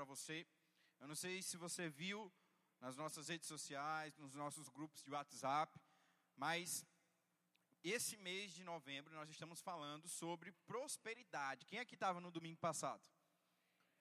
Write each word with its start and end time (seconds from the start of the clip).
para 0.00 0.04
você. 0.06 0.46
Eu 0.98 1.06
não 1.06 1.14
sei 1.14 1.42
se 1.42 1.58
você 1.58 1.90
viu 1.90 2.32
nas 2.80 2.96
nossas 2.96 3.28
redes 3.28 3.46
sociais, 3.46 4.16
nos 4.16 4.34
nossos 4.34 4.66
grupos 4.70 5.02
de 5.02 5.10
WhatsApp, 5.10 5.78
mas 6.34 6.86
esse 7.84 8.16
mês 8.16 8.50
de 8.52 8.64
novembro 8.64 9.14
nós 9.14 9.28
estamos 9.28 9.60
falando 9.60 10.08
sobre 10.08 10.52
prosperidade. 10.66 11.66
Quem 11.66 11.80
aqui 11.80 11.96
estava 11.96 12.18
no 12.18 12.30
domingo 12.30 12.58
passado? 12.58 13.06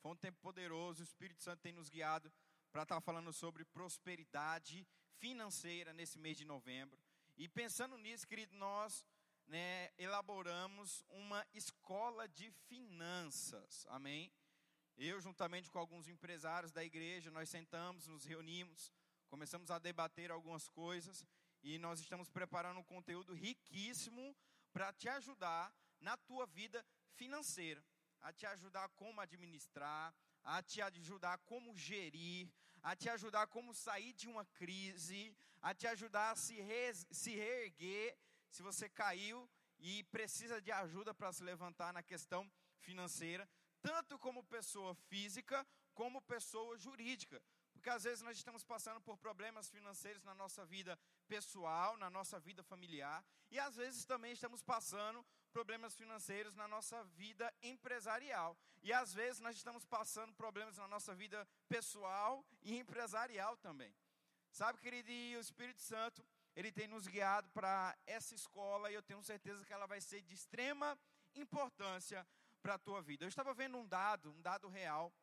Foi 0.01 0.11
um 0.13 0.15
tempo 0.15 0.39
poderoso, 0.39 1.01
o 1.01 1.03
Espírito 1.03 1.43
Santo 1.43 1.59
tem 1.59 1.73
nos 1.73 1.89
guiado 1.89 2.31
para 2.71 2.83
estar 2.83 3.01
falando 3.01 3.33
sobre 3.33 3.65
prosperidade 3.65 4.87
financeira 5.17 5.91
nesse 5.91 6.17
mês 6.17 6.37
de 6.37 6.45
novembro. 6.45 6.97
E 7.35 7.49
pensando 7.49 7.97
nisso, 7.97 8.25
querido, 8.25 8.55
nós 8.55 9.05
né, 9.47 9.91
elaboramos 9.97 11.03
uma 11.09 11.45
escola 11.53 12.25
de 12.25 12.49
finanças, 12.69 13.85
amém? 13.89 14.31
Eu, 15.01 15.21
juntamente 15.21 15.71
com 15.71 15.79
alguns 15.79 16.09
empresários 16.09 16.73
da 16.73 16.83
igreja, 16.83 17.31
nós 17.31 17.49
sentamos, 17.49 18.05
nos 18.05 18.25
reunimos, 18.25 18.91
começamos 19.29 19.71
a 19.71 19.79
debater 19.79 20.29
algumas 20.29 20.67
coisas 20.67 21.25
e 21.63 21.79
nós 21.79 22.01
estamos 22.01 22.29
preparando 22.29 22.81
um 22.81 22.83
conteúdo 22.83 23.33
riquíssimo 23.33 24.35
para 24.73 24.91
te 24.91 25.07
ajudar 25.07 25.73
na 26.01 26.17
tua 26.17 26.45
vida 26.47 26.85
financeira, 27.13 27.81
a 28.19 28.33
te 28.33 28.45
ajudar 28.45 28.89
como 28.89 29.21
administrar, 29.21 30.13
a 30.43 30.61
te 30.61 30.81
ajudar 30.81 31.37
como 31.45 31.73
gerir, 31.77 32.51
a 32.83 32.93
te 32.93 33.07
ajudar 33.07 33.47
como 33.47 33.73
sair 33.73 34.11
de 34.11 34.27
uma 34.27 34.43
crise, 34.47 35.33
a 35.61 35.73
te 35.73 35.87
ajudar 35.87 36.31
a 36.31 36.35
se, 36.35 36.59
re, 36.59 36.93
se 37.09 37.33
reerguer 37.35 38.17
se 38.49 38.61
você 38.61 38.89
caiu 38.89 39.49
e 39.79 40.03
precisa 40.05 40.61
de 40.61 40.73
ajuda 40.73 41.13
para 41.13 41.31
se 41.31 41.41
levantar 41.41 41.93
na 41.93 42.03
questão 42.03 42.51
financeira, 42.81 43.47
tanto 43.81 44.17
como 44.19 44.43
pessoa 44.43 44.93
física, 44.95 45.65
como 45.93 46.21
pessoa 46.21 46.77
jurídica. 46.77 47.41
Porque 47.73 47.89
às 47.89 48.03
vezes 48.03 48.21
nós 48.21 48.37
estamos 48.37 48.63
passando 48.63 48.99
por 48.99 49.17
problemas 49.17 49.69
financeiros 49.69 50.23
na 50.23 50.35
nossa 50.35 50.65
vida 50.65 50.99
pessoal, 51.27 51.95
na 51.97 52.09
nossa 52.09 52.39
vida 52.39 52.61
familiar, 52.61 53.23
e 53.49 53.57
às 53.57 53.75
vezes 53.77 54.05
também 54.05 54.33
estamos 54.33 54.61
passando 54.61 55.25
problemas 55.51 55.95
financeiros 55.95 56.55
na 56.55 56.67
nossa 56.67 57.03
vida 57.05 57.53
empresarial. 57.61 58.57
E 58.83 58.91
às 58.91 59.13
vezes 59.13 59.39
nós 59.39 59.55
estamos 59.55 59.85
passando 59.85 60.33
problemas 60.33 60.77
na 60.77 60.87
nossa 60.87 61.15
vida 61.15 61.47
pessoal 61.67 62.45
e 62.61 62.77
empresarial 62.77 63.55
também. 63.57 63.93
Sabe, 64.51 64.79
querido, 64.79 65.09
e 65.09 65.37
o 65.37 65.39
Espírito 65.39 65.81
Santo, 65.81 66.25
ele 66.55 66.71
tem 66.71 66.87
nos 66.87 67.07
guiado 67.07 67.49
para 67.51 67.97
essa 68.05 68.33
escola 68.35 68.91
e 68.91 68.95
eu 68.95 69.03
tenho 69.03 69.23
certeza 69.23 69.63
que 69.63 69.71
ela 69.71 69.85
vai 69.85 70.01
ser 70.01 70.21
de 70.21 70.33
extrema 70.33 70.97
importância 71.35 72.25
para 72.61 72.75
a 72.75 72.79
tua 72.79 73.01
vida. 73.01 73.25
Eu 73.25 73.29
estava 73.29 73.53
vendo 73.53 73.77
um 73.77 73.87
dado, 73.87 74.31
um 74.31 74.41
dado 74.41 74.67
real, 74.67 75.13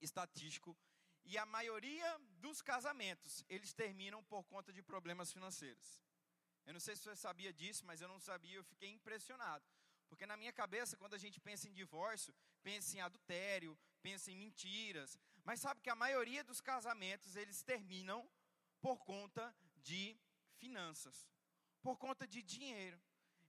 estatístico, 0.00 0.76
e 1.24 1.38
a 1.38 1.46
maioria 1.46 2.18
dos 2.40 2.60
casamentos, 2.60 3.44
eles 3.48 3.72
terminam 3.72 4.22
por 4.24 4.44
conta 4.44 4.72
de 4.72 4.82
problemas 4.82 5.32
financeiros. 5.32 6.02
Eu 6.66 6.72
não 6.72 6.80
sei 6.80 6.96
se 6.96 7.02
você 7.02 7.16
sabia 7.16 7.52
disso, 7.52 7.84
mas 7.84 8.00
eu 8.00 8.08
não 8.08 8.18
sabia, 8.18 8.56
eu 8.56 8.64
fiquei 8.64 8.90
impressionado. 8.90 9.64
Porque 10.08 10.26
na 10.26 10.36
minha 10.36 10.52
cabeça, 10.52 10.96
quando 10.96 11.14
a 11.14 11.18
gente 11.18 11.40
pensa 11.40 11.68
em 11.68 11.72
divórcio, 11.72 12.34
pensa 12.62 12.96
em 12.96 13.00
adultério, 13.00 13.78
pensa 14.02 14.30
em 14.30 14.36
mentiras. 14.36 15.18
Mas 15.44 15.60
sabe 15.60 15.80
que 15.80 15.90
a 15.90 15.96
maioria 15.96 16.44
dos 16.44 16.60
casamentos, 16.60 17.34
eles 17.36 17.62
terminam 17.62 18.28
por 18.80 18.98
conta 18.98 19.54
de 19.76 20.18
finanças, 20.56 21.28
por 21.80 21.96
conta 21.96 22.26
de 22.26 22.42
dinheiro. 22.42 23.00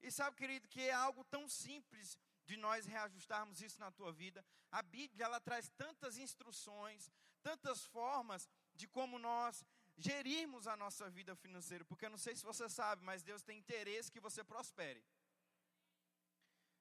E 0.02 0.12
sabe, 0.12 0.36
querido, 0.38 0.68
que 0.68 0.82
é 0.82 0.94
algo 0.94 1.24
tão 1.26 1.48
simples 1.48 2.18
de 2.46 2.58
nós 2.58 2.86
reajustarmos 2.86 3.62
isso 3.62 3.80
na 3.80 3.92
tua 3.92 4.12
vida. 4.12 4.46
A 4.72 4.82
Bíblia 4.82 5.26
ela 5.26 5.40
traz 5.40 5.70
tantas 5.70 6.18
instruções, 6.18 7.12
tantas 7.42 7.86
formas 7.86 8.50
de 8.74 8.88
como 8.88 9.18
nós 9.18 9.66
gerirmos 9.96 10.68
a 10.68 10.76
nossa 10.76 11.10
vida 11.10 11.36
financeira, 11.36 11.86
porque 11.86 12.06
eu 12.06 12.10
não 12.10 12.18
sei 12.18 12.36
se 12.36 12.44
você 12.44 12.68
sabe, 12.68 13.04
mas 13.04 13.24
Deus 13.24 13.44
tem 13.44 13.58
interesse 13.58 14.12
que 14.12 14.20
você 14.20 14.44
prospere. 14.44 15.04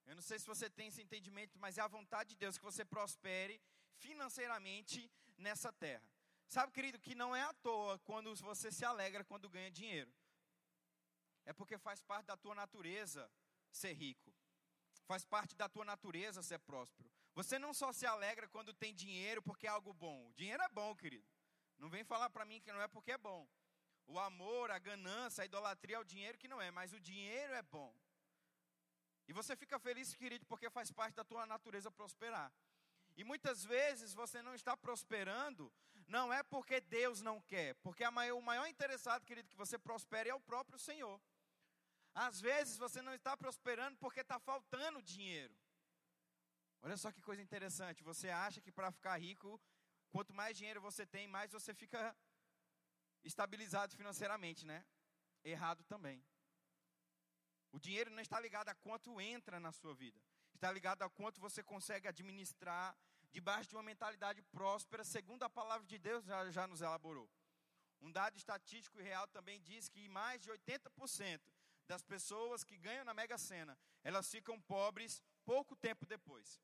Eu 0.07 0.15
não 0.15 0.23
sei 0.23 0.39
se 0.39 0.47
você 0.47 0.69
tem 0.69 0.89
esse 0.89 1.01
entendimento, 1.01 1.59
mas 1.59 1.79
é 1.79 1.81
a 1.83 1.87
vontade 1.87 2.31
de 2.31 2.37
Deus 2.37 2.59
que 2.59 2.65
você 2.65 2.85
prospere 2.85 3.61
financeiramente 3.97 5.11
nessa 5.39 5.73
terra. 5.73 6.03
Sabe, 6.49 6.73
querido, 6.73 6.99
que 6.99 7.15
não 7.15 7.35
é 7.35 7.43
à 7.43 7.53
toa 7.55 7.99
quando 8.01 8.35
você 8.37 8.71
se 8.71 8.85
alegra 8.85 9.25
quando 9.25 9.49
ganha 9.49 9.71
dinheiro. 9.71 10.13
É 11.45 11.53
porque 11.53 11.79
faz 11.79 12.03
parte 12.03 12.27
da 12.27 12.37
tua 12.37 12.55
natureza 12.55 13.31
ser 13.71 13.93
rico. 13.93 14.33
Faz 15.07 15.25
parte 15.25 15.57
da 15.57 15.69
tua 15.69 15.85
natureza 15.85 16.43
ser 16.43 16.59
próspero. 16.61 17.11
Você 17.35 17.59
não 17.59 17.73
só 17.73 17.93
se 17.93 18.07
alegra 18.07 18.49
quando 18.49 18.75
tem 18.75 18.95
dinheiro 18.95 19.43
porque 19.43 19.67
é 19.67 19.71
algo 19.71 19.93
bom. 19.93 20.29
O 20.29 20.35
dinheiro 20.35 20.63
é 20.63 20.69
bom, 20.69 20.95
querido. 20.95 21.27
Não 21.79 21.89
vem 21.89 22.05
falar 22.05 22.31
para 22.31 22.45
mim 22.45 22.61
que 22.61 22.73
não 22.73 22.81
é 22.81 22.89
porque 22.89 23.13
é 23.13 23.19
bom. 23.19 23.49
O 24.07 24.19
amor, 24.19 24.71
a 24.71 24.79
ganância, 24.79 25.43
a 25.43 25.45
idolatria 25.45 25.97
é 25.97 25.99
o 25.99 26.05
dinheiro 26.05 26.39
que 26.39 26.49
não 26.49 26.61
é, 26.61 26.71
mas 26.71 26.93
o 26.93 27.01
dinheiro 27.01 27.53
é 27.55 27.63
bom. 27.63 27.95
E 29.27 29.33
você 29.33 29.57
fica 29.57 29.79
feliz, 29.79 30.15
querido, 30.15 30.45
porque 30.47 30.69
faz 30.69 30.91
parte 30.91 31.15
da 31.15 31.25
tua 31.25 31.47
natureza 31.47 31.91
prosperar. 31.91 32.53
E 33.17 33.25
muitas 33.25 33.65
vezes 33.65 34.13
você 34.15 34.43
não 34.43 34.55
está 34.55 34.77
prosperando, 34.77 35.73
não 36.07 36.33
é 36.33 36.43
porque 36.43 36.81
Deus 36.81 37.21
não 37.21 37.41
quer, 37.41 37.75
porque 37.77 38.05
o 38.05 38.43
maior 38.43 38.67
interessado, 38.67 39.25
querido, 39.25 39.49
que 39.49 39.57
você 39.57 39.79
prospere 39.79 40.31
é 40.31 40.35
o 40.35 40.41
próprio 40.41 40.79
Senhor. 40.79 41.21
Às 42.15 42.41
vezes 42.41 42.77
você 42.77 43.01
não 43.01 43.15
está 43.15 43.37
prosperando 43.37 43.97
porque 43.99 44.21
está 44.21 44.39
faltando 44.39 45.03
dinheiro. 45.03 45.55
Olha 46.83 46.97
só 46.97 47.11
que 47.11 47.23
coisa 47.23 47.41
interessante. 47.41 48.03
Você 48.03 48.29
acha 48.29 48.61
que 48.61 48.71
para 48.71 48.91
ficar 48.91 49.17
rico, 49.17 49.61
quanto 50.11 50.35
mais 50.35 50.57
dinheiro 50.57 50.81
você 50.81 51.07
tem, 51.07 51.27
mais 51.27 51.53
você 51.53 51.73
fica 51.73 52.15
estabilizado 53.25 53.97
financeiramente, 53.97 54.67
né? 54.67 54.85
Errado 55.45 55.83
também. 55.85 56.23
O 57.71 57.79
dinheiro 57.79 58.11
não 58.11 58.21
está 58.21 58.39
ligado 58.39 58.69
a 58.69 58.75
quanto 58.75 59.21
entra 59.21 59.59
na 59.59 59.73
sua 59.73 59.95
vida. 59.95 60.21
Está 60.55 60.71
ligado 60.71 61.03
a 61.03 61.09
quanto 61.09 61.41
você 61.41 61.63
consegue 61.63 62.07
administrar 62.07 62.97
debaixo 63.31 63.71
de 63.71 63.77
uma 63.77 63.83
mentalidade 63.83 64.43
próspera, 64.43 65.03
segundo 65.03 65.43
a 65.45 65.51
palavra 65.51 65.87
de 65.87 65.99
Deus 65.99 66.25
já, 66.25 66.51
já 66.51 66.67
nos 66.67 66.83
elaborou. 66.83 67.29
Um 68.01 68.13
dado 68.13 68.37
estatístico 68.37 69.01
e 69.01 69.03
real 69.03 69.27
também 69.29 69.61
diz 69.63 69.89
que 69.89 70.09
mais 70.09 70.43
de 70.43 70.51
80% 70.51 71.41
das 71.87 72.03
pessoas 72.03 72.65
que 72.65 72.77
ganham 72.77 73.05
na 73.05 73.15
Mega 73.15 73.39
Sena, 73.39 73.79
elas 74.03 74.31
ficam 74.31 74.61
pobres 74.61 75.23
pouco 75.45 75.77
tempo 75.77 76.07
depois. 76.07 76.61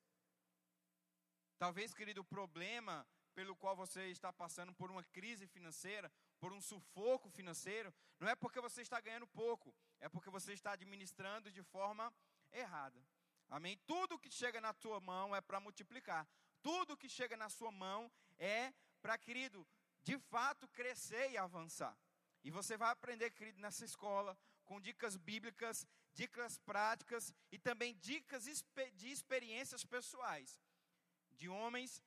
Talvez, 1.59 1.93
querido, 1.93 2.21
o 2.21 2.25
problema 2.25 3.07
pelo 3.35 3.55
qual 3.55 3.77
você 3.77 4.07
está 4.09 4.33
passando 4.33 4.73
por 4.75 4.91
uma 4.91 5.05
crise 5.05 5.47
financeira, 5.47 6.11
por 6.41 6.53
um 6.53 6.61
sufoco 6.61 7.31
financeiro, 7.31 7.95
não 8.19 8.29
é 8.29 8.35
porque 8.35 8.61
você 8.61 8.83
está 8.83 9.01
ganhando 9.01 9.27
pouco, 9.29 9.75
é 10.01 10.09
porque 10.09 10.31
você 10.31 10.53
está 10.53 10.73
administrando 10.73 11.51
de 11.51 11.63
forma 11.63 12.13
errada. 12.53 13.01
Amém? 13.49 13.79
Tudo 13.87 14.19
que 14.19 14.31
chega 14.31 14.61
na 14.61 14.75
tua 14.75 15.01
mão 15.01 15.35
é 15.35 15.41
para 15.41 15.61
multiplicar. 15.61 16.29
Tudo 16.63 16.97
que 16.97 17.09
chega 17.09 17.37
na 17.37 17.49
sua 17.49 17.71
mão 17.71 18.11
é 18.39 18.73
para, 19.01 19.17
querido, 19.17 19.67
de 20.03 20.19
fato 20.19 20.69
crescer 20.69 21.31
e 21.31 21.39
avançar. 21.39 21.97
E 22.43 22.51
você 22.51 22.77
vai 22.77 22.91
aprender, 22.91 23.31
querido, 23.31 23.61
nessa 23.61 23.85
escola, 23.85 24.37
com 24.69 24.79
dicas 24.89 25.17
bíblicas, 25.17 25.87
dicas 26.13 26.59
práticas 26.59 27.33
e 27.51 27.59
também 27.59 27.97
dicas 28.11 28.45
de 29.01 29.11
experiências 29.11 29.83
pessoais, 29.95 30.61
de 31.41 31.49
homens 31.49 32.03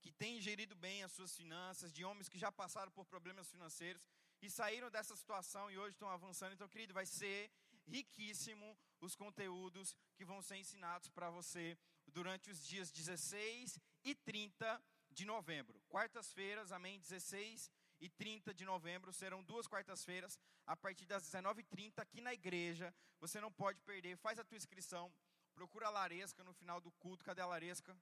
que 0.00 0.12
têm 0.12 0.40
gerido 0.40 0.74
bem 0.76 1.02
as 1.02 1.12
suas 1.12 1.36
finanças, 1.36 1.92
de 1.92 2.04
homens 2.04 2.28
que 2.28 2.38
já 2.38 2.50
passaram 2.52 2.92
por 2.92 3.04
problemas 3.04 3.50
financeiros 3.50 4.06
e 4.40 4.48
saíram 4.48 4.88
dessa 4.90 5.16
situação 5.16 5.70
e 5.70 5.78
hoje 5.78 5.94
estão 5.96 6.08
avançando. 6.08 6.52
Então, 6.54 6.68
querido, 6.68 6.94
vai 6.94 7.04
ser 7.04 7.50
riquíssimo 7.86 8.78
os 9.00 9.16
conteúdos 9.16 9.96
que 10.14 10.24
vão 10.24 10.40
ser 10.40 10.56
ensinados 10.56 11.08
para 11.08 11.28
você 11.28 11.76
durante 12.06 12.50
os 12.50 12.64
dias 12.64 12.92
16 12.92 13.78
e 14.04 14.14
30 14.14 14.82
de 15.10 15.24
novembro. 15.24 15.82
Quartas-feiras, 15.88 16.70
amém, 16.70 17.00
16 17.00 17.70
e 18.00 18.08
30 18.08 18.54
de 18.54 18.64
novembro, 18.64 19.12
serão 19.12 19.42
duas 19.42 19.66
quartas-feiras, 19.66 20.38
a 20.66 20.76
partir 20.76 21.04
das 21.06 21.22
19h30, 21.24 21.98
aqui 21.98 22.20
na 22.20 22.32
igreja. 22.32 22.94
Você 23.20 23.40
não 23.40 23.52
pode 23.52 23.80
perder, 23.82 24.16
faz 24.16 24.38
a 24.38 24.44
tua 24.44 24.56
inscrição, 24.56 25.12
procura 25.54 25.86
a 25.86 25.90
Laresca 25.90 26.42
no 26.42 26.54
final 26.54 26.80
do 26.80 26.90
culto. 26.92 27.24
Cadê 27.24 27.42
a 27.42 27.46
Laresca? 27.46 27.96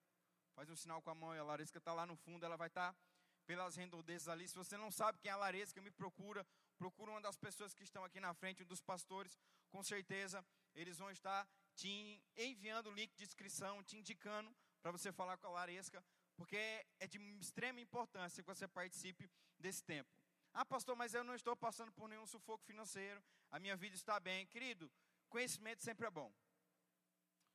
Faz 0.55 0.71
um 0.71 0.77
sinal 0.77 1.03
com 1.03 1.11
a 1.11 1.15
mão 1.15 1.33
a 1.33 1.43
Laresca 1.43 1.79
está 1.79 1.93
lá 1.93 2.06
no 2.06 2.17
fundo, 2.17 2.45
ela 2.45 2.56
vai 2.56 2.69
estar 2.69 2.93
tá 2.93 2.99
pelas 3.47 3.77
redondezas 3.77 4.29
ali. 4.29 4.47
Se 4.47 4.55
você 4.55 4.77
não 4.77 4.91
sabe 4.91 5.19
quem 5.19 5.31
é 5.31 5.35
a 5.35 5.37
Laresca, 5.37 5.81
me 5.81 5.91
procura. 5.91 6.47
Procura 6.77 7.11
uma 7.11 7.21
das 7.21 7.37
pessoas 7.37 7.75
que 7.75 7.83
estão 7.83 8.05
aqui 8.05 8.21
na 8.21 8.33
frente, 8.35 8.62
um 8.62 8.67
dos 8.67 8.81
pastores. 8.81 9.37
Com 9.71 9.83
certeza, 9.83 10.44
eles 10.75 10.99
vão 10.99 11.11
estar 11.11 11.49
te 11.75 12.23
enviando 12.37 12.89
o 12.89 12.93
link 12.93 13.15
de 13.17 13.25
inscrição, 13.25 13.83
te 13.83 13.97
indicando 13.97 14.55
para 14.81 14.93
você 14.93 15.11
falar 15.12 15.37
com 15.39 15.47
a 15.49 15.51
Laresca 15.51 16.05
porque 16.39 16.56
é 17.01 17.06
de 17.09 17.19
extrema 17.41 17.81
importância 17.81 18.41
que 18.41 18.47
você 18.47 18.69
participe 18.69 19.29
desse 19.58 19.82
tempo. 19.84 20.10
Ah, 20.52 20.64
pastor, 20.64 20.96
mas 20.96 21.14
eu 21.14 21.22
não 21.22 21.34
estou 21.34 21.56
passando 21.56 21.93
por 21.93 22.08
nenhum 22.08 22.26
sufoco 22.26 22.64
financeiro, 22.64 23.22
a 23.50 23.58
minha 23.58 23.76
vida 23.76 23.94
está 23.94 24.19
bem. 24.19 24.46
Querido, 24.46 24.90
conhecimento 25.28 25.82
sempre 25.82 26.06
é 26.06 26.10
bom. 26.10 26.32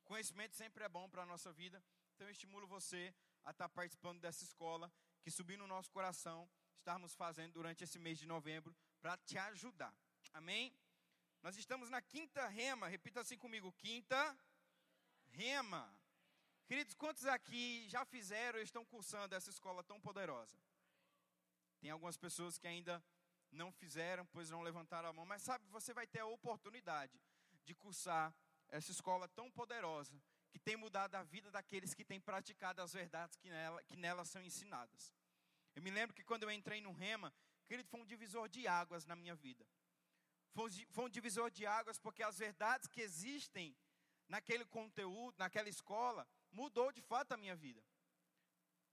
Conhecimento 0.04 0.54
sempre 0.54 0.84
é 0.84 0.88
bom 0.88 1.08
para 1.08 1.22
a 1.22 1.26
nossa 1.26 1.52
vida, 1.52 1.82
então 2.14 2.26
eu 2.26 2.30
estimulo 2.30 2.66
você 2.66 3.14
a 3.44 3.50
estar 3.50 3.68
participando 3.68 4.20
dessa 4.20 4.44
escola, 4.44 4.92
que 5.22 5.30
subiu 5.30 5.58
no 5.58 5.66
nosso 5.66 5.90
coração, 5.90 6.48
estarmos 6.78 7.14
fazendo 7.14 7.52
durante 7.52 7.84
esse 7.84 7.98
mês 7.98 8.18
de 8.18 8.26
novembro, 8.26 8.74
para 9.00 9.16
te 9.18 9.38
ajudar. 9.38 9.94
Amém? 10.32 10.74
Nós 11.42 11.56
estamos 11.56 11.90
na 11.90 12.00
quinta 12.00 12.46
rema, 12.48 12.88
repita 12.88 13.20
assim 13.20 13.36
comigo: 13.36 13.72
quinta 13.74 14.36
rema. 15.28 15.94
Queridos, 16.66 16.94
quantos 16.94 17.26
aqui 17.26 17.86
já 17.88 18.04
fizeram 18.06 18.58
ou 18.58 18.64
estão 18.64 18.84
cursando 18.84 19.34
essa 19.34 19.50
escola 19.50 19.82
tão 19.84 20.00
poderosa? 20.00 20.56
Tem 21.84 21.90
algumas 21.90 22.16
pessoas 22.16 22.56
que 22.56 22.66
ainda 22.66 23.04
não 23.52 23.70
fizeram, 23.70 24.24
pois 24.32 24.48
não 24.48 24.62
levantaram 24.62 25.10
a 25.10 25.12
mão, 25.12 25.26
mas 25.26 25.42
sabe, 25.42 25.66
você 25.68 25.92
vai 25.92 26.06
ter 26.06 26.20
a 26.20 26.26
oportunidade 26.26 27.20
de 27.62 27.74
cursar 27.74 28.34
essa 28.70 28.90
escola 28.90 29.28
tão 29.28 29.50
poderosa, 29.50 30.18
que 30.50 30.58
tem 30.58 30.76
mudado 30.78 31.14
a 31.14 31.22
vida 31.22 31.50
daqueles 31.50 31.92
que 31.92 32.02
têm 32.02 32.18
praticado 32.18 32.80
as 32.80 32.94
verdades 32.94 33.36
que 33.36 33.50
nela, 33.50 33.82
que 33.82 33.96
nelas 33.96 34.30
são 34.30 34.42
ensinadas. 34.42 35.12
Eu 35.76 35.82
me 35.82 35.90
lembro 35.90 36.16
que 36.16 36.24
quando 36.24 36.44
eu 36.44 36.50
entrei 36.50 36.80
no 36.80 36.90
Rema, 36.90 37.30
querido, 37.66 37.86
foi 37.90 38.00
um 38.00 38.06
divisor 38.06 38.48
de 38.48 38.66
águas 38.66 39.04
na 39.04 39.14
minha 39.14 39.34
vida. 39.34 39.68
Foi 40.54 41.04
um 41.04 41.10
divisor 41.10 41.50
de 41.50 41.66
águas 41.66 41.98
porque 41.98 42.22
as 42.22 42.38
verdades 42.38 42.88
que 42.88 43.02
existem 43.02 43.76
naquele 44.26 44.64
conteúdo, 44.64 45.36
naquela 45.36 45.68
escola, 45.68 46.26
mudou 46.50 46.90
de 46.90 47.02
fato 47.02 47.32
a 47.32 47.36
minha 47.36 47.54
vida. 47.54 47.84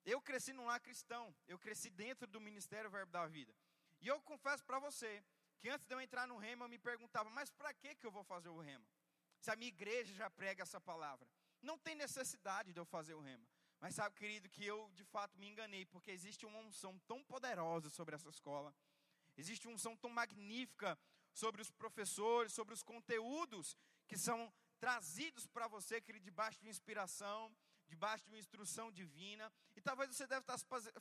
Eu 0.05 0.21
cresci 0.21 0.51
num 0.53 0.65
lar 0.65 0.79
cristão, 0.79 1.33
eu 1.47 1.59
cresci 1.59 1.89
dentro 1.89 2.27
do 2.27 2.41
ministério 2.41 2.89
Verbo 2.89 3.11
da 3.11 3.27
Vida. 3.27 3.53
E 4.01 4.07
eu 4.07 4.19
confesso 4.21 4.63
para 4.65 4.79
você 4.79 5.23
que 5.59 5.69
antes 5.69 5.85
de 5.85 5.93
eu 5.93 6.01
entrar 6.01 6.27
no 6.27 6.37
rema, 6.37 6.65
eu 6.65 6.69
me 6.69 6.79
perguntava, 6.79 7.29
mas 7.29 7.51
para 7.51 7.73
que 7.73 7.95
que 7.95 8.05
eu 8.05 8.11
vou 8.11 8.23
fazer 8.23 8.49
o 8.49 8.59
rema? 8.59 8.85
Se 9.39 9.51
a 9.51 9.55
minha 9.55 9.69
igreja 9.69 10.13
já 10.13 10.29
prega 10.29 10.63
essa 10.63 10.81
palavra, 10.81 11.27
não 11.61 11.77
tem 11.77 11.95
necessidade 11.95 12.73
de 12.73 12.79
eu 12.79 12.85
fazer 12.85 13.13
o 13.13 13.19
rema. 13.19 13.47
Mas 13.79 13.95
sabe, 13.95 14.15
querido, 14.15 14.49
que 14.49 14.65
eu 14.65 14.89
de 14.93 15.03
fato 15.03 15.37
me 15.37 15.47
enganei, 15.47 15.85
porque 15.85 16.11
existe 16.11 16.45
uma 16.45 16.59
unção 16.59 16.97
tão 17.07 17.23
poderosa 17.23 17.89
sobre 17.89 18.15
essa 18.15 18.29
escola, 18.29 18.73
existe 19.37 19.67
uma 19.67 19.75
unção 19.75 19.95
tão 19.95 20.09
magnífica 20.09 20.97
sobre 21.33 21.61
os 21.61 21.71
professores, 21.71 22.53
sobre 22.53 22.73
os 22.73 22.83
conteúdos 22.83 23.77
que 24.07 24.17
são 24.17 24.51
trazidos 24.79 25.47
para 25.47 25.67
você, 25.67 26.01
querido, 26.01 26.25
debaixo 26.25 26.59
de 26.59 26.69
inspiração, 26.69 27.55
debaixo 27.87 28.23
de 28.25 28.31
uma 28.31 28.39
instrução 28.39 28.91
divina. 28.91 29.51
E 29.81 29.83
talvez 29.83 30.15
você 30.15 30.27
deve 30.27 30.41
estar 30.41 30.59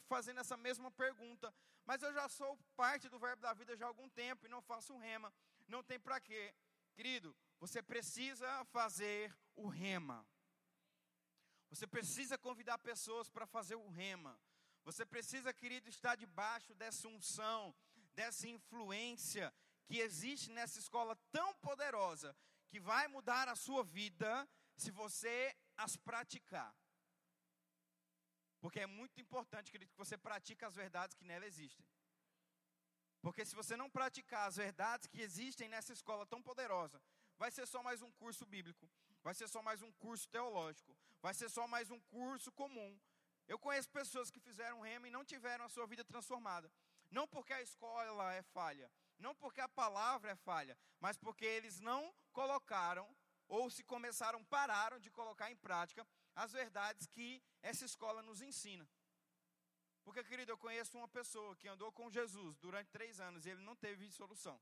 fazendo 0.09 0.41
essa 0.41 0.56
mesma 0.56 0.91
pergunta, 0.91 1.53
mas 1.85 2.03
eu 2.03 2.15
já 2.15 2.27
sou 2.31 2.56
parte 2.75 3.11
do 3.11 3.19
verbo 3.19 3.43
da 3.43 3.53
vida 3.53 3.77
já 3.77 3.85
há 3.85 3.88
algum 3.88 4.09
tempo 4.09 4.47
e 4.47 4.49
não 4.49 4.62
faço 4.62 4.94
um 4.94 4.97
rema. 4.97 5.31
Não 5.69 5.82
tem 5.82 6.00
para 6.00 6.19
quê? 6.19 6.55
Querido, 6.94 7.37
você 7.59 7.82
precisa 7.82 8.65
fazer 8.77 9.37
o 9.55 9.69
rema. 9.69 10.27
Você 11.69 11.87
precisa 11.87 12.38
convidar 12.38 12.79
pessoas 12.79 13.29
para 13.29 13.47
fazer 13.47 13.75
o 13.75 13.91
rema. 13.91 14.41
Você 14.82 15.05
precisa, 15.05 15.53
querido, 15.53 15.91
estar 15.91 16.17
debaixo 16.17 16.73
dessa 16.73 17.06
unção, 17.06 17.75
dessa 18.15 18.49
influência 18.49 19.53
que 19.85 19.99
existe 19.99 20.50
nessa 20.50 20.79
escola 20.79 21.15
tão 21.31 21.55
poderosa 21.56 22.35
que 22.71 22.81
vai 22.81 23.06
mudar 23.09 23.47
a 23.47 23.55
sua 23.55 23.85
vida 23.85 24.49
se 24.75 24.91
você 24.91 25.55
as 25.77 25.99
praticar. 25.99 26.75
Porque 28.60 28.80
é 28.80 28.86
muito 28.86 29.20
importante, 29.20 29.70
querido, 29.72 29.90
que 29.90 29.96
você 29.96 30.16
pratique 30.18 30.64
as 30.64 30.74
verdades 30.74 31.14
que 31.14 31.24
nela 31.24 31.46
existem. 31.46 31.84
Porque 33.22 33.44
se 33.44 33.54
você 33.54 33.76
não 33.76 33.90
praticar 33.90 34.48
as 34.48 34.56
verdades 34.56 35.06
que 35.06 35.20
existem 35.20 35.68
nessa 35.68 35.92
escola 35.92 36.26
tão 36.26 36.42
poderosa, 36.42 37.00
vai 37.38 37.50
ser 37.50 37.66
só 37.66 37.82
mais 37.82 38.02
um 38.02 38.10
curso 38.12 38.46
bíblico, 38.46 38.88
vai 39.22 39.34
ser 39.34 39.48
só 39.48 39.62
mais 39.62 39.82
um 39.82 39.92
curso 39.92 40.28
teológico, 40.28 40.96
vai 41.20 41.34
ser 41.34 41.48
só 41.48 41.66
mais 41.66 41.90
um 41.90 42.00
curso 42.00 42.50
comum. 42.52 42.98
Eu 43.48 43.58
conheço 43.58 43.90
pessoas 43.90 44.30
que 44.30 44.40
fizeram 44.40 44.80
rema 44.80 45.08
e 45.08 45.10
não 45.10 45.24
tiveram 45.24 45.64
a 45.64 45.68
sua 45.68 45.86
vida 45.86 46.04
transformada. 46.04 46.70
Não 47.10 47.26
porque 47.26 47.52
a 47.52 47.60
escola 47.60 48.32
é 48.32 48.42
falha, 48.42 48.90
não 49.18 49.34
porque 49.34 49.60
a 49.60 49.68
palavra 49.68 50.30
é 50.30 50.36
falha, 50.36 50.78
mas 51.00 51.16
porque 51.16 51.44
eles 51.44 51.80
não 51.80 52.14
colocaram, 52.32 53.06
ou 53.48 53.68
se 53.68 53.82
começaram, 53.82 54.44
pararam 54.44 54.98
de 54.98 55.10
colocar 55.10 55.50
em 55.50 55.56
prática 55.56 56.06
as 56.35 56.53
verdades 56.53 57.06
que 57.06 57.43
essa 57.62 57.85
escola 57.85 58.23
nos 58.23 58.41
ensina. 58.41 58.88
Porque, 60.03 60.25
querido, 60.25 60.53
eu 60.53 60.59
conheço 60.59 60.97
uma 60.97 61.09
pessoa 61.09 61.55
que 61.56 61.69
andou 61.69 61.93
com 61.93 62.11
Jesus 62.11 62.56
durante 62.59 62.91
três 62.91 63.21
anos 63.21 63.44
e 63.44 63.50
ele 63.50 63.61
não 63.61 63.77
teve 63.77 64.11
solução. 64.11 64.61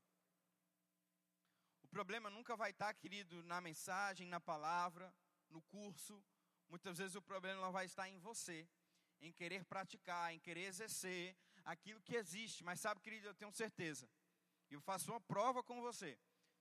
O 1.81 1.87
problema 1.87 2.29
nunca 2.29 2.55
vai 2.55 2.71
estar, 2.71 2.93
querido, 2.93 3.41
na 3.43 3.61
mensagem, 3.61 4.27
na 4.27 4.39
palavra, 4.39 5.13
no 5.49 5.61
curso. 5.63 6.23
Muitas 6.67 6.97
vezes 6.97 7.15
o 7.15 7.21
problema 7.21 7.71
vai 7.71 7.85
estar 7.85 8.07
em 8.07 8.19
você, 8.19 8.67
em 9.21 9.31
querer 9.31 9.65
praticar, 9.65 10.33
em 10.33 10.39
querer 10.39 10.65
exercer 10.65 11.35
aquilo 11.63 12.01
que 12.01 12.15
existe. 12.15 12.63
Mas 12.63 12.79
sabe, 12.79 13.01
querido, 13.01 13.27
eu 13.27 13.33
tenho 13.33 13.51
certeza 13.51 14.07
eu 14.69 14.81
faço 14.81 15.11
uma 15.11 15.21
prova 15.21 15.63
com 15.63 15.81
você. 15.81 16.17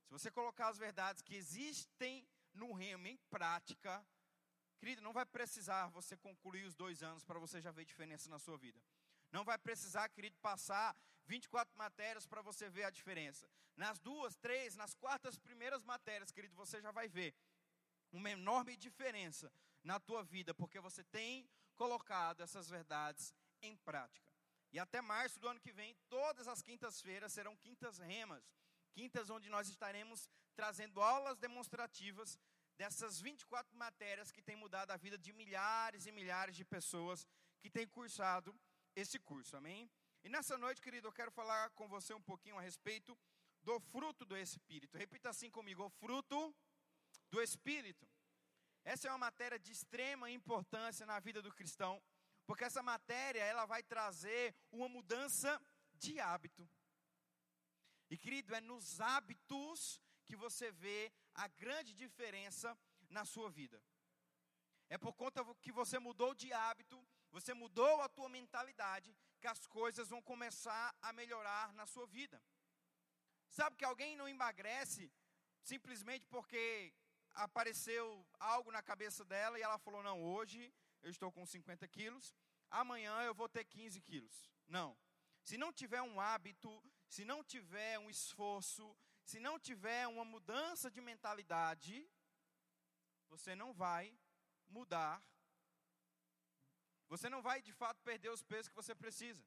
Se 0.06 0.12
você 0.12 0.30
colocar 0.30 0.68
as 0.68 0.78
verdades 0.78 1.22
que 1.22 1.34
existem 1.34 2.26
no 2.54 2.72
remo 2.72 3.06
em 3.06 3.16
prática, 3.30 4.04
querido, 4.78 5.02
não 5.02 5.12
vai 5.12 5.26
precisar 5.26 5.88
você 5.88 6.16
concluir 6.16 6.64
os 6.64 6.74
dois 6.74 7.02
anos 7.02 7.24
para 7.24 7.38
você 7.38 7.60
já 7.60 7.70
ver 7.70 7.84
diferença 7.84 8.28
na 8.28 8.38
sua 8.38 8.56
vida. 8.56 8.80
Não 9.30 9.44
vai 9.44 9.58
precisar, 9.58 10.08
querido, 10.08 10.36
passar 10.38 10.96
24 11.26 11.76
matérias 11.76 12.26
para 12.26 12.40
você 12.40 12.70
ver 12.70 12.84
a 12.84 12.90
diferença. 12.90 13.48
Nas 13.76 13.98
duas, 13.98 14.36
três, 14.36 14.74
nas 14.76 14.94
quartas 14.94 15.38
primeiras 15.38 15.84
matérias, 15.84 16.32
querido, 16.32 16.54
você 16.54 16.80
já 16.80 16.90
vai 16.90 17.08
ver 17.08 17.34
uma 18.10 18.30
enorme 18.30 18.76
diferença 18.76 19.52
na 19.84 20.00
tua 20.00 20.22
vida, 20.24 20.54
porque 20.54 20.80
você 20.80 21.04
tem 21.04 21.48
colocado 21.76 22.40
essas 22.42 22.68
verdades 22.68 23.34
em 23.62 23.76
prática. 23.76 24.32
E 24.72 24.78
até 24.78 25.00
março 25.00 25.38
do 25.38 25.48
ano 25.48 25.60
que 25.60 25.72
vem, 25.72 25.96
todas 26.08 26.48
as 26.48 26.62
quintas-feiras 26.62 27.32
serão 27.32 27.56
quintas 27.56 27.98
remas, 27.98 28.42
quintas 28.92 29.30
onde 29.30 29.48
nós 29.48 29.68
estaremos 29.68 30.28
trazendo 30.54 31.00
aulas 31.00 31.38
demonstrativas 31.38 32.38
dessas 32.78 33.20
24 33.20 33.76
matérias 33.76 34.30
que 34.30 34.40
têm 34.40 34.56
mudado 34.56 34.90
a 34.92 34.96
vida 34.96 35.18
de 35.18 35.32
milhares 35.32 36.06
e 36.06 36.12
milhares 36.12 36.56
de 36.56 36.64
pessoas 36.64 37.26
que 37.60 37.68
têm 37.68 37.86
cursado 37.86 38.58
esse 38.94 39.18
curso, 39.18 39.56
amém? 39.56 39.90
E 40.24 40.28
nessa 40.28 40.56
noite, 40.56 40.80
querido, 40.80 41.08
eu 41.08 41.12
quero 41.12 41.30
falar 41.30 41.70
com 41.70 41.88
você 41.88 42.14
um 42.14 42.22
pouquinho 42.22 42.58
a 42.58 42.62
respeito 42.62 43.16
do 43.62 43.78
fruto 43.92 44.24
do 44.24 44.36
Espírito. 44.36 44.96
Repita 44.96 45.28
assim 45.30 45.50
comigo: 45.50 45.84
o 45.84 45.90
fruto 45.90 46.54
do 47.30 47.42
Espírito. 47.42 48.08
Essa 48.84 49.08
é 49.08 49.10
uma 49.10 49.26
matéria 49.28 49.58
de 49.58 49.70
extrema 49.70 50.30
importância 50.30 51.04
na 51.04 51.18
vida 51.20 51.42
do 51.42 51.52
cristão 51.52 52.00
porque 52.48 52.64
essa 52.64 52.82
matéria 52.82 53.42
ela 53.42 53.66
vai 53.66 53.82
trazer 53.82 54.56
uma 54.72 54.88
mudança 54.88 55.60
de 55.92 56.18
hábito. 56.18 56.66
E 58.08 58.16
querido, 58.16 58.54
é 58.54 58.60
nos 58.62 59.02
hábitos 59.02 60.00
que 60.24 60.34
você 60.34 60.72
vê 60.72 61.12
a 61.38 61.46
grande 61.46 61.94
diferença 61.94 62.76
na 63.08 63.24
sua 63.24 63.48
vida. 63.48 63.80
É 64.88 64.98
por 64.98 65.12
conta 65.12 65.44
que 65.62 65.70
você 65.70 65.98
mudou 65.98 66.34
de 66.34 66.52
hábito, 66.52 66.98
você 67.30 67.54
mudou 67.54 68.00
a 68.02 68.08
tua 68.08 68.28
mentalidade, 68.28 69.16
que 69.40 69.46
as 69.46 69.64
coisas 69.66 70.08
vão 70.08 70.20
começar 70.20 70.86
a 71.00 71.12
melhorar 71.12 71.72
na 71.74 71.86
sua 71.86 72.06
vida. 72.06 72.42
Sabe 73.48 73.76
que 73.76 73.84
alguém 73.84 74.16
não 74.16 74.28
emagrece 74.28 75.12
simplesmente 75.62 76.26
porque 76.26 76.92
apareceu 77.34 78.26
algo 78.40 78.72
na 78.72 78.82
cabeça 78.82 79.24
dela 79.24 79.58
e 79.58 79.62
ela 79.62 79.78
falou: 79.78 80.02
Não, 80.02 80.20
hoje 80.20 80.74
eu 81.02 81.10
estou 81.10 81.30
com 81.30 81.46
50 81.46 81.86
quilos, 81.86 82.34
amanhã 82.68 83.22
eu 83.22 83.34
vou 83.34 83.48
ter 83.48 83.64
15 83.64 84.00
quilos. 84.00 84.50
Não. 84.66 84.98
Se 85.44 85.56
não 85.56 85.72
tiver 85.72 86.02
um 86.02 86.20
hábito, 86.20 86.82
se 87.08 87.24
não 87.24 87.44
tiver 87.44 87.98
um 88.00 88.10
esforço, 88.10 88.96
se 89.28 89.38
não 89.38 89.58
tiver 89.58 90.06
uma 90.08 90.24
mudança 90.24 90.90
de 90.90 91.02
mentalidade, 91.02 91.94
você 93.28 93.54
não 93.54 93.74
vai 93.74 94.18
mudar. 94.76 95.22
Você 97.08 97.28
não 97.28 97.42
vai 97.42 97.60
de 97.60 97.74
fato 97.74 98.00
perder 98.02 98.30
os 98.30 98.42
pesos 98.42 98.70
que 98.70 98.74
você 98.74 98.94
precisa. 98.94 99.44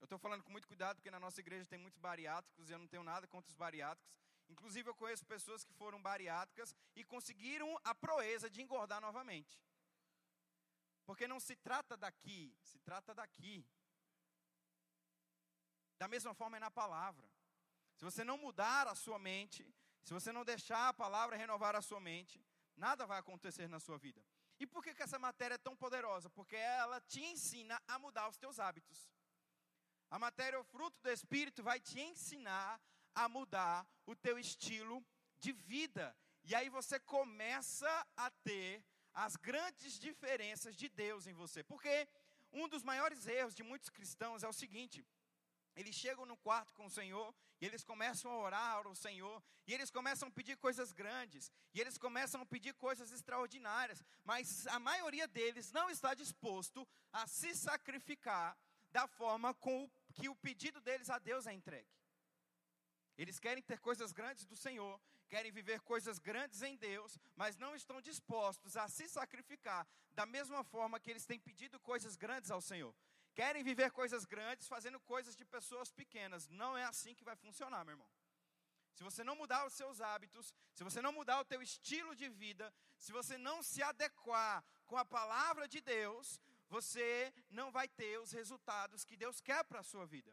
Eu 0.00 0.04
estou 0.04 0.18
falando 0.18 0.42
com 0.42 0.50
muito 0.50 0.68
cuidado, 0.68 0.96
porque 0.96 1.10
na 1.10 1.18
nossa 1.18 1.40
igreja 1.40 1.64
tem 1.64 1.78
muitos 1.78 1.98
bariátricos 1.98 2.68
e 2.68 2.72
eu 2.74 2.78
não 2.78 2.86
tenho 2.86 3.02
nada 3.02 3.26
contra 3.26 3.48
os 3.48 3.54
bariátricos. 3.54 4.12
Inclusive, 4.50 4.90
eu 4.90 4.94
conheço 4.94 5.24
pessoas 5.24 5.64
que 5.64 5.72
foram 5.72 6.02
bariátricas 6.02 6.74
e 6.94 7.02
conseguiram 7.02 7.80
a 7.84 7.94
proeza 7.94 8.50
de 8.50 8.60
engordar 8.60 9.00
novamente. 9.00 9.58
Porque 11.06 11.26
não 11.26 11.40
se 11.40 11.56
trata 11.56 11.96
daqui, 11.96 12.54
se 12.60 12.78
trata 12.80 13.14
daqui. 13.14 13.66
Da 15.96 16.06
mesma 16.06 16.34
forma 16.34 16.58
é 16.58 16.60
na 16.60 16.70
palavra. 16.70 17.31
Se 18.02 18.04
você 18.04 18.24
não 18.24 18.36
mudar 18.36 18.88
a 18.88 18.96
sua 18.96 19.16
mente, 19.16 19.64
se 20.02 20.12
você 20.12 20.32
não 20.32 20.44
deixar 20.44 20.88
a 20.88 20.92
palavra 20.92 21.36
renovar 21.36 21.76
a 21.76 21.80
sua 21.80 22.00
mente, 22.00 22.44
nada 22.76 23.06
vai 23.06 23.20
acontecer 23.20 23.68
na 23.68 23.78
sua 23.78 23.96
vida. 23.96 24.20
E 24.58 24.66
por 24.66 24.82
que, 24.82 24.92
que 24.92 25.04
essa 25.04 25.20
matéria 25.20 25.54
é 25.54 25.58
tão 25.58 25.76
poderosa? 25.76 26.28
Porque 26.28 26.56
ela 26.56 27.00
te 27.02 27.22
ensina 27.22 27.80
a 27.86 28.00
mudar 28.00 28.28
os 28.28 28.36
teus 28.36 28.58
hábitos. 28.58 29.08
A 30.10 30.18
matéria, 30.18 30.58
o 30.58 30.64
fruto 30.64 31.00
do 31.00 31.12
Espírito, 31.12 31.62
vai 31.62 31.78
te 31.78 32.00
ensinar 32.00 32.80
a 33.14 33.28
mudar 33.28 33.86
o 34.04 34.16
teu 34.16 34.36
estilo 34.36 35.00
de 35.38 35.52
vida. 35.52 36.12
E 36.42 36.56
aí 36.56 36.68
você 36.68 36.98
começa 36.98 38.04
a 38.16 38.28
ter 38.42 38.84
as 39.14 39.36
grandes 39.36 39.96
diferenças 39.96 40.74
de 40.74 40.88
Deus 40.88 41.28
em 41.28 41.34
você. 41.34 41.62
Porque 41.62 42.08
um 42.52 42.66
dos 42.66 42.82
maiores 42.82 43.28
erros 43.28 43.54
de 43.54 43.62
muitos 43.62 43.88
cristãos 43.90 44.42
é 44.42 44.48
o 44.48 44.52
seguinte: 44.52 45.06
eles 45.74 45.94
chegam 45.94 46.26
no 46.26 46.36
quarto 46.36 46.72
com 46.74 46.86
o 46.86 46.90
Senhor 46.90 47.34
e 47.60 47.66
eles 47.66 47.82
começam 47.82 48.30
a 48.30 48.38
orar 48.38 48.86
ao 48.86 48.94
Senhor 48.94 49.42
e 49.66 49.72
eles 49.72 49.90
começam 49.90 50.28
a 50.28 50.30
pedir 50.30 50.56
coisas 50.56 50.92
grandes 50.92 51.50
e 51.72 51.80
eles 51.80 51.96
começam 51.96 52.42
a 52.42 52.46
pedir 52.46 52.74
coisas 52.74 53.10
extraordinárias, 53.10 54.02
mas 54.24 54.66
a 54.66 54.78
maioria 54.78 55.26
deles 55.26 55.72
não 55.72 55.88
está 55.88 56.14
disposto 56.14 56.86
a 57.12 57.26
se 57.26 57.54
sacrificar 57.54 58.56
da 58.90 59.06
forma 59.06 59.54
com 59.54 59.90
que 60.12 60.28
o 60.28 60.36
pedido 60.36 60.80
deles 60.80 61.08
a 61.08 61.18
Deus 61.18 61.46
é 61.46 61.52
entregue. 61.52 61.88
Eles 63.16 63.38
querem 63.38 63.62
ter 63.62 63.78
coisas 63.80 64.12
grandes 64.12 64.44
do 64.44 64.56
Senhor, 64.56 65.00
querem 65.28 65.50
viver 65.50 65.80
coisas 65.80 66.18
grandes 66.18 66.60
em 66.62 66.76
Deus, 66.76 67.18
mas 67.36 67.56
não 67.56 67.74
estão 67.74 68.00
dispostos 68.02 68.76
a 68.76 68.88
se 68.88 69.08
sacrificar 69.08 69.86
da 70.10 70.26
mesma 70.26 70.62
forma 70.62 71.00
que 71.00 71.10
eles 71.10 71.24
têm 71.24 71.38
pedido 71.38 71.80
coisas 71.80 72.16
grandes 72.16 72.50
ao 72.50 72.60
Senhor. 72.60 72.94
Querem 73.34 73.62
viver 73.62 73.90
coisas 73.90 74.24
grandes 74.24 74.68
fazendo 74.68 75.00
coisas 75.00 75.34
de 75.34 75.44
pessoas 75.44 75.90
pequenas. 75.90 76.48
Não 76.48 76.76
é 76.76 76.84
assim 76.84 77.14
que 77.14 77.24
vai 77.24 77.36
funcionar, 77.36 77.84
meu 77.84 77.94
irmão. 77.94 78.10
Se 78.94 79.02
você 79.02 79.24
não 79.24 79.34
mudar 79.34 79.66
os 79.66 79.72
seus 79.72 80.00
hábitos, 80.00 80.54
se 80.74 80.84
você 80.84 81.00
não 81.00 81.12
mudar 81.12 81.40
o 81.40 81.44
teu 81.44 81.62
estilo 81.62 82.14
de 82.14 82.28
vida, 82.28 82.72
se 82.98 83.10
você 83.10 83.38
não 83.38 83.62
se 83.62 83.82
adequar 83.82 84.62
com 84.86 84.96
a 84.98 85.04
palavra 85.04 85.66
de 85.66 85.80
Deus, 85.80 86.40
você 86.68 87.32
não 87.50 87.70
vai 87.70 87.88
ter 87.88 88.18
os 88.18 88.32
resultados 88.32 89.04
que 89.04 89.16
Deus 89.16 89.40
quer 89.40 89.64
para 89.64 89.80
a 89.80 89.82
sua 89.82 90.06
vida. 90.06 90.32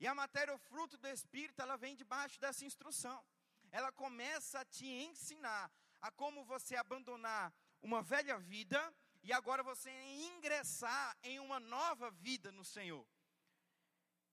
E 0.00 0.06
a 0.06 0.14
matéria, 0.14 0.54
o 0.54 0.58
fruto 0.58 0.96
do 0.96 1.08
Espírito, 1.08 1.60
ela 1.60 1.76
vem 1.76 1.96
debaixo 1.96 2.40
dessa 2.40 2.64
instrução. 2.64 3.24
Ela 3.72 3.90
começa 3.90 4.60
a 4.60 4.64
te 4.64 4.86
ensinar 4.86 5.70
a 6.00 6.10
como 6.12 6.44
você 6.44 6.76
abandonar 6.76 7.52
uma 7.82 8.00
velha 8.00 8.38
vida 8.38 8.94
e 9.22 9.32
agora 9.32 9.62
você 9.62 9.90
ingressar 10.30 11.16
em 11.22 11.38
uma 11.38 11.60
nova 11.60 12.10
vida 12.10 12.50
no 12.52 12.64
Senhor. 12.64 13.06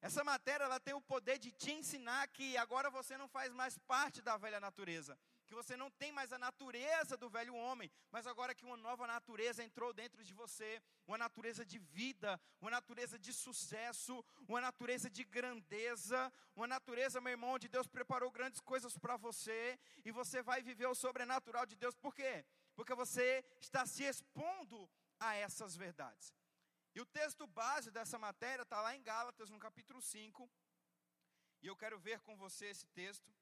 Essa 0.01 0.23
matéria 0.23 0.65
ela 0.65 0.79
tem 0.79 0.93
o 0.93 1.01
poder 1.01 1.39
de 1.39 1.51
te 1.51 1.71
ensinar 1.71 2.27
que 2.27 2.55
agora 2.57 2.91
você 2.91 3.17
não 3.17 3.27
faz 3.27 3.51
mais 3.51 3.75
parte 3.79 4.21
da 4.21 4.37
velha 4.37 4.59
natureza, 4.59 5.17
que 5.47 5.55
você 5.55 5.75
não 5.75 5.89
tem 5.89 6.11
mais 6.11 6.31
a 6.31 6.37
natureza 6.37 7.17
do 7.17 7.27
velho 7.27 7.55
homem, 7.55 7.91
mas 8.11 8.27
agora 8.27 8.53
que 8.53 8.63
uma 8.63 8.77
nova 8.77 9.07
natureza 9.07 9.63
entrou 9.63 9.91
dentro 9.93 10.23
de 10.23 10.31
você, 10.31 10.79
uma 11.07 11.17
natureza 11.17 11.65
de 11.65 11.79
vida, 11.79 12.39
uma 12.61 12.69
natureza 12.69 13.17
de 13.17 13.33
sucesso, 13.33 14.23
uma 14.47 14.61
natureza 14.61 15.09
de 15.09 15.23
grandeza, 15.23 16.31
uma 16.55 16.67
natureza, 16.67 17.19
meu 17.19 17.31
irmão, 17.31 17.53
onde 17.53 17.67
Deus 17.67 17.87
preparou 17.87 18.29
grandes 18.29 18.61
coisas 18.61 18.95
para 18.97 19.17
você 19.17 19.79
e 20.03 20.11
você 20.11 20.43
vai 20.43 20.61
viver 20.61 20.85
o 20.85 20.93
sobrenatural 20.93 21.65
de 21.65 21.75
Deus. 21.75 21.95
Por 21.95 22.13
quê? 22.13 22.45
Porque 22.75 22.93
você 22.93 23.43
está 23.59 23.85
se 23.85 24.03
expondo 24.03 24.89
a 25.19 25.33
essas 25.35 25.75
verdades. 25.75 26.33
E 26.93 27.01
o 27.01 27.05
texto 27.05 27.47
base 27.47 27.89
dessa 27.91 28.17
matéria 28.17 28.63
está 28.63 28.81
lá 28.81 28.95
em 28.95 29.01
Gálatas, 29.01 29.49
no 29.49 29.59
capítulo 29.59 30.01
5. 30.01 30.49
E 31.61 31.67
eu 31.67 31.75
quero 31.75 31.99
ver 31.99 32.19
com 32.21 32.37
você 32.37 32.67
esse 32.67 32.87
texto. 32.87 33.33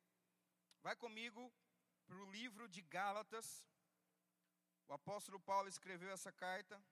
Vai 0.81 0.95
comigo 0.95 1.51
para 2.05 2.17
o 2.17 2.31
livro 2.31 2.67
de 2.67 2.81
Gálatas. 2.81 3.65
O 4.87 4.93
apóstolo 4.93 5.39
Paulo 5.39 5.67
escreveu 5.67 6.11
essa 6.11 6.31
carta 6.31 6.83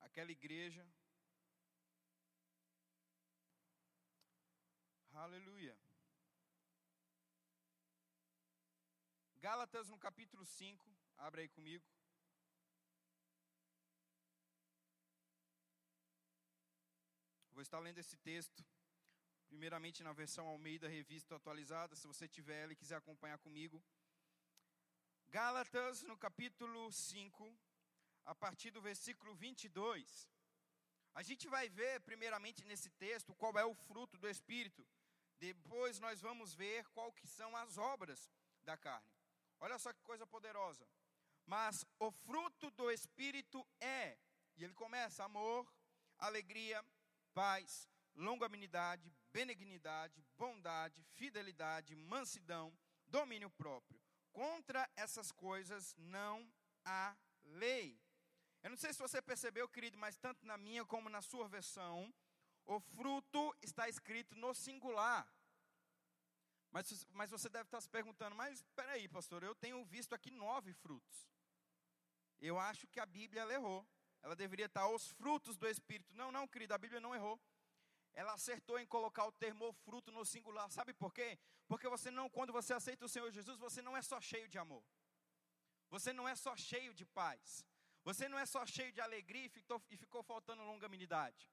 àquela 0.00 0.30
igreja. 0.30 0.86
Aleluia. 5.12 5.76
Gálatas 9.42 9.88
no 9.88 9.98
capítulo 9.98 10.44
5, 10.44 10.86
abre 11.16 11.40
aí 11.40 11.48
comigo. 11.48 11.82
Vou 17.52 17.62
estar 17.62 17.78
lendo 17.78 17.96
esse 17.96 18.18
texto, 18.18 18.62
primeiramente 19.48 20.02
na 20.02 20.12
versão 20.12 20.46
Almeida 20.46 20.88
Revista 20.88 21.36
Atualizada, 21.36 21.96
se 21.96 22.06
você 22.06 22.28
tiver 22.28 22.64
ela 22.64 22.74
e 22.74 22.76
quiser 22.76 22.96
acompanhar 22.96 23.38
comigo. 23.38 23.82
Gálatas 25.28 26.02
no 26.02 26.18
capítulo 26.18 26.92
5, 26.92 27.50
a 28.26 28.34
partir 28.34 28.70
do 28.70 28.82
versículo 28.82 29.34
22. 29.34 30.28
A 31.14 31.22
gente 31.22 31.48
vai 31.48 31.66
ver, 31.70 32.00
primeiramente 32.02 32.62
nesse 32.66 32.90
texto, 32.90 33.34
qual 33.34 33.58
é 33.58 33.64
o 33.64 33.74
fruto 33.74 34.18
do 34.18 34.28
Espírito. 34.28 34.86
Depois 35.38 35.98
nós 35.98 36.20
vamos 36.20 36.52
ver 36.52 36.86
qual 36.90 37.10
que 37.10 37.26
são 37.26 37.56
as 37.56 37.78
obras 37.78 38.30
da 38.64 38.76
carne. 38.76 39.19
Olha 39.60 39.78
só 39.78 39.92
que 39.92 40.02
coisa 40.02 40.26
poderosa. 40.26 40.86
Mas 41.46 41.84
o 41.98 42.10
fruto 42.10 42.70
do 42.70 42.90
Espírito 42.90 43.66
é, 43.80 44.18
e 44.56 44.64
ele 44.64 44.74
começa: 44.74 45.24
amor, 45.24 45.70
alegria, 46.18 46.84
paz, 47.34 47.88
longanimidade, 48.14 49.12
benignidade, 49.32 50.24
bondade, 50.36 51.02
fidelidade, 51.14 51.94
mansidão, 51.94 52.72
domínio 53.06 53.50
próprio. 53.50 54.00
Contra 54.32 54.88
essas 54.96 55.32
coisas 55.32 55.94
não 55.98 56.48
há 56.84 57.16
lei. 57.44 58.00
Eu 58.62 58.70
não 58.70 58.76
sei 58.76 58.92
se 58.92 58.98
você 58.98 59.20
percebeu, 59.22 59.68
querido, 59.68 59.98
mas 59.98 60.16
tanto 60.16 60.46
na 60.46 60.56
minha 60.56 60.84
como 60.84 61.08
na 61.08 61.22
sua 61.22 61.48
versão, 61.48 62.12
o 62.66 62.78
fruto 62.78 63.54
está 63.62 63.88
escrito 63.88 64.36
no 64.36 64.54
singular. 64.54 65.26
Mas, 66.70 67.06
mas 67.10 67.30
você 67.30 67.48
deve 67.48 67.64
estar 67.64 67.80
se 67.80 67.88
perguntando, 67.88 68.36
mas 68.36 68.60
espera 68.60 68.92
aí, 68.92 69.08
pastor, 69.08 69.42
eu 69.42 69.54
tenho 69.54 69.84
visto 69.84 70.14
aqui 70.14 70.30
nove 70.30 70.72
frutos. 70.72 71.28
Eu 72.40 72.58
acho 72.58 72.86
que 72.86 73.00
a 73.00 73.06
Bíblia 73.06 73.42
errou. 73.52 73.86
Ela 74.22 74.36
deveria 74.36 74.66
estar 74.66 74.88
os 74.88 75.10
frutos 75.12 75.56
do 75.56 75.68
Espírito. 75.68 76.14
Não, 76.14 76.30
não, 76.30 76.46
querida, 76.46 76.74
a 76.74 76.78
Bíblia 76.78 77.00
não 77.00 77.14
errou. 77.14 77.40
Ela 78.12 78.34
acertou 78.34 78.78
em 78.78 78.86
colocar 78.86 79.24
o 79.24 79.32
termo 79.32 79.72
fruto 79.84 80.12
no 80.12 80.24
singular. 80.24 80.70
Sabe 80.70 80.92
por 80.92 81.12
quê? 81.12 81.38
Porque 81.66 81.88
você 81.88 82.10
não, 82.10 82.28
quando 82.28 82.52
você 82.52 82.72
aceita 82.72 83.04
o 83.04 83.08
Senhor 83.08 83.30
Jesus, 83.30 83.58
você 83.58 83.80
não 83.80 83.96
é 83.96 84.02
só 84.02 84.20
cheio 84.20 84.48
de 84.48 84.58
amor. 84.58 84.84
Você 85.88 86.12
não 86.12 86.28
é 86.28 86.34
só 86.34 86.56
cheio 86.56 86.94
de 86.94 87.04
paz. 87.04 87.64
Você 88.04 88.28
não 88.28 88.38
é 88.38 88.46
só 88.46 88.64
cheio 88.66 88.92
de 88.92 89.00
alegria 89.00 89.46
e 89.46 89.48
ficou, 89.48 89.82
e 89.90 89.96
ficou 89.96 90.22
faltando 90.22 90.62
longanimidade. 90.62 91.50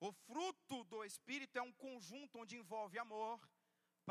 O 0.00 0.12
fruto 0.12 0.84
do 0.84 1.04
Espírito 1.04 1.58
é 1.58 1.62
um 1.62 1.72
conjunto 1.72 2.38
onde 2.38 2.56
envolve 2.56 2.98
amor, 2.98 3.38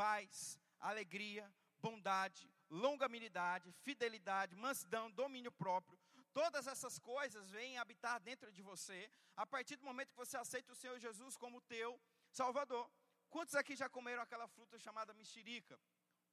paz, 0.00 0.58
alegria, 0.78 1.44
bondade, 1.78 2.50
longanimidade, 2.70 3.70
fidelidade, 3.84 4.56
mansidão, 4.56 5.10
domínio 5.10 5.52
próprio. 5.52 5.98
Todas 6.32 6.66
essas 6.66 6.98
coisas 6.98 7.50
vêm 7.50 7.76
habitar 7.76 8.18
dentro 8.18 8.50
de 8.50 8.62
você 8.62 9.10
a 9.36 9.44
partir 9.44 9.76
do 9.76 9.84
momento 9.84 10.12
que 10.12 10.22
você 10.24 10.38
aceita 10.38 10.72
o 10.72 10.74
Senhor 10.74 10.98
Jesus 10.98 11.36
como 11.36 11.60
teu 11.60 12.00
Salvador. 12.30 12.90
Quantos 13.28 13.54
aqui 13.54 13.76
já 13.76 13.90
comeram 13.90 14.22
aquela 14.22 14.48
fruta 14.48 14.78
chamada 14.78 15.12
mexerica? 15.12 15.78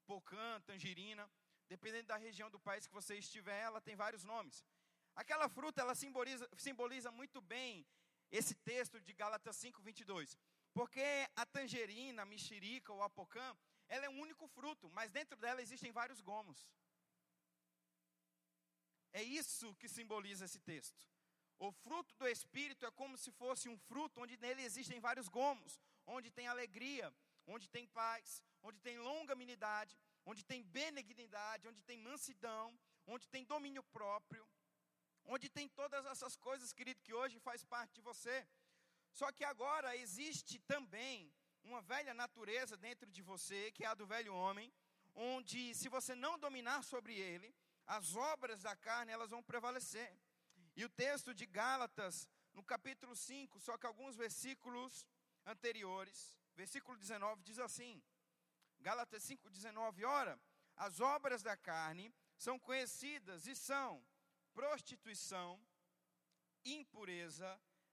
Pocã, 0.06 0.62
tangerina, 0.62 1.30
dependendo 1.68 2.08
da 2.08 2.16
região 2.16 2.50
do 2.50 2.62
país 2.62 2.88
que 2.88 2.94
você 2.94 3.16
estiver, 3.18 3.60
ela 3.64 3.82
tem 3.82 3.98
vários 3.98 4.24
nomes. 4.24 4.64
Aquela 5.14 5.50
fruta, 5.50 5.82
ela 5.82 5.94
simboliza, 5.94 6.50
simboliza 6.56 7.12
muito 7.12 7.42
bem 7.42 7.86
esse 8.32 8.56
texto 8.56 8.98
de 9.02 9.14
Gálatas 9.14 9.58
5, 9.58 9.82
22. 9.82 10.38
Porque 10.78 11.06
a 11.36 11.44
tangerina, 11.44 12.22
a 12.22 12.26
mexerica 12.26 12.94
ou 12.94 13.02
a 13.02 13.10
pocã, 13.10 13.46
ela 13.90 14.06
é 14.06 14.10
um 14.10 14.20
único 14.26 14.48
fruto, 14.48 14.92
mas 14.98 15.10
dentro 15.10 15.36
dela 15.44 15.60
existem 15.60 15.92
vários 15.92 16.20
gomos. 16.22 16.70
É 19.12 19.24
isso 19.24 19.74
que 19.80 19.90
simboliza 19.90 20.46
esse 20.46 20.60
texto. 20.60 21.04
O 21.58 21.72
fruto 21.72 22.14
do 22.20 22.28
Espírito 22.28 22.86
é 22.86 22.92
como 22.92 23.18
se 23.18 23.32
fosse 23.32 23.68
um 23.68 23.80
fruto 23.90 24.22
onde 24.22 24.38
nele 24.38 24.62
existem 24.62 25.00
vários 25.00 25.28
gomos, 25.28 25.80
onde 26.06 26.30
tem 26.30 26.48
alegria, 26.48 27.12
onde 27.48 27.68
tem 27.68 27.88
paz, 27.88 28.44
onde 28.62 28.80
tem 28.80 29.00
longanimidade, 29.00 29.98
onde 30.28 30.46
tem 30.46 30.62
benignidade, 30.62 31.68
onde 31.68 31.82
tem 31.82 31.98
mansidão, 31.98 32.80
onde 33.08 33.28
tem 33.28 33.44
domínio 33.44 33.82
próprio, 33.86 34.48
onde 35.26 35.50
tem 35.50 35.68
todas 35.70 36.06
essas 36.06 36.36
coisas, 36.36 36.72
querido, 36.72 37.02
que 37.02 37.16
hoje 37.16 37.40
faz 37.40 37.64
parte 37.64 37.96
de 37.96 38.02
você. 38.02 38.48
Só 39.20 39.32
que 39.32 39.44
agora 39.44 39.98
existe 39.98 40.60
também 40.60 41.34
uma 41.64 41.82
velha 41.82 42.14
natureza 42.14 42.78
dentro 42.78 43.10
de 43.10 43.22
você, 43.24 43.72
que 43.72 43.84
é 43.84 43.88
a 43.88 43.96
do 43.96 44.06
velho 44.06 44.32
homem, 44.32 44.72
onde 45.16 45.74
se 45.74 45.90
você 45.90 46.14
não 46.14 46.38
dominar 46.38 46.84
sobre 46.84 47.16
ele, 47.16 47.50
as 47.88 48.16
obras 48.16 48.62
da 48.62 48.76
carne 48.76 49.12
elas 49.12 49.32
vão 49.32 49.42
prevalecer. 49.42 50.16
E 50.76 50.86
o 50.86 50.90
texto 50.90 51.34
de 51.34 51.48
Gálatas, 51.48 52.30
no 52.54 52.64
capítulo 52.64 53.16
5, 53.16 53.60
só 53.60 53.76
que 53.76 53.88
alguns 53.88 54.16
versículos 54.16 55.08
anteriores, 55.48 56.38
versículo 56.56 56.96
19 56.96 57.42
diz 57.42 57.58
assim: 57.58 58.04
Gálatas 58.80 59.24
5:19, 59.24 60.06
ora, 60.06 60.40
as 60.76 61.00
obras 61.00 61.42
da 61.42 61.58
carne 61.58 62.14
são 62.38 62.60
conhecidas 62.60 63.48
e 63.48 63.56
são 63.56 64.06
prostituição, 64.54 65.60
impureza, 66.64 67.60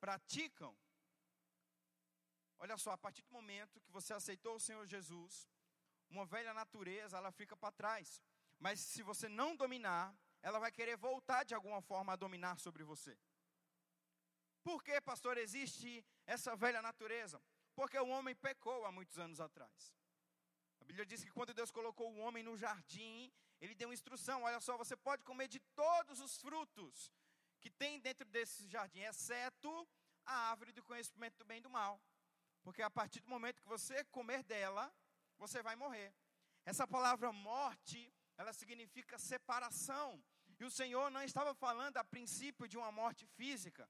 praticam. 0.00 0.76
Olha 2.58 2.76
só, 2.76 2.90
a 2.92 2.98
partir 2.98 3.22
do 3.22 3.32
momento 3.32 3.80
que 3.80 3.90
você 3.90 4.12
aceitou 4.12 4.56
o 4.56 4.60
Senhor 4.60 4.86
Jesus, 4.86 5.48
uma 6.08 6.26
velha 6.26 6.52
natureza, 6.52 7.16
ela 7.16 7.30
fica 7.30 7.56
para 7.56 7.72
trás. 7.72 8.22
Mas 8.58 8.80
se 8.80 9.02
você 9.02 9.28
não 9.28 9.56
dominar, 9.56 10.14
ela 10.42 10.58
vai 10.58 10.72
querer 10.72 10.96
voltar 10.96 11.44
de 11.44 11.54
alguma 11.54 11.80
forma 11.80 12.12
a 12.12 12.16
dominar 12.16 12.58
sobre 12.58 12.82
você. 12.82 13.16
Por 14.62 14.82
que, 14.82 15.00
pastor, 15.00 15.38
existe 15.38 16.04
essa 16.26 16.54
velha 16.54 16.82
natureza? 16.82 17.42
Porque 17.74 17.98
o 17.98 18.08
homem 18.08 18.34
pecou 18.34 18.84
há 18.84 18.92
muitos 18.92 19.18
anos 19.18 19.40
atrás. 19.40 19.94
A 20.80 20.84
Bíblia 20.84 21.06
diz 21.06 21.24
que 21.24 21.30
quando 21.30 21.54
Deus 21.54 21.70
colocou 21.70 22.12
o 22.12 22.18
homem 22.18 22.42
no 22.42 22.56
jardim, 22.56 23.32
ele 23.60 23.74
deu 23.74 23.92
instrução: 23.92 24.42
olha 24.42 24.60
só, 24.60 24.76
você 24.76 24.96
pode 24.96 25.22
comer 25.22 25.48
de 25.48 25.60
todos 25.74 26.20
os 26.20 26.36
frutos 26.36 27.10
que 27.60 27.70
tem 27.70 28.00
dentro 28.00 28.26
desse 28.28 28.66
jardim, 28.68 29.00
exceto 29.00 29.70
a 30.24 30.50
árvore 30.50 30.72
do 30.72 30.82
conhecimento 30.82 31.36
do 31.38 31.44
bem 31.44 31.58
e 31.58 31.62
do 31.62 31.70
mal. 31.70 32.00
Porque 32.62 32.82
a 32.82 32.90
partir 32.90 33.20
do 33.20 33.28
momento 33.28 33.60
que 33.60 33.68
você 33.68 34.04
comer 34.04 34.42
dela, 34.42 34.92
você 35.38 35.62
vai 35.62 35.76
morrer. 35.76 36.12
Essa 36.64 36.86
palavra 36.86 37.32
morte, 37.32 38.12
ela 38.36 38.52
significa 38.52 39.18
separação. 39.18 40.22
E 40.58 40.64
o 40.64 40.70
Senhor 40.70 41.10
não 41.10 41.22
estava 41.22 41.54
falando 41.54 41.96
a 41.96 42.04
princípio 42.04 42.68
de 42.68 42.76
uma 42.76 42.92
morte 42.92 43.26
física, 43.26 43.88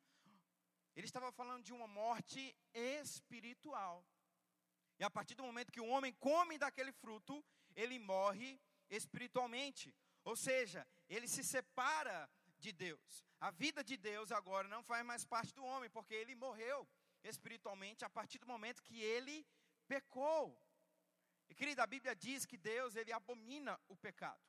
ele 0.95 1.07
estava 1.07 1.33
falando 1.33 1.65
de 1.65 1.73
uma 1.73 1.89
morte 1.89 2.57
espiritual. 2.75 4.05
E 4.99 5.05
a 5.05 5.11
partir 5.11 5.35
do 5.35 5.43
momento 5.43 5.73
que 5.73 5.81
o 5.81 5.87
homem 5.87 6.13
come 6.15 6.59
daquele 6.59 6.93
fruto, 6.93 7.45
ele 7.75 7.99
morre 7.99 8.61
espiritualmente. 8.89 9.95
Ou 10.25 10.37
seja, 10.37 10.87
ele 11.09 11.27
se 11.27 11.43
separa 11.43 12.29
de 12.61 12.73
Deus. 12.73 13.25
A 13.41 13.51
vida 13.51 13.83
de 13.83 13.97
Deus 13.97 14.31
agora 14.31 14.69
não 14.69 14.83
faz 14.83 15.05
mais 15.05 15.25
parte 15.25 15.55
do 15.55 15.65
homem, 15.65 15.91
porque 15.91 16.15
ele 16.15 16.35
morreu 16.35 16.87
espiritualmente 17.25 18.05
a 18.05 18.11
partir 18.11 18.39
do 18.39 18.47
momento 18.47 18.83
que 18.83 19.01
ele 19.01 19.47
pecou. 19.89 20.57
E 21.49 21.55
querida, 21.55 21.83
a 21.83 21.87
Bíblia 21.87 22.15
diz 22.15 22.47
que 22.47 22.57
Deus, 22.57 22.95
ele 22.95 23.13
abomina 23.13 23.81
o 23.89 23.97
pecado. 23.97 24.41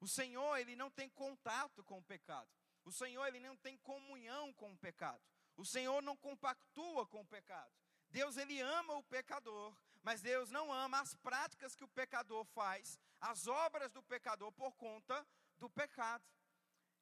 O 0.00 0.08
Senhor, 0.08 0.56
ele 0.58 0.76
não 0.76 0.90
tem 0.90 1.08
contato 1.08 1.82
com 1.84 1.98
o 1.98 2.02
pecado. 2.02 2.48
O 2.84 2.92
Senhor, 2.92 3.26
ele 3.26 3.40
não 3.40 3.56
tem 3.56 3.76
comunhão 3.78 4.52
com 4.54 4.72
o 4.72 4.78
pecado. 4.78 5.22
O 5.56 5.64
Senhor 5.64 6.02
não 6.02 6.16
compactua 6.16 7.06
com 7.06 7.20
o 7.20 7.26
pecado. 7.26 7.70
Deus 8.10 8.36
ele 8.36 8.60
ama 8.60 8.94
o 8.94 9.04
pecador, 9.04 9.76
mas 10.02 10.20
Deus 10.20 10.50
não 10.50 10.72
ama 10.72 11.00
as 11.00 11.14
práticas 11.14 11.76
que 11.76 11.84
o 11.84 11.88
pecador 11.88 12.44
faz, 12.46 12.98
as 13.20 13.46
obras 13.46 13.92
do 13.92 14.02
pecador 14.02 14.50
por 14.52 14.74
conta 14.76 15.26
do 15.58 15.70
pecado. 15.70 16.24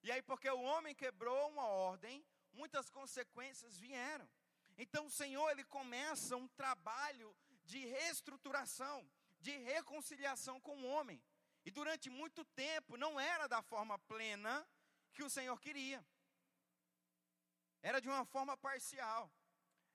E 0.03 0.11
aí 0.13 0.23
porque 0.23 0.49
o 0.51 0.61
homem 0.61 0.95
quebrou 0.95 1.49
uma 1.49 1.67
ordem, 1.67 2.25
muitas 2.53 2.89
consequências 2.89 3.79
vieram. 3.79 4.29
Então 4.77 5.07
o 5.07 5.11
Senhor 5.11 5.51
ele 5.51 5.65
começa 5.65 6.37
um 6.37 6.49
trabalho 6.49 7.35
de 7.65 7.85
reestruturação, 7.85 9.09
de 9.41 9.51
reconciliação 9.51 10.61
com 10.61 10.77
o 10.81 10.87
homem. 10.87 11.21
E 11.65 11.71
durante 11.71 12.09
muito 12.09 12.45
tempo 12.45 12.97
não 12.97 13.19
era 13.19 13.47
da 13.47 13.61
forma 13.63 13.99
plena 13.99 14.67
que 15.13 15.23
o 15.23 15.31
Senhor 15.31 15.61
queria. 15.61 16.05
Era 17.83 18.01
de 18.01 18.09
uma 18.09 18.25
forma 18.25 18.57
parcial. 18.57 19.31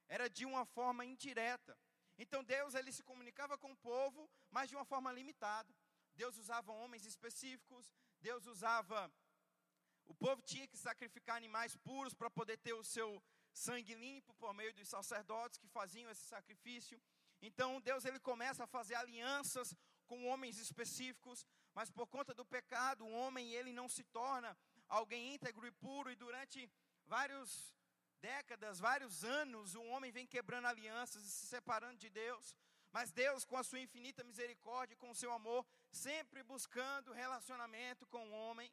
Era 0.08 0.30
de 0.30 0.46
uma 0.46 0.66
forma 0.66 1.06
indireta. 1.06 1.78
Então 2.18 2.44
Deus 2.44 2.76
ele 2.76 2.92
se 2.92 3.04
comunicava 3.04 3.58
com 3.58 3.72
o 3.72 3.78
povo, 3.78 4.30
mas 4.52 4.70
de 4.70 4.76
uma 4.76 4.86
forma 4.86 5.12
limitada. 5.12 5.74
Deus 6.16 6.38
usava 6.38 6.72
homens 6.72 7.06
específicos, 7.06 7.92
Deus 8.22 8.46
usava 8.46 9.12
o 10.06 10.14
povo 10.14 10.42
tinha 10.42 10.68
que 10.68 10.78
sacrificar 10.78 11.36
animais 11.38 11.76
puros 11.78 12.14
para 12.14 12.30
poder 12.30 12.58
ter 12.58 12.74
o 12.74 12.84
seu 12.84 13.22
sangue 13.52 13.94
limpo 13.94 14.34
por 14.36 14.54
meio 14.54 14.74
dos 14.74 14.88
sacerdotes 14.88 15.58
que 15.58 15.68
faziam 15.68 16.10
esse 16.10 16.26
sacrifício. 16.26 17.02
Então 17.42 17.82
Deus 17.82 18.06
ele 18.06 18.20
começa 18.20 18.64
a 18.64 18.68
fazer 18.68 18.96
alianças 18.96 19.76
com 20.08 20.28
homens 20.28 20.58
específicos, 20.58 21.46
mas 21.74 21.90
por 21.90 22.08
conta 22.08 22.34
do 22.34 22.46
pecado, 22.46 23.06
o 23.06 23.12
homem 23.12 23.54
ele 23.54 23.72
não 23.72 23.88
se 23.88 24.04
torna 24.04 24.58
alguém 24.88 25.34
íntegro 25.34 25.66
e 25.66 25.72
puro 25.72 26.12
e 26.12 26.16
durante 26.16 26.70
vários 27.06 27.76
décadas, 28.20 28.80
vários 28.80 29.24
anos, 29.24 29.76
o 29.76 29.84
homem 29.84 30.12
vem 30.12 30.26
quebrando 30.26 30.68
alianças 30.68 31.24
e 31.26 31.32
se 31.32 31.46
separando 31.48 31.98
de 31.98 32.10
Deus. 32.10 32.56
Mas 32.92 33.12
Deus, 33.12 33.44
com 33.44 33.58
a 33.58 33.64
sua 33.64 33.80
infinita 33.80 34.24
misericórdia, 34.24 34.96
com 34.96 35.10
o 35.10 35.16
seu 35.16 35.32
amor, 35.34 35.66
sempre 35.92 36.44
buscando 36.44 37.12
relacionamento 37.12 38.06
com 38.08 38.30
o 38.30 38.32
homem. 38.32 38.72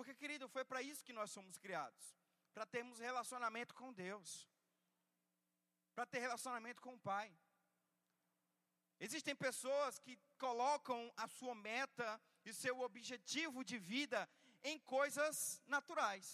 Porque, 0.00 0.14
querido, 0.14 0.48
foi 0.48 0.64
para 0.64 0.80
isso 0.80 1.04
que 1.04 1.12
nós 1.12 1.30
somos 1.30 1.58
criados 1.58 2.16
para 2.54 2.64
termos 2.64 2.98
relacionamento 2.98 3.74
com 3.74 3.92
Deus, 3.92 4.48
para 5.94 6.06
ter 6.06 6.20
relacionamento 6.20 6.80
com 6.80 6.94
o 6.94 7.00
Pai. 7.00 7.28
Existem 8.98 9.36
pessoas 9.36 9.98
que 9.98 10.18
colocam 10.38 11.12
a 11.18 11.28
sua 11.28 11.54
meta 11.54 12.08
e 12.46 12.54
seu 12.54 12.80
objetivo 12.80 13.62
de 13.62 13.78
vida 13.78 14.26
em 14.64 14.78
coisas 14.78 15.60
naturais 15.66 16.28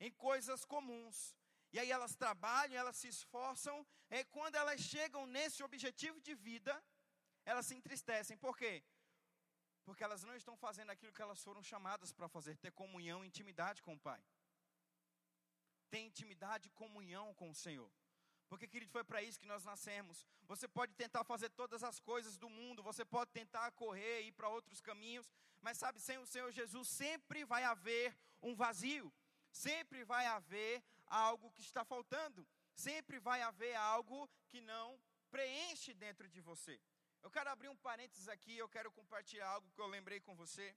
em 0.00 0.10
coisas 0.12 0.64
comuns. 0.64 1.36
E 1.72 1.78
aí 1.78 1.92
elas 1.92 2.16
trabalham, 2.16 2.76
elas 2.76 2.96
se 2.96 3.06
esforçam, 3.06 3.86
e 4.10 4.24
quando 4.24 4.56
elas 4.56 4.80
chegam 4.80 5.26
nesse 5.26 5.62
objetivo 5.62 6.20
de 6.20 6.34
vida, 6.34 6.82
elas 7.44 7.66
se 7.66 7.74
entristecem. 7.76 8.36
Por 8.36 8.56
quê? 8.56 8.82
Porque 9.84 10.04
elas 10.04 10.22
não 10.22 10.34
estão 10.34 10.56
fazendo 10.56 10.90
aquilo 10.90 11.12
que 11.12 11.22
elas 11.22 11.42
foram 11.42 11.62
chamadas 11.62 12.12
para 12.12 12.28
fazer, 12.28 12.56
ter 12.56 12.72
comunhão, 12.72 13.24
intimidade 13.24 13.82
com 13.82 13.94
o 13.94 13.98
Pai. 13.98 14.22
Ter 15.90 16.00
intimidade 16.00 16.68
e 16.68 16.70
comunhão 16.70 17.34
com 17.34 17.50
o 17.50 17.54
Senhor. 17.54 17.90
Porque, 18.48 18.66
querido, 18.66 18.90
foi 18.90 19.04
para 19.04 19.22
isso 19.22 19.40
que 19.40 19.46
nós 19.46 19.64
nascemos. 19.64 20.26
Você 20.46 20.66
pode 20.66 20.92
tentar 20.94 21.24
fazer 21.24 21.50
todas 21.50 21.82
as 21.82 22.00
coisas 22.00 22.36
do 22.36 22.48
mundo, 22.48 22.82
você 22.82 23.04
pode 23.04 23.30
tentar 23.30 23.70
correr, 23.72 24.22
ir 24.22 24.32
para 24.32 24.48
outros 24.48 24.80
caminhos, 24.80 25.30
mas 25.60 25.78
sabe, 25.78 26.00
sem 26.00 26.18
o 26.18 26.26
Senhor 26.26 26.50
Jesus 26.50 26.88
sempre 26.88 27.44
vai 27.44 27.62
haver 27.64 28.16
um 28.42 28.54
vazio 28.54 29.12
sempre 29.52 30.04
vai 30.04 30.26
haver 30.26 30.82
algo 31.06 31.50
que 31.50 31.60
está 31.60 31.84
faltando, 31.84 32.46
sempre 32.74 33.18
vai 33.18 33.42
haver 33.42 33.74
algo 33.74 34.28
que 34.48 34.60
não 34.60 34.98
preenche 35.30 35.92
dentro 35.94 36.28
de 36.28 36.40
você. 36.40 36.80
Eu 37.22 37.30
quero 37.30 37.50
abrir 37.50 37.68
um 37.68 37.76
parênteses 37.76 38.28
aqui, 38.28 38.56
eu 38.56 38.68
quero 38.68 38.90
compartilhar 38.90 39.48
algo 39.48 39.70
que 39.72 39.80
eu 39.80 39.86
lembrei 39.86 40.20
com 40.20 40.34
você. 40.34 40.74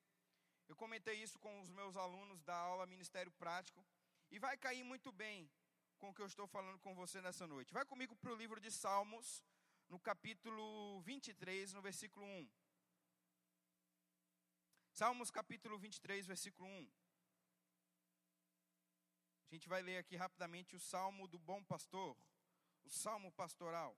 Eu 0.68 0.76
comentei 0.76 1.16
isso 1.22 1.40
com 1.40 1.62
os 1.62 1.70
meus 1.70 1.96
alunos 1.96 2.42
da 2.44 2.56
aula 2.56 2.86
Ministério 2.86 3.32
Prático, 3.32 3.86
e 4.30 4.40
vai 4.40 4.58
cair 4.58 4.84
muito 4.84 5.12
bem 5.12 5.50
com 5.98 6.10
o 6.10 6.14
que 6.14 6.22
eu 6.22 6.26
estou 6.26 6.48
falando 6.48 6.80
com 6.80 6.94
você 6.94 7.22
nessa 7.22 7.48
noite. 7.48 7.74
Vai 7.74 7.86
comigo 7.86 8.16
para 8.16 8.32
o 8.32 8.36
livro 8.36 8.60
de 8.60 8.72
Salmos, 8.72 9.44
no 9.90 10.00
capítulo 10.00 11.00
23, 11.02 11.74
no 11.74 11.82
versículo 11.82 12.26
1. 12.26 12.50
Salmos 14.92 15.32
capítulo 15.32 15.78
23, 15.78 16.26
versículo 16.26 16.68
1. 16.68 16.92
A 19.50 19.54
gente 19.54 19.70
vai 19.70 19.82
ler 19.82 19.98
aqui 19.98 20.16
rapidamente 20.16 20.76
o 20.76 20.80
Salmo 20.80 21.28
do 21.28 21.38
Bom 21.38 21.64
Pastor, 21.64 22.18
o 22.84 22.90
Salmo 22.90 23.32
pastoral. 23.32 23.98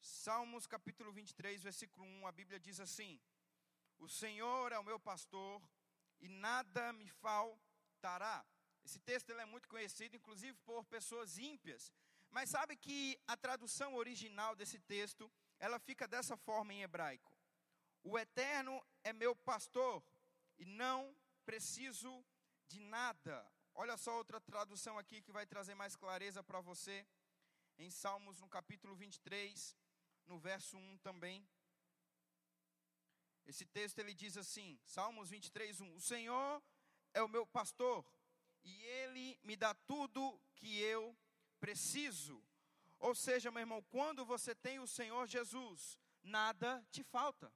Salmos 0.00 0.66
capítulo 0.66 1.12
23, 1.12 1.62
versículo 1.62 2.06
1, 2.06 2.26
a 2.26 2.32
Bíblia 2.32 2.58
diz 2.58 2.80
assim: 2.80 3.20
O 3.98 4.08
Senhor 4.08 4.72
é 4.72 4.78
o 4.78 4.84
meu 4.84 4.98
pastor 4.98 5.62
e 6.20 6.28
nada 6.28 6.92
me 6.92 7.06
faltará. 7.08 8.44
Esse 8.82 8.98
texto 8.98 9.30
é 9.30 9.44
muito 9.44 9.68
conhecido, 9.68 10.16
inclusive 10.16 10.56
por 10.64 10.84
pessoas 10.84 11.36
ímpias. 11.36 11.92
Mas 12.30 12.48
sabe 12.48 12.76
que 12.76 13.20
a 13.26 13.36
tradução 13.36 13.94
original 13.94 14.56
desse 14.56 14.78
texto, 14.78 15.30
ela 15.58 15.78
fica 15.78 16.08
dessa 16.08 16.36
forma 16.36 16.72
em 16.72 16.82
hebraico: 16.82 17.36
O 18.02 18.18
Eterno 18.18 18.82
é 19.04 19.12
meu 19.12 19.36
pastor 19.36 20.02
e 20.58 20.64
não 20.64 21.14
preciso 21.44 22.24
de 22.66 22.80
nada. 22.80 23.46
Olha 23.74 23.96
só 23.96 24.16
outra 24.16 24.40
tradução 24.40 24.98
aqui 24.98 25.20
que 25.20 25.32
vai 25.32 25.46
trazer 25.46 25.74
mais 25.74 25.94
clareza 25.94 26.42
para 26.42 26.60
você. 26.60 27.06
Em 27.78 27.90
Salmos, 27.90 28.38
no 28.38 28.48
capítulo 28.48 28.94
23, 28.94 29.74
no 30.30 30.38
verso 30.38 30.78
1 30.78 30.98
também. 30.98 31.46
Esse 33.44 33.66
texto 33.66 33.98
ele 33.98 34.14
diz 34.14 34.36
assim: 34.36 34.78
Salmos 34.84 35.28
23, 35.28 35.80
1: 35.80 35.96
O 35.96 36.00
Senhor 36.00 36.62
é 37.12 37.20
o 37.20 37.28
meu 37.28 37.44
pastor, 37.44 38.06
e 38.62 38.72
ele 38.84 39.38
me 39.42 39.56
dá 39.56 39.74
tudo 39.74 40.40
que 40.54 40.78
eu 40.78 41.16
preciso. 41.58 42.42
Ou 43.00 43.14
seja, 43.14 43.50
meu 43.50 43.60
irmão, 43.60 43.82
quando 43.90 44.24
você 44.24 44.54
tem 44.54 44.78
o 44.78 44.86
Senhor 44.86 45.26
Jesus, 45.26 45.98
nada 46.22 46.86
te 46.92 47.02
falta. 47.02 47.52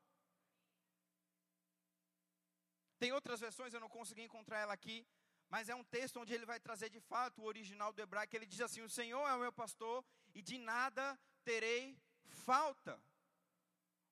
Tem 2.98 3.12
outras 3.12 3.40
versões, 3.40 3.72
eu 3.72 3.80
não 3.80 3.88
consegui 3.88 4.22
encontrar 4.22 4.60
ela 4.60 4.72
aqui, 4.72 5.06
mas 5.48 5.68
é 5.68 5.74
um 5.74 5.84
texto 5.84 6.18
onde 6.18 6.34
ele 6.34 6.46
vai 6.46 6.58
trazer 6.58 6.88
de 6.90 7.00
fato 7.00 7.42
o 7.42 7.44
original 7.44 7.92
do 7.92 8.02
hebraico. 8.02 8.34
Ele 8.34 8.46
diz 8.46 8.60
assim: 8.60 8.82
O 8.82 8.90
Senhor 8.90 9.28
é 9.28 9.34
o 9.34 9.38
meu 9.38 9.52
pastor 9.52 10.04
e 10.34 10.42
de 10.42 10.58
nada 10.58 11.16
terei 11.44 11.96
falta. 12.28 13.00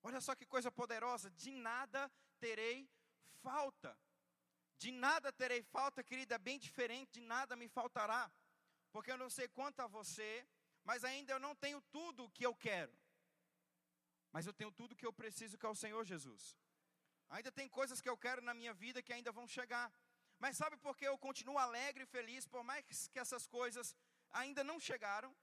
Olha 0.03 0.21
só 0.21 0.35
que 0.35 0.47
coisa 0.47 0.71
poderosa: 0.71 1.31
de 1.31 1.51
nada 1.51 2.11
terei 2.39 2.89
falta. 3.43 3.97
De 4.79 4.91
nada 4.91 5.33
terei 5.33 5.63
falta, 5.63 6.03
querida, 6.03 6.35
é 6.35 6.39
bem 6.39 6.59
diferente, 6.59 7.13
de 7.13 7.21
nada 7.21 7.55
me 7.55 7.69
faltará. 7.69 8.31
Porque 8.91 9.13
eu 9.13 9.17
não 9.17 9.31
sei 9.31 9.47
quanto 9.49 9.81
a 9.81 9.87
você, 9.87 10.47
mas 10.85 11.05
ainda 11.05 11.33
eu 11.33 11.39
não 11.39 11.55
tenho 11.55 11.81
tudo 11.83 12.25
o 12.25 12.31
que 12.31 12.45
eu 12.45 12.55
quero. 12.55 12.93
Mas 14.33 14.47
eu 14.47 14.53
tenho 14.53 14.73
tudo 14.73 14.93
o 14.93 14.97
que 14.97 15.07
eu 15.07 15.13
preciso, 15.13 15.57
que 15.57 15.67
é 15.67 15.69
o 15.69 15.75
Senhor 15.75 16.05
Jesus. 16.05 16.57
Ainda 17.31 17.53
tem 17.53 17.69
coisas 17.69 18.01
que 18.01 18.09
eu 18.09 18.17
quero 18.17 18.43
na 18.43 18.55
minha 18.55 18.75
vida 18.75 19.03
que 19.03 19.13
ainda 19.13 19.31
vão 19.31 19.47
chegar. 19.47 19.93
Mas 20.39 20.57
sabe 20.57 20.77
por 20.77 20.97
que 20.97 21.07
eu 21.07 21.17
continuo 21.17 21.59
alegre 21.59 22.03
e 22.03 22.07
feliz, 22.07 22.47
por 22.47 22.65
mais 22.65 22.85
que 23.09 23.19
essas 23.19 23.47
coisas 23.47 23.95
ainda 24.31 24.65
não 24.65 24.81
chegaram? 24.81 25.35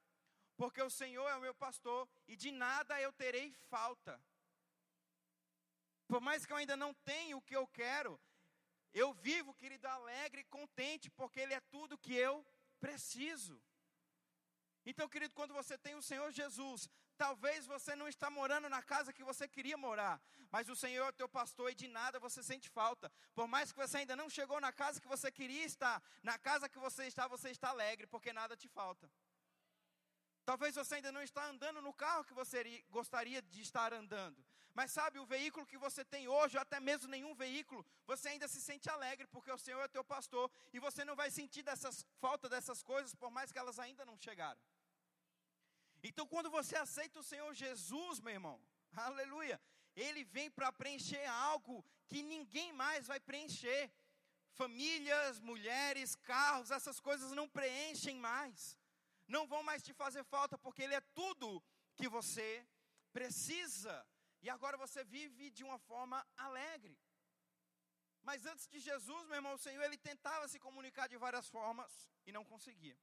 Porque 0.60 0.82
o 0.82 0.90
Senhor 0.90 1.26
é 1.30 1.36
o 1.38 1.44
meu 1.48 1.56
pastor 1.56 2.02
e 2.28 2.36
de 2.36 2.52
nada 2.52 3.00
eu 3.00 3.14
terei 3.14 3.48
falta. 3.74 4.22
Por 6.06 6.20
mais 6.20 6.46
que 6.46 6.52
eu 6.52 6.58
ainda 6.58 6.76
não 6.76 6.94
tenha 7.12 7.38
o 7.38 7.42
que 7.42 7.56
eu 7.56 7.66
quero, 7.66 8.20
eu 8.94 9.14
vivo, 9.14 9.54
querido, 9.54 9.88
alegre 9.88 10.42
e 10.42 10.52
contente, 10.58 11.10
porque 11.12 11.40
Ele 11.40 11.54
é 11.54 11.62
tudo 11.76 12.02
que 12.06 12.14
eu 12.14 12.46
preciso. 12.78 13.56
Então, 14.86 15.08
querido, 15.08 15.34
quando 15.34 15.54
você 15.54 15.78
tem 15.78 15.96
o 15.96 16.02
Senhor 16.02 16.30
Jesus, 16.30 16.90
talvez 17.18 17.66
você 17.66 17.96
não 17.96 18.10
está 18.10 18.30
morando 18.30 18.68
na 18.68 18.82
casa 18.82 19.14
que 19.14 19.24
você 19.24 19.48
queria 19.48 19.78
morar, 19.78 20.22
mas 20.52 20.68
o 20.68 20.76
Senhor 20.76 21.08
é 21.08 21.12
teu 21.14 21.30
pastor 21.30 21.72
e 21.72 21.76
de 21.76 21.88
nada 21.88 22.20
você 22.20 22.44
sente 22.44 22.68
falta. 22.68 23.10
Por 23.34 23.48
mais 23.48 23.72
que 23.72 23.78
você 23.78 24.00
ainda 24.00 24.16
não 24.22 24.30
chegou 24.30 24.60
na 24.60 24.74
casa 24.74 25.00
que 25.00 25.08
você 25.08 25.32
queria 25.32 25.64
estar, 25.64 26.04
na 26.22 26.38
casa 26.38 26.68
que 26.68 26.80
você 26.80 27.06
está, 27.08 27.28
você 27.30 27.50
está 27.50 27.70
alegre, 27.70 28.08
porque 28.08 28.34
nada 28.34 28.58
te 28.58 28.68
falta. 28.68 29.10
Talvez 30.50 30.74
você 30.74 30.96
ainda 30.96 31.12
não 31.12 31.22
está 31.22 31.44
andando 31.46 31.80
no 31.80 31.94
carro 31.94 32.24
que 32.28 32.34
você 32.34 32.84
gostaria 32.90 33.40
de 33.40 33.62
estar 33.62 33.94
andando. 33.94 34.44
Mas 34.74 34.90
sabe, 34.90 35.20
o 35.20 35.26
veículo 35.34 35.64
que 35.72 35.78
você 35.78 36.04
tem 36.14 36.28
hoje, 36.28 36.58
ou 36.58 36.62
até 36.64 36.80
mesmo 36.80 37.08
nenhum 37.08 37.36
veículo, 37.36 37.86
você 38.08 38.30
ainda 38.30 38.48
se 38.48 38.60
sente 38.60 38.90
alegre, 38.90 39.28
porque 39.28 39.52
o 39.52 39.60
Senhor 39.60 39.80
é 39.84 39.88
teu 39.88 40.04
pastor, 40.04 40.50
e 40.74 40.80
você 40.80 41.06
não 41.06 41.16
vai 41.16 41.30
sentir 41.30 41.62
dessas, 41.62 42.04
falta 42.20 42.50
dessas 42.50 42.82
coisas, 42.82 43.14
por 43.14 43.30
mais 43.30 43.52
que 43.52 43.60
elas 43.60 43.78
ainda 43.78 44.04
não 44.10 44.18
chegaram. 44.18 44.60
Então, 46.02 46.26
quando 46.26 46.50
você 46.50 46.76
aceita 46.76 47.20
o 47.20 47.28
Senhor 47.32 47.54
Jesus, 47.54 48.20
meu 48.20 48.34
irmão, 48.34 48.60
aleluia, 49.06 49.62
Ele 49.96 50.24
vem 50.24 50.50
para 50.50 50.72
preencher 50.72 51.28
algo 51.28 51.86
que 52.08 52.24
ninguém 52.24 52.74
mais 52.74 53.06
vai 53.06 53.20
preencher. 53.20 53.92
Famílias, 54.54 55.40
mulheres, 55.40 56.16
carros, 56.16 56.72
essas 56.72 57.00
coisas 57.00 57.34
não 57.34 57.48
preenchem 57.48 58.18
mais 58.18 58.79
não 59.36 59.48
vão 59.48 59.62
mais 59.70 59.82
te 59.88 59.94
fazer 59.94 60.24
falta, 60.24 60.58
porque 60.58 60.82
Ele 60.84 60.96
é 60.96 61.02
tudo 61.20 61.64
que 61.96 62.08
você 62.18 62.48
precisa. 63.12 63.96
E 64.42 64.50
agora 64.50 64.78
você 64.78 65.04
vive 65.04 65.50
de 65.52 65.64
uma 65.64 65.78
forma 65.78 66.26
alegre. 66.38 66.98
Mas 68.22 68.46
antes 68.46 68.68
de 68.68 68.80
Jesus, 68.80 69.26
meu 69.28 69.36
irmão, 69.36 69.54
o 69.54 69.58
Senhor, 69.58 69.84
ele 69.84 69.98
tentava 69.98 70.48
se 70.48 70.60
comunicar 70.60 71.08
de 71.08 71.18
várias 71.18 71.48
formas 71.50 71.92
e 72.26 72.32
não 72.32 72.44
conseguia. 72.46 72.98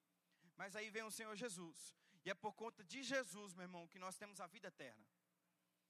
Mas 0.57 0.77
aí 0.77 0.89
vem 0.91 1.03
o 1.03 1.11
Senhor 1.11 1.35
Jesus. 1.37 1.95
E 2.25 2.31
é 2.31 2.35
por 2.35 2.53
conta 2.55 2.83
de 2.85 3.03
Jesus, 3.03 3.55
meu 3.55 3.65
irmão, 3.65 3.89
que 3.89 3.99
nós 3.99 4.17
temos 4.17 4.41
a 4.41 4.47
vida 4.47 4.69
eterna. 4.69 5.07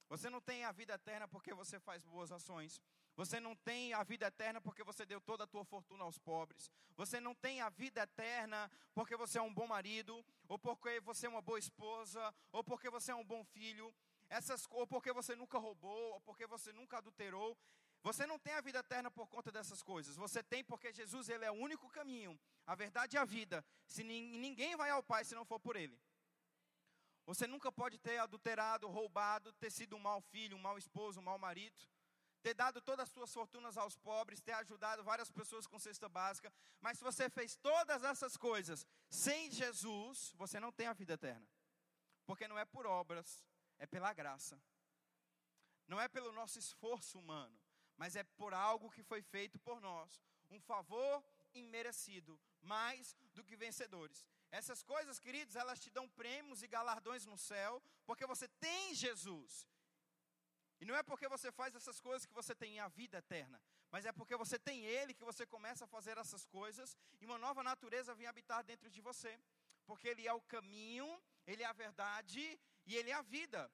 Você 0.09 0.29
não 0.29 0.41
tem 0.41 0.63
a 0.63 0.71
vida 0.71 0.93
eterna 0.93 1.27
porque 1.27 1.53
você 1.53 1.79
faz 1.79 2.03
boas 2.03 2.31
ações. 2.31 2.81
Você 3.17 3.39
não 3.39 3.55
tem 3.55 3.95
a 3.95 4.03
vida 4.03 4.27
eterna 4.27 4.61
porque 4.61 4.83
você 4.83 5.03
deu 5.03 5.19
toda 5.19 5.43
a 5.43 5.47
tua 5.47 5.65
fortuna 5.65 6.03
aos 6.03 6.19
pobres. 6.19 6.69
Você 6.95 7.19
não 7.19 7.33
tem 7.33 7.61
a 7.61 7.69
vida 7.69 8.03
eterna 8.03 8.69
porque 8.93 9.17
você 9.17 9.39
é 9.39 9.41
um 9.41 9.51
bom 9.51 9.65
marido, 9.65 10.23
ou 10.47 10.59
porque 10.59 10.99
você 10.99 11.25
é 11.25 11.29
uma 11.29 11.41
boa 11.41 11.57
esposa, 11.57 12.33
ou 12.51 12.63
porque 12.63 12.91
você 12.91 13.11
é 13.11 13.15
um 13.15 13.25
bom 13.25 13.43
filho, 13.43 13.91
essas, 14.29 14.67
ou 14.69 14.85
porque 14.85 15.11
você 15.11 15.35
nunca 15.35 15.57
roubou, 15.57 16.13
ou 16.13 16.21
porque 16.21 16.45
você 16.45 16.71
nunca 16.71 16.99
adulterou. 16.99 17.57
Você 18.03 18.27
não 18.27 18.37
tem 18.37 18.53
a 18.53 18.61
vida 18.61 18.79
eterna 18.79 19.09
por 19.09 19.27
conta 19.27 19.51
dessas 19.51 19.81
coisas. 19.81 20.15
Você 20.15 20.43
tem 20.43 20.63
porque 20.63 20.93
Jesus 20.93 21.27
ele 21.27 21.43
é 21.43 21.49
o 21.49 21.55
único 21.55 21.89
caminho, 21.89 22.39
a 22.67 22.75
verdade 22.75 23.15
e 23.15 23.19
a 23.19 23.25
vida. 23.25 23.65
Se 23.87 24.03
ninguém 24.03 24.75
vai 24.75 24.91
ao 24.91 25.01
Pai 25.01 25.25
se 25.25 25.33
não 25.33 25.43
for 25.43 25.59
por 25.59 25.75
Ele. 25.75 25.99
Você 27.25 27.47
nunca 27.47 27.71
pode 27.71 27.97
ter 27.97 28.19
adulterado, 28.19 28.87
roubado, 28.87 29.51
ter 29.53 29.71
sido 29.71 29.95
um 29.95 29.99
mau 29.99 30.21
filho, 30.21 30.55
um 30.55 30.61
mau 30.61 30.77
esposo, 30.77 31.19
um 31.19 31.23
mau 31.23 31.39
marido 31.39 31.75
ter 32.47 32.53
dado 32.53 32.79
todas 32.79 33.03
as 33.03 33.09
suas 33.09 33.33
fortunas 33.33 33.77
aos 33.77 33.97
pobres, 33.97 34.39
ter 34.39 34.53
ajudado 34.53 35.03
várias 35.03 35.29
pessoas 35.29 35.67
com 35.67 35.77
cesta 35.77 36.07
básica, 36.07 36.49
mas 36.79 36.97
se 36.97 37.03
você 37.03 37.29
fez 37.29 37.57
todas 37.57 38.05
essas 38.05 38.37
coisas 38.37 38.87
sem 39.09 39.51
Jesus, 39.51 40.33
você 40.37 40.57
não 40.57 40.71
tem 40.71 40.87
a 40.87 40.93
vida 40.93 41.15
eterna. 41.15 41.45
Porque 42.25 42.47
não 42.47 42.57
é 42.57 42.63
por 42.63 42.85
obras, 42.85 43.43
é 43.77 43.85
pela 43.85 44.13
graça. 44.13 44.57
Não 45.89 45.99
é 45.99 46.07
pelo 46.07 46.31
nosso 46.31 46.57
esforço 46.57 47.19
humano, 47.19 47.59
mas 47.97 48.15
é 48.15 48.23
por 48.23 48.53
algo 48.53 48.89
que 48.89 49.03
foi 49.03 49.21
feito 49.21 49.59
por 49.59 49.81
nós, 49.81 50.23
um 50.49 50.61
favor 50.61 51.21
imerecido, 51.53 52.39
mais 52.61 53.17
do 53.33 53.43
que 53.43 53.57
vencedores. 53.57 54.25
Essas 54.49 54.83
coisas, 54.83 55.19
queridos, 55.19 55.57
elas 55.57 55.81
te 55.81 55.89
dão 55.89 56.07
prêmios 56.07 56.63
e 56.63 56.67
galardões 56.67 57.25
no 57.25 57.37
céu, 57.37 57.83
porque 58.05 58.25
você 58.25 58.47
tem 58.47 58.95
Jesus. 58.95 59.67
E 60.79 60.85
não 60.85 60.95
é 60.95 61.01
porque 61.01 61.27
você 61.27 61.51
faz 61.51 61.75
essas 61.75 61.99
coisas 61.99 62.25
que 62.25 62.33
você 62.33 62.53
tem 62.53 62.79
a 62.79 62.87
vida 62.87 63.17
eterna, 63.17 63.59
mas 63.91 64.05
é 64.05 64.11
porque 64.11 64.35
você 64.35 64.59
tem 64.59 64.85
Ele 64.85 65.13
que 65.13 65.23
você 65.23 65.45
começa 65.45 65.85
a 65.85 65.87
fazer 65.87 66.17
essas 66.17 66.45
coisas 66.45 66.95
e 67.19 67.25
uma 67.25 67.37
nova 67.37 67.63
natureza 67.63 68.13
vem 68.13 68.27
habitar 68.27 68.63
dentro 68.63 68.89
de 68.89 69.01
você. 69.01 69.39
Porque 69.85 70.07
Ele 70.07 70.27
é 70.27 70.33
o 70.33 70.41
caminho, 70.41 71.07
Ele 71.45 71.63
é 71.63 71.65
a 71.65 71.73
verdade 71.73 72.59
e 72.85 72.95
Ele 72.95 73.09
é 73.09 73.13
a 73.13 73.21
vida. 73.21 73.71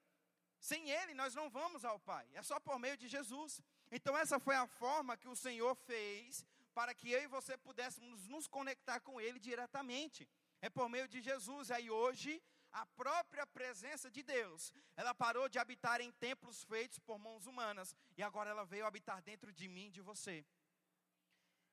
Sem 0.58 0.90
Ele 0.90 1.12
nós 1.12 1.34
não 1.34 1.50
vamos 1.50 1.84
ao 1.84 1.98
Pai, 2.00 2.26
é 2.32 2.42
só 2.42 2.58
por 2.58 2.78
meio 2.78 2.96
de 2.96 3.06
Jesus. 3.06 3.60
Então, 3.90 4.16
essa 4.16 4.40
foi 4.40 4.56
a 4.56 4.66
forma 4.66 5.16
que 5.16 5.28
o 5.28 5.36
Senhor 5.36 5.74
fez 5.74 6.44
para 6.72 6.94
que 6.94 7.10
eu 7.10 7.22
e 7.22 7.26
você 7.26 7.56
pudéssemos 7.56 8.26
nos 8.26 8.46
conectar 8.46 8.98
com 9.00 9.20
Ele 9.20 9.38
diretamente. 9.38 10.28
É 10.60 10.70
por 10.70 10.88
meio 10.88 11.06
de 11.06 11.20
Jesus. 11.20 11.70
Aí 11.70 11.90
hoje 11.90 12.42
a 12.74 12.84
própria 12.86 13.46
presença 13.46 14.10
de 14.10 14.22
Deus, 14.22 14.72
ela 14.96 15.14
parou 15.14 15.48
de 15.48 15.60
habitar 15.60 16.00
em 16.00 16.10
templos 16.10 16.64
feitos 16.64 16.98
por 16.98 17.18
mãos 17.18 17.46
humanas 17.46 17.94
e 18.16 18.22
agora 18.22 18.50
ela 18.50 18.64
veio 18.64 18.84
habitar 18.84 19.22
dentro 19.22 19.52
de 19.52 19.68
mim, 19.68 19.92
de 19.92 20.00
você. 20.00 20.44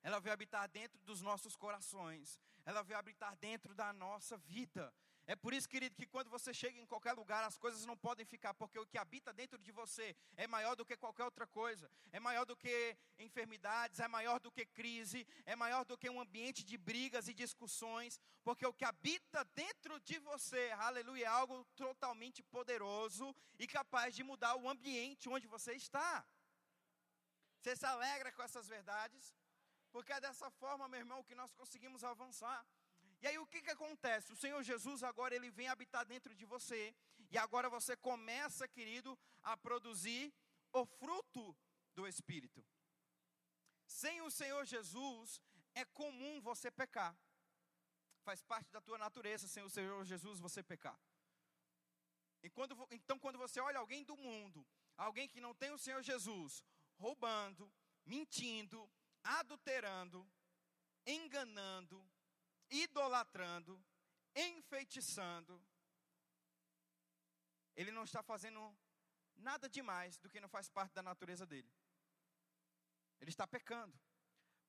Ela 0.04 0.20
veio 0.20 0.34
habitar 0.34 0.70
dentro 0.70 1.02
dos 1.02 1.20
nossos 1.22 1.56
corações, 1.56 2.40
ela 2.66 2.84
veio 2.84 3.00
habitar 3.00 3.36
dentro 3.38 3.74
da 3.74 3.92
nossa 3.92 4.38
vida. 4.38 4.94
É 5.28 5.36
por 5.36 5.54
isso, 5.54 5.70
querido, 5.70 5.96
que 5.96 6.06
quando 6.06 6.30
você 6.30 6.54
chega 6.54 6.80
em 6.80 6.86
qualquer 6.86 7.14
lugar, 7.14 7.44
as 7.44 7.58
coisas 7.58 7.86
não 7.86 7.96
podem 7.96 8.26
ficar, 8.26 8.54
porque 8.54 8.80
o 8.80 8.86
que 8.86 8.98
habita 8.98 9.32
dentro 9.32 9.60
de 9.60 9.72
você 9.72 10.16
é 10.36 10.48
maior 10.48 10.76
do 10.76 10.86
que 10.86 10.98
qualquer 10.98 11.24
outra 11.24 11.46
coisa, 11.46 11.90
é 12.12 12.20
maior 12.20 12.46
do 12.46 12.56
que 12.56 12.98
enfermidades, 13.20 14.00
é 14.00 14.08
maior 14.08 14.40
do 14.40 14.52
que 14.52 14.66
crise, 14.66 15.26
é 15.46 15.56
maior 15.56 15.86
do 15.86 15.98
que 15.98 16.10
um 16.10 16.20
ambiente 16.20 16.64
de 16.64 16.78
brigas 16.78 17.28
e 17.28 17.34
discussões, 17.34 18.20
porque 18.44 18.66
o 18.66 18.74
que 18.74 18.84
habita 18.84 19.44
dentro 19.56 20.00
de 20.02 20.18
você, 20.20 20.72
aleluia, 20.78 21.26
é 21.26 21.28
algo 21.28 21.64
totalmente 21.76 22.42
poderoso 22.44 23.36
e 23.60 23.68
capaz 23.68 24.16
de 24.16 24.24
mudar 24.24 24.56
o 24.56 24.68
ambiente 24.68 25.30
onde 25.30 25.48
você 25.48 25.74
está. 25.74 26.26
Você 27.60 27.76
se 27.76 27.86
alegra 27.86 28.32
com 28.32 28.42
essas 28.42 28.68
verdades? 28.68 29.36
Porque 29.92 30.12
é 30.12 30.20
dessa 30.20 30.50
forma, 30.50 30.88
meu 30.88 31.00
irmão, 31.00 31.24
que 31.24 31.36
nós 31.36 31.54
conseguimos 31.54 32.04
avançar. 32.04 32.66
E 33.22 33.28
aí 33.28 33.38
o 33.38 33.46
que, 33.46 33.62
que 33.62 33.70
acontece? 33.70 34.34
O 34.34 34.36
Senhor 34.36 34.62
Jesus 34.64 35.04
agora 35.04 35.36
ele 35.36 35.52
vem 35.52 35.68
habitar 35.68 36.06
dentro 36.06 36.34
de 36.34 36.46
você. 36.46 36.96
E 37.30 37.38
agora 37.38 37.70
você 37.70 37.96
começa, 37.96 38.68
querido, 38.68 39.18
a 39.44 39.56
produzir 39.56 40.34
o 40.74 40.86
fruto 40.86 41.56
do 41.94 42.08
Espírito. 42.08 42.66
Sem 43.86 44.22
o 44.22 44.32
Senhor 44.32 44.66
Jesus, 44.66 45.40
é 45.76 45.86
comum 45.86 46.42
você 46.42 46.72
pecar. 46.72 47.16
Faz 48.24 48.42
parte 48.42 48.72
da 48.72 48.82
tua 48.82 48.98
natureza, 48.98 49.48
sem 49.48 49.64
o 49.64 49.70
Senhor 49.70 50.04
Jesus, 50.06 50.40
você 50.40 50.64
pecar. 50.64 51.00
Quando, 52.54 52.76
então, 52.90 53.20
quando 53.20 53.38
você 53.38 53.60
olha 53.60 53.80
alguém 53.80 54.04
do 54.04 54.18
mundo, 54.18 54.66
alguém 54.98 55.28
que 55.28 55.40
não 55.40 55.54
tem 55.54 55.72
o 55.72 55.78
Senhor 55.78 56.02
Jesus, 56.02 56.64
roubando, 56.98 57.72
mentindo, 58.06 58.90
adulterando, 59.24 60.28
enganando, 61.06 62.04
idolatrando, 62.72 63.84
enfeitiçando, 64.36 65.62
ele 67.76 67.92
não 67.92 68.04
está 68.04 68.24
fazendo 68.24 68.76
nada 69.36 69.70
demais 69.70 70.18
do 70.18 70.30
que 70.30 70.40
não 70.40 70.50
faz 70.50 70.70
parte 70.70 70.94
da 70.94 71.04
natureza 71.04 71.46
dele. 71.46 71.72
Ele 73.20 73.30
está 73.30 73.46
pecando. 73.46 74.00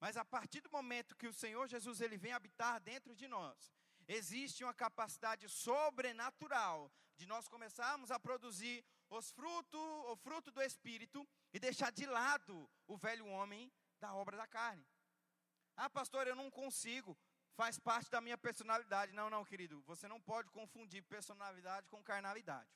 Mas 0.00 0.16
a 0.16 0.24
partir 0.24 0.60
do 0.60 0.70
momento 0.70 1.16
que 1.16 1.28
o 1.28 1.32
Senhor 1.32 1.68
Jesus 1.68 2.00
ele 2.00 2.16
vem 2.16 2.32
habitar 2.32 2.80
dentro 2.80 3.14
de 3.14 3.28
nós, 3.28 3.72
existe 4.08 4.64
uma 4.64 4.74
capacidade 4.74 5.48
sobrenatural 5.48 6.92
de 7.16 7.26
nós 7.26 7.48
começarmos 7.48 8.10
a 8.10 8.18
produzir 8.18 8.84
os 9.08 9.30
frutos, 9.30 9.80
o 9.80 10.16
fruto 10.16 10.50
do 10.50 10.62
espírito 10.62 11.26
e 11.52 11.60
deixar 11.60 11.92
de 11.92 12.06
lado 12.06 12.68
o 12.86 12.96
velho 12.96 13.26
homem 13.26 13.72
da 14.00 14.14
obra 14.14 14.36
da 14.36 14.46
carne. 14.46 14.84
Ah, 15.76 15.88
pastor, 15.88 16.26
eu 16.26 16.34
não 16.34 16.50
consigo. 16.50 17.16
Faz 17.54 17.78
parte 17.78 18.10
da 18.10 18.20
minha 18.20 18.38
personalidade. 18.38 19.12
Não, 19.12 19.28
não, 19.28 19.44
querido. 19.44 19.82
Você 19.82 20.08
não 20.08 20.20
pode 20.20 20.50
confundir 20.50 21.02
personalidade 21.02 21.88
com 21.88 22.02
carnalidade. 22.02 22.70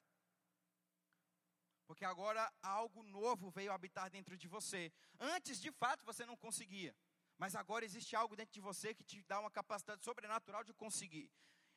Porque 1.87 2.05
agora 2.05 2.53
algo 2.63 3.03
novo 3.03 3.51
veio 3.51 3.73
habitar 3.73 4.11
dentro 4.11 4.37
de 4.37 4.49
você. 4.49 4.93
Antes, 5.19 5.61
de 5.61 5.71
fato, 5.71 6.05
você 6.05 6.27
não 6.27 6.37
conseguia. 6.37 6.95
Mas 7.39 7.55
agora 7.55 7.85
existe 7.85 8.17
algo 8.17 8.35
dentro 8.35 8.53
de 8.53 8.61
você 8.61 8.95
que 8.95 9.05
te 9.05 9.23
dá 9.23 9.39
uma 9.41 9.51
capacidade 9.51 10.03
sobrenatural 10.05 10.65
de 10.65 10.73
conseguir. 10.73 11.31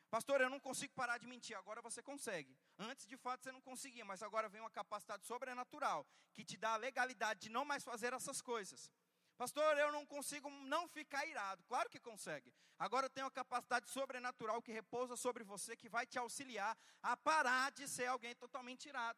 Pastor, 0.10 0.42
eu 0.42 0.50
não 0.50 0.60
consigo 0.60 0.94
parar 0.96 1.20
de 1.20 1.28
mentir. 1.28 1.56
Agora 1.56 1.82
você 1.82 2.02
consegue. 2.02 2.58
Antes, 2.78 3.06
de 3.06 3.16
fato, 3.16 3.44
você 3.44 3.52
não 3.52 3.62
conseguia, 3.62 4.04
mas 4.04 4.24
agora 4.24 4.50
vem 4.50 4.62
uma 4.62 4.70
capacidade 4.72 5.26
sobrenatural 5.26 6.08
que 6.34 6.44
te 6.44 6.58
dá 6.58 6.74
a 6.74 6.78
legalidade 6.78 7.42
de 7.42 7.50
não 7.50 7.64
mais 7.64 7.84
fazer 7.84 8.14
essas 8.14 8.42
coisas. 8.42 8.92
Pastor, 9.39 9.78
eu 9.78 9.89
não 9.93 10.06
consigo 10.06 10.49
não 10.49 10.86
ficar 10.89 11.25
irado. 11.25 11.63
Claro 11.63 11.89
que 11.89 11.97
consegue. 11.97 12.54
Agora 12.78 13.06
eu 13.06 13.10
tenho 13.10 13.25
a 13.25 13.32
capacidade 13.32 13.88
sobrenatural 13.88 14.62
que 14.62 14.73
repousa 14.73 15.15
sobre 15.15 15.45
você, 15.45 15.78
que 15.78 15.88
vai 15.88 16.06
te 16.06 16.19
auxiliar 16.19 16.78
a 17.02 17.15
parar 17.15 17.71
de 17.71 17.88
ser 17.88 18.08
alguém 18.08 18.36
totalmente 18.36 18.89
irado. 18.89 19.17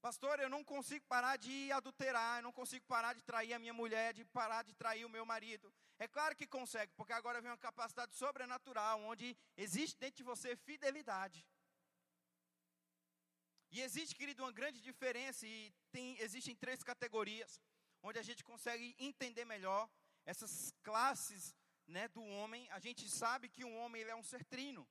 Pastor, 0.00 0.38
eu 0.38 0.48
não 0.48 0.62
consigo 0.62 1.04
parar 1.08 1.36
de 1.38 1.72
adulterar, 1.72 2.38
eu 2.38 2.44
não 2.44 2.52
consigo 2.52 2.86
parar 2.86 3.14
de 3.14 3.22
trair 3.30 3.52
a 3.52 3.58
minha 3.58 3.74
mulher, 3.74 4.14
de 4.14 4.24
parar 4.24 4.62
de 4.62 4.74
trair 4.74 5.04
o 5.04 5.10
meu 5.10 5.26
marido. 5.26 5.74
É 5.98 6.06
claro 6.06 6.36
que 6.36 6.46
consegue, 6.46 6.92
porque 6.96 7.12
agora 7.12 7.40
vem 7.40 7.50
uma 7.50 7.58
capacidade 7.58 8.14
sobrenatural, 8.14 9.00
onde 9.00 9.36
existe 9.56 9.98
dentro 9.98 10.18
de 10.18 10.22
você 10.22 10.54
fidelidade. 10.54 11.44
E 13.72 13.80
existe, 13.80 14.14
querido, 14.14 14.44
uma 14.44 14.52
grande 14.52 14.80
diferença, 14.80 15.44
e 15.46 15.74
tem, 15.90 16.16
existem 16.20 16.54
três 16.54 16.82
categorias, 16.82 17.60
onde 18.02 18.18
a 18.18 18.22
gente 18.22 18.42
consegue 18.44 18.94
entender 18.98 19.44
melhor 19.44 19.88
essas 20.24 20.72
classes 20.82 21.54
né, 21.86 22.08
do 22.08 22.22
homem. 22.22 22.68
A 22.70 22.78
gente 22.78 23.08
sabe 23.08 23.48
que 23.48 23.64
um 23.64 23.76
homem 23.78 24.02
ele 24.02 24.10
é 24.10 24.16
um 24.16 24.22
ser 24.22 24.44
trino. 24.44 24.88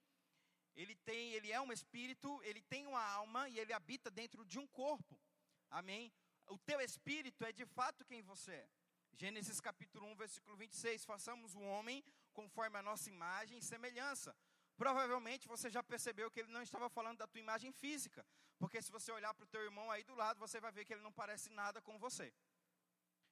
Ele 0.76 0.96
tem, 0.96 1.34
ele 1.34 1.52
é 1.52 1.60
um 1.60 1.72
espírito, 1.72 2.42
ele 2.44 2.62
tem 2.62 2.88
uma 2.88 3.04
alma 3.04 3.50
e 3.50 3.60
ele 3.60 3.74
habita 3.74 4.10
dentro 4.10 4.46
de 4.46 4.60
um 4.60 4.68
corpo. 4.68 5.20
Amém? 5.70 6.12
O 6.48 6.58
teu 6.58 6.80
espírito 6.82 7.44
é 7.44 7.52
de 7.52 7.66
fato 7.66 8.06
quem 8.06 8.22
você 8.22 8.52
é. 8.52 8.70
Gênesis 9.14 9.60
capítulo 9.60 10.08
1, 10.08 10.16
versículo 10.16 10.56
26, 10.56 11.04
façamos 11.04 11.54
o 11.54 11.62
homem 11.62 12.04
conforme 12.32 12.78
a 12.78 12.82
nossa 12.82 13.10
imagem 13.10 13.58
e 13.58 13.62
semelhança. 13.62 14.36
Provavelmente 14.78 15.48
você 15.48 15.70
já 15.70 15.84
percebeu 15.84 16.32
que 16.32 16.40
ele 16.40 16.52
não 16.52 16.62
estava 16.62 16.90
falando 16.90 17.18
da 17.18 17.28
tua 17.28 17.42
imagem 17.42 17.74
física, 17.74 18.26
porque 18.58 18.82
se 18.82 18.90
você 18.90 19.12
olhar 19.12 19.34
para 19.34 19.44
o 19.44 19.48
teu 19.48 19.62
irmão 19.62 19.92
aí 19.92 20.04
do 20.06 20.16
lado, 20.16 20.40
você 20.40 20.62
vai 20.62 20.72
ver 20.72 20.86
que 20.86 20.94
ele 20.94 21.02
não 21.02 21.12
parece 21.12 21.50
nada 21.50 21.82
com 21.82 22.00
você. 22.00 22.34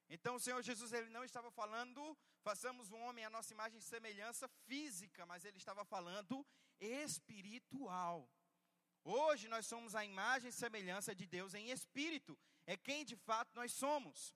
Então 0.08 0.36
o 0.36 0.40
Senhor 0.40 0.62
Jesus 0.62 0.92
ele 0.92 1.10
não 1.10 1.22
estava 1.22 1.50
falando, 1.50 2.16
façamos 2.42 2.90
um 2.90 3.00
homem 3.02 3.24
a 3.24 3.30
nossa 3.30 3.52
imagem 3.52 3.78
e 3.78 3.82
semelhança 3.82 4.48
física, 4.66 5.26
mas 5.26 5.44
ele 5.44 5.58
estava 5.58 5.84
falando 5.84 6.46
espiritual. 6.80 8.28
Hoje 9.04 9.48
nós 9.48 9.66
somos 9.66 9.94
a 9.94 10.04
imagem 10.04 10.48
e 10.48 10.52
semelhança 10.52 11.14
de 11.14 11.26
Deus 11.26 11.54
em 11.54 11.70
espírito, 11.70 12.38
é 12.66 12.76
quem 12.76 13.04
de 13.04 13.16
fato 13.16 13.54
nós 13.54 13.72
somos. 13.72 14.34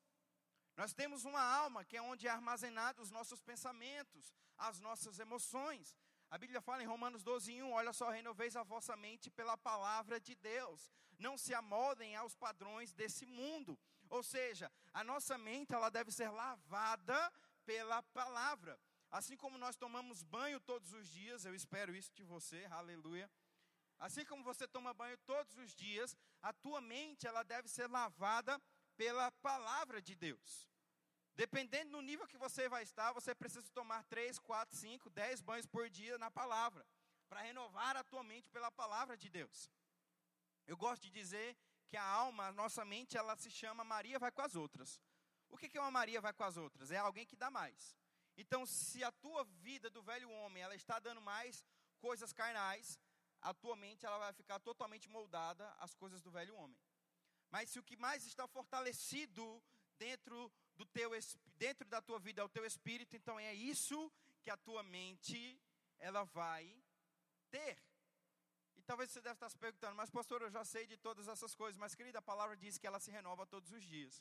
Nós 0.77 0.93
temos 0.95 1.25
uma 1.25 1.43
alma 1.43 1.85
que 1.85 1.97
é 1.97 2.03
onde 2.03 2.27
é 2.27 2.31
armazenado 2.31 3.03
os 3.03 3.11
nossos 3.11 3.41
pensamentos, 3.43 4.33
as 4.57 4.81
nossas 4.81 5.19
emoções. 5.19 5.97
A 6.31 6.39
Bíblia 6.39 6.63
fala 6.63 6.83
em 6.83 6.87
Romanos 6.87 7.23
12, 7.23 7.63
1, 7.63 7.73
olha 7.73 7.93
só, 7.93 8.09
renoveis 8.09 8.57
a 8.57 8.63
vossa 8.63 8.97
mente 8.97 9.31
pela 9.31 9.57
palavra 9.57 10.19
de 10.19 10.35
Deus. 10.35 10.91
Não 11.19 11.37
se 11.37 11.53
amoldem 11.53 12.17
aos 12.17 12.35
padrões 12.35 12.95
desse 12.95 13.27
mundo. 13.27 13.79
Ou 14.09 14.23
seja, 14.23 14.73
a 14.93 15.03
nossa 15.03 15.39
mente 15.39 15.75
ela 15.75 15.91
deve 15.91 16.11
ser 16.11 16.29
lavada 16.31 17.33
pela 17.65 18.03
palavra. 18.03 18.79
Assim 19.11 19.37
como 19.37 19.59
nós 19.59 19.77
tomamos 19.77 20.23
banho 20.23 20.61
todos 20.61 20.93
os 20.93 21.07
dias, 21.09 21.45
eu 21.45 21.55
espero 21.55 21.95
isso 21.95 22.13
de 22.15 22.23
você, 22.23 22.67
aleluia. 22.71 23.31
Assim 23.99 24.25
como 24.25 24.43
você 24.43 24.67
toma 24.67 24.93
banho 24.93 25.17
todos 25.19 25.57
os 25.59 25.75
dias, 25.75 26.17
a 26.41 26.53
tua 26.53 26.81
mente 26.81 27.27
ela 27.27 27.43
deve 27.43 27.69
ser 27.69 27.89
lavada 27.89 28.61
pela 28.97 29.31
palavra 29.31 30.01
de 30.01 30.15
Deus. 30.15 30.69
Dependendo 31.35 31.93
do 31.93 32.03
nível 32.03 32.27
que 32.27 32.37
você 32.37 32.69
vai 32.69 32.83
estar, 32.83 33.13
você 33.13 33.35
precisa 33.35 33.71
tomar 33.73 34.03
3, 34.05 34.39
4, 34.39 34.77
5, 34.77 35.11
10 35.11 35.41
banhos 35.41 35.67
por 35.67 35.89
dia 35.89 36.19
na 36.19 36.31
palavra, 36.31 36.87
para 37.29 37.41
renovar 37.41 37.97
a 37.97 38.05
tua 38.05 38.23
mente 38.23 38.51
pela 38.51 38.71
palavra 38.71 39.17
de 39.17 39.31
Deus. 39.31 39.71
Eu 40.67 40.77
gosto 40.77 41.03
de 41.03 41.11
dizer 41.11 41.57
que 41.93 41.97
a 41.99 42.03
alma, 42.03 42.47
a 42.47 42.53
nossa 42.53 42.87
mente, 42.87 43.19
ela 43.19 43.37
se 43.37 43.51
chama 43.51 43.85
Maria 43.85 44.19
vai 44.19 44.33
com 44.33 44.41
as 44.41 44.55
outras. 44.55 44.99
O 45.51 45.59
que 45.59 45.77
é 45.77 45.81
uma 45.81 45.91
Maria 45.91 46.23
vai 46.23 46.33
com 46.33 46.43
as 46.43 46.57
outras? 46.57 46.91
É 46.91 46.97
alguém 46.97 47.27
que 47.27 47.37
dá 47.37 47.51
mais. 47.51 47.95
Então, 48.35 48.65
se 48.65 49.05
a 49.05 49.13
tua 49.13 49.45
vida 49.45 49.91
do 49.91 50.03
velho 50.03 50.31
homem, 50.31 50.63
ela 50.63 50.75
está 50.75 50.99
dando 50.99 51.21
mais 51.21 51.63
coisas 52.01 52.33
carnais, 52.33 52.99
a 53.43 53.53
tua 53.53 53.77
mente 53.77 54.07
ela 54.07 54.17
vai 54.17 54.33
ficar 54.33 54.59
totalmente 54.61 55.07
moldada 55.11 55.69
às 55.81 55.95
coisas 55.95 56.23
do 56.23 56.31
velho 56.31 56.57
homem. 56.57 56.81
Mas 57.51 57.69
se 57.69 57.79
o 57.79 57.85
que 57.85 57.99
mais 57.99 58.25
está 58.25 58.49
fortalecido 58.49 59.63
dentro 59.99 60.51
do 60.75 60.87
teu 60.87 61.11
dentro 61.59 61.87
da 61.91 62.01
tua 62.01 62.19
vida 62.19 62.41
é 62.41 62.45
o 62.45 62.55
teu 62.57 62.65
espírito, 62.65 63.15
então 63.17 63.39
é 63.39 63.53
isso 63.53 64.11
que 64.43 64.49
a 64.49 64.57
tua 64.57 64.83
mente 64.83 65.61
ela 65.99 66.25
vai 66.25 66.75
ter. 67.51 67.77
E 68.83 68.85
talvez 68.85 69.13
você 69.13 69.21
deve 69.21 69.35
estar 69.35 69.49
se 69.49 69.57
perguntando, 69.57 69.95
mas 69.95 70.11
pastor, 70.11 70.43
eu 70.43 70.51
já 70.51 70.65
sei 70.65 70.87
de 70.89 70.97
todas 70.97 71.29
essas 71.29 71.55
coisas, 71.55 71.79
mas 71.79 71.95
querida, 71.95 72.19
a 72.19 72.23
palavra 72.23 72.57
diz 72.57 72.79
que 72.79 72.87
ela 72.87 72.99
se 72.99 73.13
renova 73.13 73.47
todos 73.47 73.71
os 73.71 73.85
dias. 73.85 74.21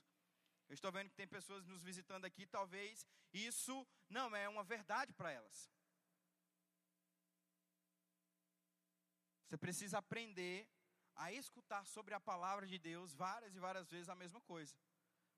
Eu 0.70 0.76
estou 0.76 0.92
vendo 0.92 1.10
que 1.10 1.16
tem 1.16 1.28
pessoas 1.28 1.66
nos 1.66 1.82
visitando 1.82 2.26
aqui, 2.26 2.46
talvez 2.46 3.08
isso 3.34 3.88
não 4.08 4.36
é 4.36 4.48
uma 4.48 4.64
verdade 4.64 5.12
para 5.14 5.32
elas. 5.32 5.68
Você 9.48 9.58
precisa 9.58 9.98
aprender 9.98 10.70
a 11.16 11.34
escutar 11.34 11.84
sobre 11.88 12.14
a 12.14 12.20
palavra 12.20 12.68
de 12.68 12.78
Deus 12.78 13.16
várias 13.16 13.56
e 13.56 13.60
várias 13.60 13.90
vezes 13.90 14.10
a 14.10 14.16
mesma 14.16 14.40
coisa. 14.42 14.76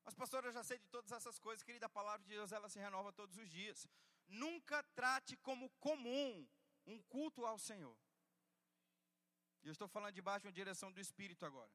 Mas, 0.03 0.13
pastor, 0.13 0.43
eu 0.43 0.51
já 0.51 0.65
sei 0.65 0.77
de 0.77 0.87
todas 0.87 1.13
essas 1.13 1.39
coisas, 1.39 1.63
querida, 1.63 1.85
a 1.85 1.89
palavra 1.89 2.21
de 2.23 2.29
Deus 2.29 2.51
ela 2.51 2.69
se 2.69 2.77
renova 2.77 3.13
todos 3.13 3.37
os 3.37 3.49
dias. 3.49 3.87
Nunca 4.27 4.83
trate 4.95 5.37
como 5.37 5.69
comum 5.79 6.45
um 6.85 7.01
culto 7.03 7.45
ao 7.45 7.57
Senhor. 7.57 7.97
Eu 9.63 9.71
estou 9.71 9.87
falando 9.87 10.13
debaixo 10.13 10.41
de 10.41 10.47
uma 10.47 10.53
direção 10.53 10.91
do 10.91 10.99
Espírito 10.99 11.45
agora. 11.45 11.71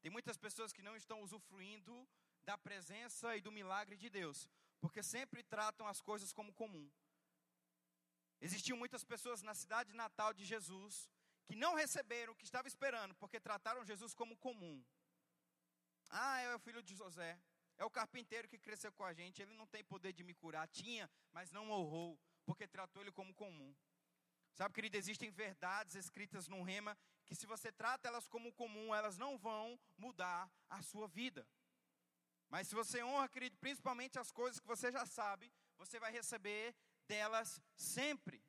Tem 0.00 0.10
muitas 0.10 0.36
pessoas 0.36 0.72
que 0.72 0.82
não 0.82 0.96
estão 0.96 1.22
usufruindo 1.22 2.08
da 2.44 2.56
presença 2.56 3.36
e 3.36 3.40
do 3.40 3.50
milagre 3.50 3.96
de 3.96 4.08
Deus, 4.08 4.48
porque 4.80 5.02
sempre 5.02 5.42
tratam 5.42 5.86
as 5.86 6.00
coisas 6.00 6.32
como 6.32 6.52
comum. 6.52 6.90
Existiam 8.40 8.78
muitas 8.78 9.04
pessoas 9.04 9.42
na 9.42 9.54
cidade 9.54 9.92
natal 9.92 10.32
de 10.32 10.44
Jesus 10.44 11.10
que 11.46 11.56
não 11.56 11.74
receberam 11.74 12.32
o 12.32 12.36
que 12.36 12.44
estava 12.44 12.68
esperando, 12.68 13.14
porque 13.14 13.40
trataram 13.40 13.84
Jesus 13.84 14.14
como 14.14 14.36
comum. 14.36 14.84
Ah, 16.10 16.40
é 16.40 16.54
o 16.54 16.58
filho 16.58 16.82
de 16.82 16.94
José, 16.94 17.40
é 17.76 17.84
o 17.84 17.90
carpinteiro 17.90 18.48
que 18.48 18.58
cresceu 18.58 18.92
com 18.92 19.04
a 19.04 19.12
gente, 19.12 19.42
ele 19.42 19.54
não 19.54 19.66
tem 19.66 19.82
poder 19.82 20.12
de 20.12 20.22
me 20.22 20.34
curar. 20.34 20.68
Tinha, 20.68 21.10
mas 21.32 21.50
não 21.50 21.70
honrou, 21.70 22.18
porque 22.44 22.66
tratou 22.66 23.02
ele 23.02 23.12
como 23.12 23.34
comum. 23.34 23.74
Sabe, 24.54 24.74
querido, 24.74 24.96
existem 24.96 25.30
verdades 25.30 25.94
escritas 25.94 26.48
no 26.48 26.62
rema 26.62 26.96
que 27.24 27.34
se 27.34 27.46
você 27.46 27.70
trata 27.70 28.08
elas 28.08 28.26
como 28.26 28.52
comum, 28.52 28.94
elas 28.94 29.16
não 29.16 29.38
vão 29.38 29.78
mudar 29.96 30.50
a 30.68 30.82
sua 30.82 31.06
vida. 31.06 31.46
Mas 32.48 32.68
se 32.68 32.74
você 32.74 33.02
honra, 33.02 33.28
querido, 33.28 33.56
principalmente 33.58 34.18
as 34.18 34.32
coisas 34.32 34.58
que 34.58 34.66
você 34.66 34.90
já 34.90 35.04
sabe, 35.04 35.52
você 35.76 36.00
vai 36.00 36.10
receber 36.10 36.74
delas 37.06 37.60
sempre. 37.76 38.42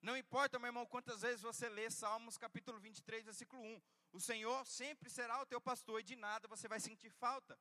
Não 0.00 0.16
importa, 0.16 0.58
meu 0.58 0.68
irmão, 0.68 0.86
quantas 0.86 1.22
vezes 1.22 1.42
você 1.42 1.68
lê 1.68 1.90
Salmos 1.90 2.38
capítulo 2.38 2.78
23, 2.78 3.24
versículo 3.24 3.62
1. 3.62 3.82
O 4.12 4.20
Senhor 4.20 4.64
sempre 4.64 5.10
será 5.10 5.40
o 5.42 5.46
teu 5.46 5.60
pastor 5.60 6.00
e 6.00 6.04
de 6.04 6.16
nada 6.16 6.48
você 6.48 6.66
vai 6.68 6.80
sentir 6.80 7.10
falta. 7.10 7.58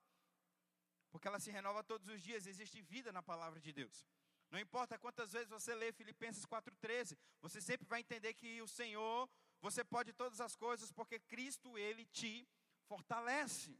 Porque 1.11 1.27
ela 1.27 1.39
se 1.39 1.51
renova 1.51 1.83
todos 1.83 2.07
os 2.07 2.21
dias, 2.21 2.47
existe 2.47 2.81
vida 2.81 3.11
na 3.11 3.23
palavra 3.23 3.59
de 3.59 3.73
Deus. 3.73 4.05
Não 4.49 4.59
importa 4.59 4.97
quantas 4.97 5.33
vezes 5.33 5.49
você 5.49 5.75
lê 5.75 5.91
Filipenses 5.91 6.45
4,13, 6.45 7.17
você 7.41 7.61
sempre 7.61 7.87
vai 7.87 7.99
entender 7.99 8.33
que 8.33 8.61
o 8.61 8.67
Senhor, 8.67 9.29
você 9.61 9.83
pode 9.83 10.13
todas 10.13 10.39
as 10.39 10.55
coisas, 10.55 10.91
porque 10.91 11.19
Cristo, 11.19 11.77
Ele 11.77 12.05
te 12.05 12.47
fortalece. 12.85 13.77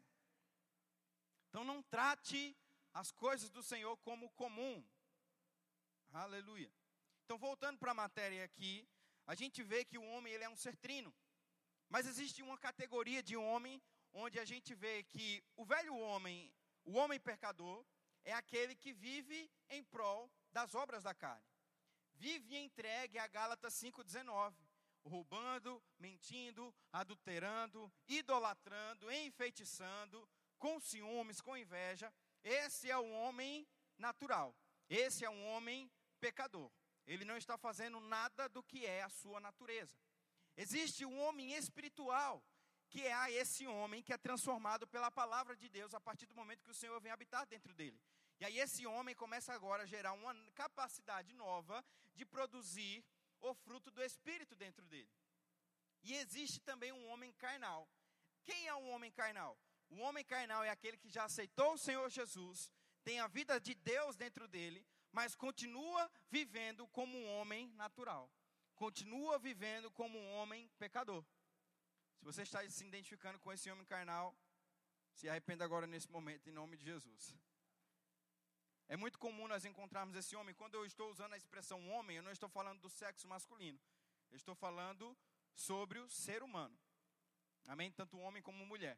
Então 1.49 1.63
não 1.63 1.81
trate 1.83 2.55
as 2.93 3.11
coisas 3.11 3.49
do 3.49 3.63
Senhor 3.63 3.95
como 3.97 4.29
comum. 4.31 4.83
Aleluia. 6.11 6.71
Então 7.23 7.37
voltando 7.37 7.77
para 7.77 7.91
a 7.91 8.01
matéria 8.03 8.43
aqui, 8.43 8.87
a 9.25 9.35
gente 9.35 9.63
vê 9.63 9.85
que 9.85 9.97
o 9.97 10.03
homem 10.03 10.33
ele 10.33 10.43
é 10.43 10.49
um 10.49 10.55
ser 10.55 10.75
trino. 10.77 11.13
Mas 11.89 12.05
existe 12.05 12.41
uma 12.41 12.57
categoria 12.57 13.23
de 13.23 13.37
homem 13.37 13.81
onde 14.13 14.39
a 14.39 14.45
gente 14.45 14.73
vê 14.75 15.03
que 15.03 15.43
o 15.55 15.63
velho 15.63 15.95
homem, 15.95 16.51
o 16.83 16.93
homem 16.93 17.19
pecador, 17.19 17.85
é 18.25 18.33
aquele 18.33 18.75
que 18.75 18.91
vive 18.91 19.49
em 19.69 19.83
prol 19.83 20.29
das 20.57 20.73
obras 20.73 21.03
da 21.03 21.13
carne. 21.13 21.45
Vive 22.15 22.57
entregue 22.57 23.19
a 23.19 23.27
Gálatas 23.27 23.75
5:19, 23.75 24.55
roubando, 25.03 25.71
mentindo, 25.99 26.73
adulterando, 26.91 27.93
idolatrando, 28.07 29.11
enfeitiçando, 29.11 30.27
com 30.57 30.79
ciúmes, 30.79 31.41
com 31.41 31.55
inveja. 31.55 32.11
Esse 32.43 32.89
é 32.89 32.97
o 32.97 33.11
homem 33.21 33.67
natural. 33.99 34.55
esse 34.89 35.23
é 35.23 35.29
um 35.29 35.43
homem 35.51 35.91
pecador. 36.19 36.71
Ele 37.05 37.25
não 37.25 37.37
está 37.37 37.55
fazendo 37.57 37.99
nada 37.99 38.49
do 38.49 38.63
que 38.63 38.79
é 38.85 39.03
a 39.03 39.09
sua 39.09 39.39
natureza. 39.39 39.95
Existe 40.55 41.05
um 41.05 41.19
homem 41.19 41.53
espiritual, 41.53 42.35
que 42.89 43.01
é 43.05 43.31
esse 43.41 43.67
homem 43.67 44.01
que 44.01 44.13
é 44.13 44.17
transformado 44.17 44.87
pela 44.87 45.11
palavra 45.11 45.55
de 45.55 45.67
Deus 45.69 45.93
a 45.93 45.99
partir 45.99 46.25
do 46.25 46.33
momento 46.33 46.63
que 46.63 46.71
o 46.71 46.79
Senhor 46.81 46.99
vem 47.01 47.11
habitar 47.11 47.45
dentro 47.45 47.73
dele. 47.73 47.99
E 48.39 48.45
aí 48.45 48.59
esse 48.59 48.85
homem 48.85 49.15
começa 49.15 49.53
agora 49.53 49.83
a 49.83 49.85
gerar 49.85 50.13
uma 50.13 50.33
capacidade 50.53 51.33
nova 51.33 51.83
de 52.15 52.25
produzir 52.25 53.03
o 53.41 53.53
fruto 53.53 53.89
do 53.91 54.03
Espírito 54.03 54.55
dentro 54.55 54.85
dele. 54.85 55.09
E 56.03 56.13
existe 56.15 56.59
também 56.61 56.91
um 56.91 57.07
homem 57.07 57.31
carnal. 57.33 57.89
Quem 58.43 58.67
é 58.67 58.75
um 58.75 58.89
homem 58.91 59.11
carnal? 59.11 59.57
O 59.89 59.97
homem 59.97 60.23
carnal 60.23 60.63
é 60.63 60.69
aquele 60.69 60.97
que 60.97 61.09
já 61.09 61.23
aceitou 61.25 61.73
o 61.73 61.77
Senhor 61.77 62.09
Jesus, 62.09 62.71
tem 63.03 63.19
a 63.19 63.27
vida 63.27 63.59
de 63.59 63.73
Deus 63.73 64.15
dentro 64.15 64.47
dele, 64.47 64.85
mas 65.11 65.33
continua 65.33 66.11
vivendo 66.29 66.87
como 66.89 67.17
um 67.17 67.27
homem 67.37 67.69
natural. 67.69 68.29
Continua 68.75 69.39
vivendo 69.39 69.89
como 69.91 70.19
um 70.19 70.31
homem 70.33 70.69
pecador. 70.77 71.25
Se 72.17 72.25
você 72.25 72.41
está 72.43 72.67
se 72.69 72.85
identificando 72.85 73.39
com 73.39 73.51
esse 73.51 73.71
homem 73.71 73.85
carnal, 73.85 74.37
se 75.13 75.27
arrependa 75.29 75.65
agora 75.65 75.87
nesse 75.87 76.09
momento, 76.11 76.47
em 76.47 76.51
nome 76.51 76.77
de 76.77 76.85
Jesus. 76.85 77.35
É 78.87 78.95
muito 78.95 79.19
comum 79.19 79.47
nós 79.47 79.65
encontrarmos 79.65 80.15
esse 80.15 80.35
homem. 80.35 80.55
Quando 80.55 80.75
eu 80.75 80.85
estou 80.85 81.09
usando 81.09 81.33
a 81.33 81.37
expressão 81.37 81.89
homem, 81.89 82.17
eu 82.17 82.23
não 82.23 82.31
estou 82.31 82.47
falando 82.47 82.79
do 82.79 82.89
sexo 82.89 83.27
masculino. 83.27 83.79
Eu 84.31 84.37
estou 84.37 84.55
falando 84.55 85.17
sobre 85.53 85.99
o 85.99 86.09
ser 86.09 86.41
humano. 86.41 86.77
Amém? 87.67 87.91
Tanto 87.91 88.17
homem 88.17 88.41
como 88.41 88.65
mulher. 88.65 88.97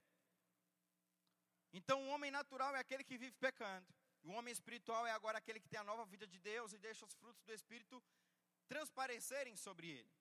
Então, 1.74 2.04
o 2.04 2.10
homem 2.10 2.32
natural 2.32 2.76
é 2.76 2.80
aquele 2.80 3.04
que 3.04 3.18
vive 3.18 3.36
pecando. 3.40 3.88
O 4.24 4.32
homem 4.32 4.52
espiritual 4.52 5.08
é 5.08 5.12
agora 5.12 5.38
aquele 5.38 5.60
que 5.60 5.70
tem 5.70 5.80
a 5.80 5.84
nova 5.84 6.06
vida 6.06 6.28
de 6.28 6.40
Deus 6.40 6.74
e 6.74 6.78
deixa 6.78 7.06
os 7.06 7.16
frutos 7.16 7.44
do 7.44 7.54
Espírito 7.54 8.04
transparecerem 8.68 9.56
sobre 9.56 9.90
ele. 9.90 10.12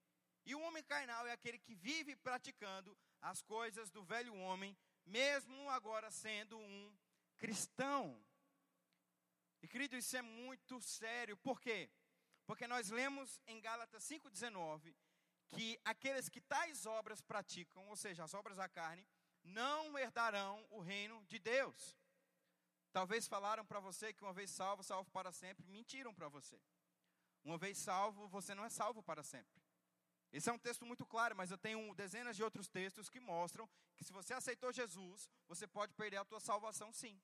E 0.47 0.55
o 0.55 0.61
homem 0.61 0.83
carnal 0.83 1.27
é 1.27 1.33
aquele 1.33 1.59
que 1.59 1.75
vive 1.75 2.17
praticando 2.17 2.97
as 3.21 3.43
coisas 3.43 3.91
do 3.91 4.03
velho 4.03 4.35
homem, 4.35 4.77
mesmo 5.05 5.69
agora 5.69 6.11
sendo 6.11 6.57
um 6.57 6.97
cristão. 7.37 8.19
E 9.63 9.69
querido, 9.69 9.97
isso 9.97 10.17
é 10.17 10.23
muito 10.23 10.81
sério. 10.81 11.37
Por 11.37 11.61
quê? 11.61 11.91
Porque 12.47 12.67
nós 12.67 12.91
lemos 12.91 13.41
em 13.47 13.61
Gálatas 13.61 14.03
5,19 14.05 14.95
que 15.49 15.81
aqueles 15.85 16.29
que 16.29 16.41
tais 16.41 16.87
obras 16.87 17.21
praticam, 17.21 17.87
ou 17.89 17.97
seja, 17.97 18.25
as 18.25 18.35
obras 18.35 18.57
da 18.57 18.69
carne, 18.69 19.07
não 19.43 19.99
herdarão 19.99 20.65
o 20.71 20.81
reino 20.81 21.25
de 21.27 21.39
Deus. 21.39 21.97
Talvez 22.93 23.27
falaram 23.27 23.65
para 23.65 23.81
você 23.81 24.13
que 24.13 24.23
uma 24.23 24.33
vez 24.33 24.51
salvo, 24.51 24.83
salvo 24.83 25.11
para 25.11 25.33
sempre. 25.33 25.67
Mentiram 25.69 26.15
para 26.15 26.29
você. 26.29 26.61
Uma 27.45 27.59
vez 27.59 27.79
salvo, 27.79 28.29
você 28.29 28.55
não 28.55 28.65
é 28.65 28.69
salvo 28.69 29.03
para 29.03 29.23
sempre. 29.23 29.63
Esse 30.31 30.51
é 30.51 30.53
um 30.53 30.59
texto 30.59 30.85
muito 30.85 31.07
claro, 31.07 31.35
mas 31.35 31.51
eu 31.51 31.57
tenho 31.57 31.95
dezenas 31.95 32.37
de 32.37 32.43
outros 32.43 32.69
textos 32.69 33.09
que 33.09 33.21
mostram 33.21 33.69
que 33.97 34.05
se 34.05 34.13
você 34.13 34.35
aceitou 34.35 34.73
Jesus, 34.73 35.29
você 35.47 35.67
pode 35.67 35.95
perder 35.95 36.19
a 36.19 36.25
tua 36.25 36.41
salvação 36.41 36.93
sim. 36.93 37.21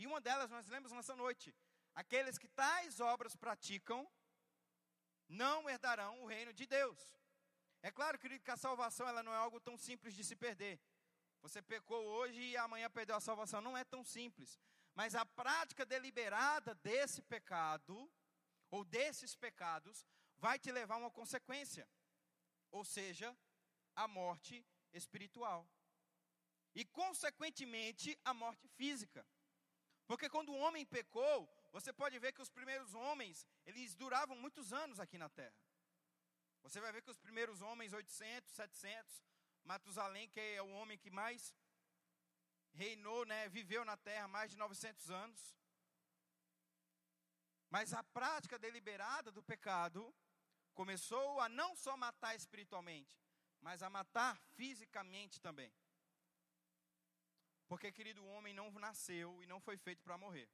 E 0.00 0.06
uma 0.06 0.18
delas 0.18 0.48
nós 0.48 0.66
lemos 0.66 0.92
nessa 0.92 1.14
noite. 1.14 1.54
Aqueles 1.94 2.38
que 2.38 2.48
tais 2.48 3.00
obras 3.00 3.36
praticam, 3.36 4.10
não 5.28 5.68
herdarão 5.68 6.22
o 6.22 6.26
reino 6.26 6.54
de 6.54 6.66
Deus. 6.66 6.98
É 7.82 7.90
claro, 7.90 8.18
querido, 8.18 8.42
que 8.42 8.50
a 8.50 8.56
salvação 8.56 9.06
ela 9.06 9.22
não 9.22 9.34
é 9.34 9.36
algo 9.36 9.60
tão 9.60 9.76
simples 9.76 10.14
de 10.14 10.24
se 10.24 10.34
perder. 10.34 10.80
Você 11.42 11.60
pecou 11.60 12.02
hoje 12.02 12.40
e 12.40 12.56
amanhã 12.56 12.88
perdeu 12.88 13.14
a 13.14 13.20
salvação. 13.20 13.60
Não 13.60 13.76
é 13.76 13.84
tão 13.84 14.02
simples. 14.02 14.58
Mas 14.94 15.14
a 15.14 15.26
prática 15.26 15.84
deliberada 15.84 16.74
desse 16.76 17.20
pecado, 17.20 18.10
ou 18.70 18.82
desses 18.82 19.36
pecados, 19.36 20.06
vai 20.38 20.58
te 20.58 20.72
levar 20.72 20.94
a 20.94 21.02
uma 21.04 21.10
consequência. 21.10 21.86
Ou 22.70 22.86
seja, 22.86 23.36
a 23.94 24.08
morte 24.08 24.66
espiritual. 24.94 25.68
E, 26.74 26.86
consequentemente, 26.86 28.18
a 28.24 28.32
morte 28.32 28.66
física. 28.66 29.26
Porque 30.10 30.28
quando 30.28 30.48
o 30.52 30.58
homem 30.58 30.84
pecou, 30.84 31.48
você 31.70 31.92
pode 31.92 32.18
ver 32.18 32.32
que 32.32 32.42
os 32.42 32.50
primeiros 32.50 32.96
homens, 32.96 33.46
eles 33.64 33.94
duravam 33.94 34.36
muitos 34.36 34.72
anos 34.72 34.98
aqui 34.98 35.16
na 35.16 35.28
terra. 35.28 35.54
Você 36.64 36.80
vai 36.80 36.90
ver 36.90 37.00
que 37.00 37.12
os 37.12 37.20
primeiros 37.20 37.62
homens, 37.62 37.92
800, 37.92 38.50
700, 38.50 39.22
Matusalém, 39.62 40.28
que 40.28 40.40
é 40.40 40.60
o 40.60 40.68
homem 40.78 40.98
que 40.98 41.12
mais 41.12 41.54
reinou, 42.72 43.24
né, 43.24 43.48
viveu 43.50 43.84
na 43.84 43.96
terra 43.96 44.26
mais 44.26 44.50
de 44.50 44.56
900 44.56 45.12
anos. 45.12 45.56
Mas 47.68 47.94
a 47.94 48.02
prática 48.02 48.58
deliberada 48.58 49.30
do 49.30 49.44
pecado 49.44 50.12
começou 50.74 51.40
a 51.40 51.48
não 51.48 51.76
só 51.76 51.96
matar 51.96 52.34
espiritualmente, 52.34 53.16
mas 53.60 53.80
a 53.80 53.88
matar 53.88 54.36
fisicamente 54.56 55.40
também. 55.40 55.72
Porque, 57.70 57.92
querido, 57.92 58.20
o 58.20 58.30
homem 58.30 58.52
não 58.52 58.68
nasceu 58.72 59.40
e 59.44 59.46
não 59.46 59.60
foi 59.60 59.76
feito 59.76 60.02
para 60.02 60.18
morrer. 60.18 60.48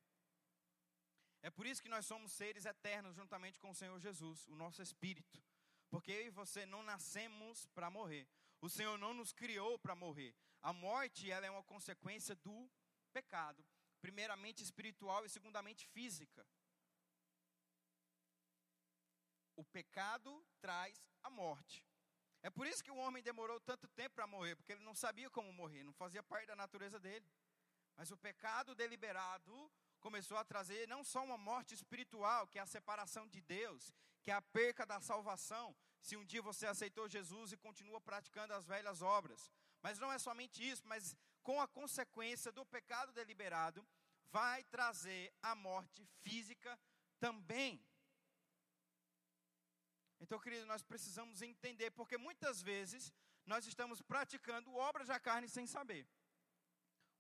É 1.40 1.48
por 1.48 1.66
isso 1.66 1.80
que 1.80 1.88
nós 1.88 2.04
somos 2.04 2.30
seres 2.30 2.66
eternos 2.66 3.16
juntamente 3.16 3.58
com 3.58 3.70
o 3.70 3.74
Senhor 3.74 3.98
Jesus, 3.98 4.46
o 4.48 4.54
nosso 4.54 4.82
espírito. 4.82 5.42
Porque 5.88 6.12
eu 6.12 6.26
e 6.26 6.28
você 6.28 6.66
não 6.66 6.82
nascemos 6.82 7.64
para 7.68 7.88
morrer. 7.88 8.28
O 8.60 8.68
Senhor 8.68 8.98
não 8.98 9.14
nos 9.14 9.32
criou 9.32 9.78
para 9.78 9.94
morrer. 9.94 10.34
A 10.60 10.74
morte, 10.74 11.30
ela 11.30 11.46
é 11.46 11.50
uma 11.50 11.62
consequência 11.62 12.36
do 12.36 12.70
pecado, 13.14 13.64
primeiramente 14.02 14.62
espiritual 14.62 15.24
e 15.24 15.30
segundamente 15.30 15.86
física. 15.86 16.46
O 19.56 19.64
pecado 19.64 20.46
traz 20.60 21.02
a 21.22 21.30
morte. 21.30 21.82
É 22.46 22.50
por 22.56 22.64
isso 22.64 22.84
que 22.84 22.92
o 22.92 22.96
homem 22.96 23.20
demorou 23.24 23.58
tanto 23.58 23.88
tempo 23.88 24.14
para 24.14 24.24
morrer, 24.24 24.54
porque 24.54 24.70
ele 24.70 24.84
não 24.84 24.94
sabia 24.94 25.28
como 25.28 25.52
morrer, 25.52 25.82
não 25.82 25.92
fazia 25.92 26.22
parte 26.22 26.46
da 26.46 26.54
natureza 26.54 27.00
dele. 27.00 27.28
Mas 27.96 28.12
o 28.12 28.16
pecado 28.16 28.72
deliberado 28.72 29.52
começou 29.98 30.38
a 30.38 30.44
trazer 30.44 30.86
não 30.86 31.02
só 31.02 31.24
uma 31.24 31.36
morte 31.36 31.74
espiritual, 31.74 32.46
que 32.46 32.60
é 32.60 32.62
a 32.62 32.66
separação 32.66 33.26
de 33.26 33.40
Deus, 33.40 33.92
que 34.22 34.30
é 34.30 34.34
a 34.34 34.40
perca 34.40 34.86
da 34.86 35.00
salvação, 35.00 35.74
se 36.00 36.16
um 36.16 36.24
dia 36.24 36.40
você 36.40 36.68
aceitou 36.68 37.08
Jesus 37.08 37.50
e 37.50 37.56
continua 37.56 38.00
praticando 38.00 38.54
as 38.54 38.64
velhas 38.64 39.02
obras. 39.02 39.50
Mas 39.82 39.98
não 39.98 40.12
é 40.12 40.18
somente 40.20 40.62
isso, 40.62 40.86
mas 40.86 41.16
com 41.42 41.60
a 41.60 41.66
consequência 41.66 42.52
do 42.52 42.64
pecado 42.64 43.12
deliberado, 43.12 43.84
vai 44.30 44.62
trazer 44.62 45.34
a 45.42 45.56
morte 45.56 46.06
física 46.22 46.78
também. 47.18 47.84
Então, 50.20 50.38
querido, 50.40 50.66
nós 50.66 50.82
precisamos 50.82 51.42
entender, 51.42 51.90
porque 51.90 52.16
muitas 52.16 52.62
vezes 52.62 53.12
nós 53.44 53.66
estamos 53.66 54.00
praticando 54.00 54.74
obras 54.74 55.08
da 55.08 55.20
carne 55.20 55.48
sem 55.48 55.66
saber. 55.66 56.06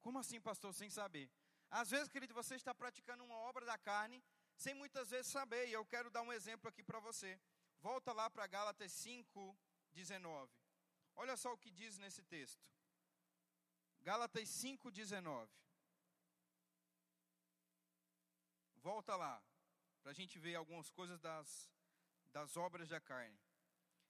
Como 0.00 0.18
assim, 0.18 0.40
pastor, 0.40 0.72
sem 0.72 0.88
saber? 0.88 1.30
Às 1.70 1.90
vezes, 1.90 2.08
querido, 2.08 2.32
você 2.34 2.54
está 2.54 2.74
praticando 2.74 3.24
uma 3.24 3.36
obra 3.36 3.64
da 3.64 3.76
carne 3.76 4.22
sem 4.56 4.74
muitas 4.74 5.10
vezes 5.10 5.30
saber. 5.30 5.68
E 5.68 5.72
eu 5.72 5.84
quero 5.84 6.10
dar 6.10 6.22
um 6.22 6.32
exemplo 6.32 6.68
aqui 6.68 6.82
para 6.82 7.00
você. 7.00 7.38
Volta 7.80 8.12
lá 8.12 8.30
para 8.30 8.46
Gálatas 8.46 8.92
5, 8.92 9.56
19. 9.92 10.52
Olha 11.16 11.36
só 11.36 11.52
o 11.52 11.58
que 11.58 11.70
diz 11.70 11.98
nesse 11.98 12.22
texto. 12.22 12.64
Gálatas 14.00 14.48
5, 14.48 14.90
19. 14.90 15.52
Volta 18.76 19.16
lá, 19.16 19.42
para 20.00 20.12
a 20.12 20.14
gente 20.14 20.38
ver 20.38 20.54
algumas 20.54 20.88
coisas 20.90 21.18
das, 21.18 21.68
das 22.36 22.54
obras 22.58 22.90
da 22.90 23.00
carne. 23.00 23.40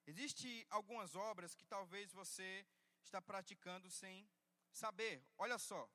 Existem 0.04 0.66
algumas 0.68 1.14
obras 1.14 1.54
que 1.54 1.64
talvez 1.64 2.12
você 2.12 2.66
está 3.00 3.22
praticando 3.22 3.88
sem 3.88 4.28
saber. 4.72 5.24
Olha 5.38 5.58
só. 5.58 5.88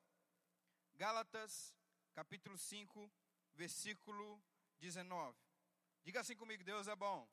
Gálatas, 0.94 1.76
capítulo 2.14 2.56
5, 2.56 3.12
versículo 3.52 4.42
19. 4.78 5.38
Diga 6.02 6.20
assim 6.20 6.34
comigo: 6.34 6.64
Deus 6.64 6.88
é 6.88 6.96
bom. 6.96 7.28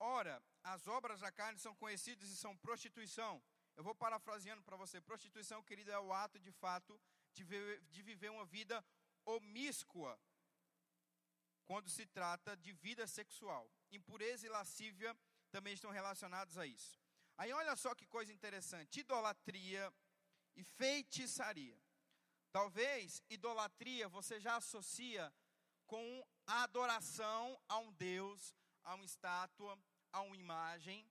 Ora, 0.00 0.42
as 0.64 0.88
obras 0.88 1.20
da 1.20 1.30
carne 1.30 1.60
são 1.60 1.76
conhecidas 1.76 2.28
e 2.28 2.36
são 2.36 2.56
prostituição. 2.56 3.40
Eu 3.76 3.84
vou 3.84 3.94
parafraseando 3.94 4.64
para 4.64 4.76
você. 4.76 5.00
Prostituição, 5.00 5.62
querido, 5.62 5.92
é 5.92 5.98
o 6.00 6.12
ato 6.12 6.40
de 6.40 6.50
fato 6.50 7.00
de, 7.32 7.44
ver, 7.44 7.80
de 7.82 8.02
viver 8.02 8.30
uma 8.30 8.44
vida 8.44 8.84
omíscua 9.24 10.20
quando 11.66 11.88
se 11.88 12.06
trata 12.06 12.56
de 12.56 12.72
vida 12.72 13.06
sexual. 13.06 13.70
Impureza 13.90 14.46
e 14.46 14.50
lascívia 14.50 15.16
também 15.50 15.74
estão 15.74 15.90
relacionados 15.90 16.58
a 16.58 16.66
isso. 16.66 16.98
Aí 17.36 17.52
olha 17.52 17.74
só 17.76 17.94
que 17.94 18.06
coisa 18.06 18.32
interessante: 18.32 19.00
idolatria 19.00 19.92
e 20.56 20.62
feitiçaria. 20.62 21.78
Talvez 22.52 23.22
idolatria 23.28 24.08
você 24.08 24.38
já 24.40 24.56
associa 24.56 25.32
com 25.86 26.24
a 26.46 26.62
adoração 26.62 27.60
a 27.68 27.78
um 27.78 27.92
Deus, 27.92 28.54
a 28.84 28.94
uma 28.94 29.04
estátua, 29.04 29.78
a 30.12 30.20
uma 30.20 30.36
imagem. 30.36 31.08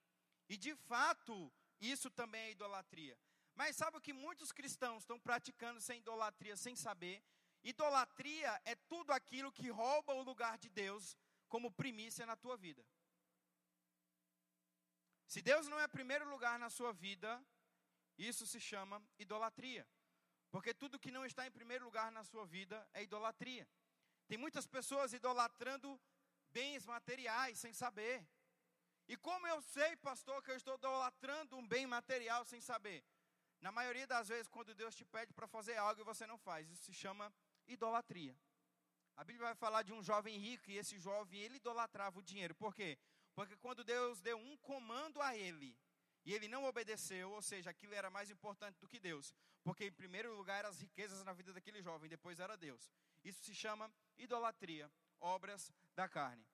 E 0.47 0.57
de 0.57 0.75
fato, 0.75 1.51
isso 1.81 2.09
também 2.09 2.41
é 2.43 2.51
idolatria. 2.51 3.17
Mas 3.55 3.75
sabe 3.75 3.97
o 3.97 4.01
que 4.01 4.13
muitos 4.13 4.51
cristãos 4.51 5.03
estão 5.03 5.19
praticando 5.19 5.79
sem 5.81 5.99
idolatria, 5.99 6.55
sem 6.57 6.75
saber? 6.75 7.23
Idolatria 7.63 8.61
é 8.65 8.75
tudo 8.75 9.11
aquilo 9.11 9.51
que 9.51 9.69
rouba 9.69 10.13
o 10.13 10.21
lugar 10.21 10.57
de 10.57 10.69
Deus 10.69 11.17
como 11.47 11.71
primícia 11.71 12.25
na 12.25 12.35
tua 12.35 12.57
vida. 12.57 12.85
Se 15.27 15.41
Deus 15.41 15.67
não 15.67 15.79
é 15.79 15.87
primeiro 15.87 16.29
lugar 16.29 16.59
na 16.59 16.69
sua 16.69 16.91
vida, 16.91 17.43
isso 18.17 18.45
se 18.45 18.59
chama 18.59 19.01
idolatria. 19.17 19.87
Porque 20.51 20.73
tudo 20.73 20.99
que 20.99 21.11
não 21.11 21.25
está 21.25 21.47
em 21.47 21.51
primeiro 21.51 21.85
lugar 21.85 22.11
na 22.11 22.23
sua 22.23 22.45
vida 22.45 22.87
é 22.93 23.01
idolatria. 23.01 23.67
Tem 24.27 24.37
muitas 24.37 24.67
pessoas 24.67 25.13
idolatrando 25.13 25.99
bens 26.51 26.85
materiais 26.85 27.57
sem 27.59 27.73
saber. 27.73 28.27
E 29.07 29.17
como 29.17 29.47
eu 29.47 29.61
sei, 29.61 29.95
pastor, 29.97 30.43
que 30.43 30.51
eu 30.51 30.55
estou 30.55 30.75
idolatrando 30.75 31.57
um 31.57 31.67
bem 31.67 31.87
material 31.87 32.45
sem 32.45 32.61
saber? 32.61 33.03
Na 33.59 33.71
maioria 33.71 34.05
das 34.05 34.27
vezes, 34.27 34.47
quando 34.47 34.75
Deus 34.75 34.95
te 34.95 35.05
pede 35.05 35.33
para 35.33 35.47
fazer 35.47 35.77
algo 35.77 36.01
e 36.01 36.03
você 36.03 36.27
não 36.27 36.37
faz, 36.37 36.69
isso 36.69 36.83
se 36.83 36.93
chama 36.93 37.33
idolatria. 37.67 38.37
A 39.15 39.23
Bíblia 39.23 39.47
vai 39.47 39.55
falar 39.55 39.83
de 39.83 39.93
um 39.93 40.01
jovem 40.01 40.37
rico 40.37 40.69
e 40.69 40.77
esse 40.77 40.97
jovem 40.97 41.39
ele 41.39 41.57
idolatrava 41.57 42.19
o 42.19 42.23
dinheiro. 42.23 42.55
Por 42.55 42.73
quê? 42.73 42.97
Porque 43.35 43.55
quando 43.57 43.83
Deus 43.83 44.21
deu 44.21 44.37
um 44.37 44.57
comando 44.57 45.21
a 45.21 45.35
ele 45.35 45.77
e 46.25 46.33
ele 46.33 46.47
não 46.47 46.63
obedeceu, 46.65 47.31
ou 47.31 47.41
seja, 47.41 47.69
aquilo 47.69 47.93
era 47.93 48.09
mais 48.09 48.29
importante 48.29 48.79
do 48.79 48.87
que 48.87 48.99
Deus, 48.99 49.33
porque 49.63 49.85
em 49.85 49.91
primeiro 49.91 50.35
lugar 50.35 50.59
eram 50.59 50.69
as 50.69 50.79
riquezas 50.79 51.23
na 51.23 51.33
vida 51.33 51.53
daquele 51.53 51.81
jovem, 51.81 52.09
depois 52.09 52.39
era 52.39 52.57
Deus. 52.57 52.91
Isso 53.23 53.43
se 53.43 53.53
chama 53.53 53.91
idolatria, 54.17 54.91
obras 55.19 55.71
da 55.95 56.07
carne. 56.07 56.45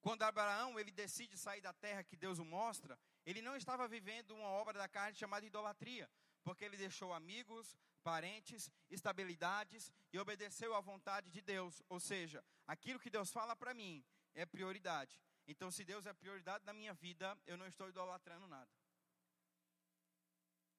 Quando 0.00 0.22
Abraão 0.22 0.78
ele 0.78 0.92
decide 0.92 1.36
sair 1.36 1.60
da 1.60 1.72
terra 1.72 2.04
que 2.04 2.16
Deus 2.16 2.38
o 2.38 2.44
mostra, 2.44 2.98
ele 3.26 3.42
não 3.42 3.56
estava 3.56 3.88
vivendo 3.88 4.34
uma 4.34 4.48
obra 4.48 4.78
da 4.78 4.88
carne 4.88 5.16
chamada 5.16 5.44
idolatria, 5.44 6.08
porque 6.42 6.64
ele 6.64 6.76
deixou 6.76 7.12
amigos, 7.12 7.76
parentes, 7.98 8.70
estabilidades 8.90 9.92
e 10.12 10.18
obedeceu 10.18 10.74
à 10.74 10.80
vontade 10.80 11.30
de 11.30 11.40
Deus. 11.40 11.82
Ou 11.88 12.00
seja, 12.00 12.44
aquilo 12.66 13.00
que 13.00 13.10
Deus 13.10 13.30
fala 13.30 13.54
para 13.56 13.74
mim 13.74 14.04
é 14.34 14.46
prioridade. 14.46 15.20
Então, 15.46 15.70
se 15.70 15.84
Deus 15.84 16.06
é 16.06 16.12
prioridade 16.12 16.64
na 16.64 16.72
minha 16.72 16.94
vida, 16.94 17.38
eu 17.46 17.56
não 17.56 17.66
estou 17.66 17.88
idolatrando 17.88 18.46
nada. 18.46 18.70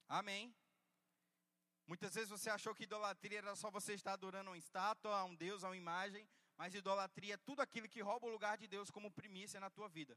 Amém? 0.07 0.55
Muitas 1.87 2.13
vezes 2.13 2.29
você 2.29 2.49
achou 2.51 2.75
que 2.75 2.83
idolatria 2.83 3.39
era 3.39 3.55
só 3.55 3.71
você 3.71 3.93
estar 3.93 4.13
adorando 4.13 4.51
uma 4.51 4.57
estátua, 4.57 5.17
a 5.17 5.23
um 5.23 5.35
Deus, 5.35 5.63
a 5.63 5.69
uma 5.69 5.77
imagem, 5.77 6.29
mas 6.55 6.75
idolatria 6.75 7.33
é 7.33 7.37
tudo 7.37 7.61
aquilo 7.61 7.89
que 7.89 8.01
rouba 8.01 8.27
o 8.27 8.29
lugar 8.29 8.57
de 8.59 8.67
Deus 8.67 8.91
como 8.91 9.09
primícia 9.09 9.59
na 9.59 9.71
tua 9.71 9.89
vida. 9.89 10.15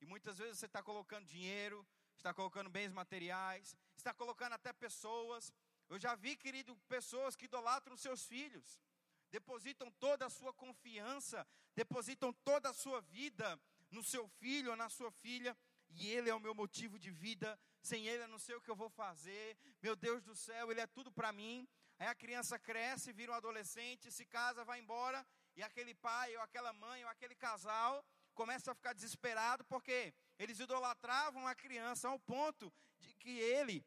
E 0.00 0.06
muitas 0.06 0.36
vezes 0.36 0.58
você 0.58 0.66
está 0.66 0.82
colocando 0.82 1.26
dinheiro, 1.26 1.86
está 2.16 2.34
colocando 2.34 2.68
bens 2.68 2.92
materiais, 2.92 3.74
está 3.96 4.12
colocando 4.12 4.52
até 4.54 4.72
pessoas. 4.72 5.52
Eu 5.90 5.98
já 5.98 6.14
vi, 6.14 6.36
querido, 6.36 6.76
pessoas 6.88 7.34
que 7.34 7.46
idolatram 7.46 7.96
seus 7.96 8.24
filhos, 8.24 8.80
depositam 9.28 9.90
toda 9.98 10.26
a 10.26 10.30
sua 10.30 10.52
confiança, 10.52 11.44
depositam 11.74 12.32
toda 12.32 12.70
a 12.70 12.72
sua 12.72 13.00
vida 13.00 13.60
no 13.90 14.02
seu 14.04 14.28
filho 14.28 14.70
ou 14.70 14.76
na 14.76 14.88
sua 14.88 15.10
filha, 15.10 15.56
e 15.90 16.08
ele 16.08 16.30
é 16.30 16.34
o 16.34 16.38
meu 16.38 16.54
motivo 16.54 16.96
de 16.96 17.10
vida, 17.10 17.58
sem 17.82 18.06
ele 18.06 18.22
eu 18.22 18.28
não 18.28 18.38
sei 18.38 18.54
o 18.54 18.60
que 18.60 18.70
eu 18.70 18.76
vou 18.76 18.88
fazer, 18.88 19.58
meu 19.82 19.96
Deus 19.96 20.22
do 20.22 20.36
céu, 20.36 20.70
ele 20.70 20.80
é 20.80 20.86
tudo 20.86 21.10
para 21.10 21.32
mim. 21.32 21.68
Aí 21.98 22.06
a 22.06 22.14
criança 22.14 22.56
cresce, 22.56 23.12
vira 23.12 23.32
um 23.32 23.34
adolescente, 23.34 24.12
se 24.12 24.24
casa, 24.24 24.64
vai 24.64 24.78
embora, 24.78 25.26
e 25.56 25.62
aquele 25.62 25.94
pai, 25.94 26.36
ou 26.36 26.42
aquela 26.42 26.72
mãe, 26.72 27.02
ou 27.04 27.10
aquele 27.10 27.34
casal 27.34 28.04
começa 28.32 28.70
a 28.70 28.74
ficar 28.74 28.92
desesperado, 28.92 29.64
porque 29.64 30.14
eles 30.38 30.60
idolatravam 30.60 31.48
a 31.48 31.54
criança 31.54 32.08
ao 32.08 32.18
ponto 32.20 32.72
de 33.00 33.12
que 33.16 33.38
ele 33.40 33.84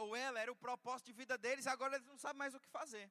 ou 0.00 0.16
ela 0.16 0.40
era 0.40 0.50
o 0.50 0.56
propósito 0.56 1.06
de 1.06 1.12
vida 1.12 1.36
deles, 1.36 1.66
agora 1.66 1.96
eles 1.96 2.06
não 2.06 2.18
sabem 2.18 2.38
mais 2.38 2.54
o 2.54 2.60
que 2.60 2.68
fazer. 2.68 3.10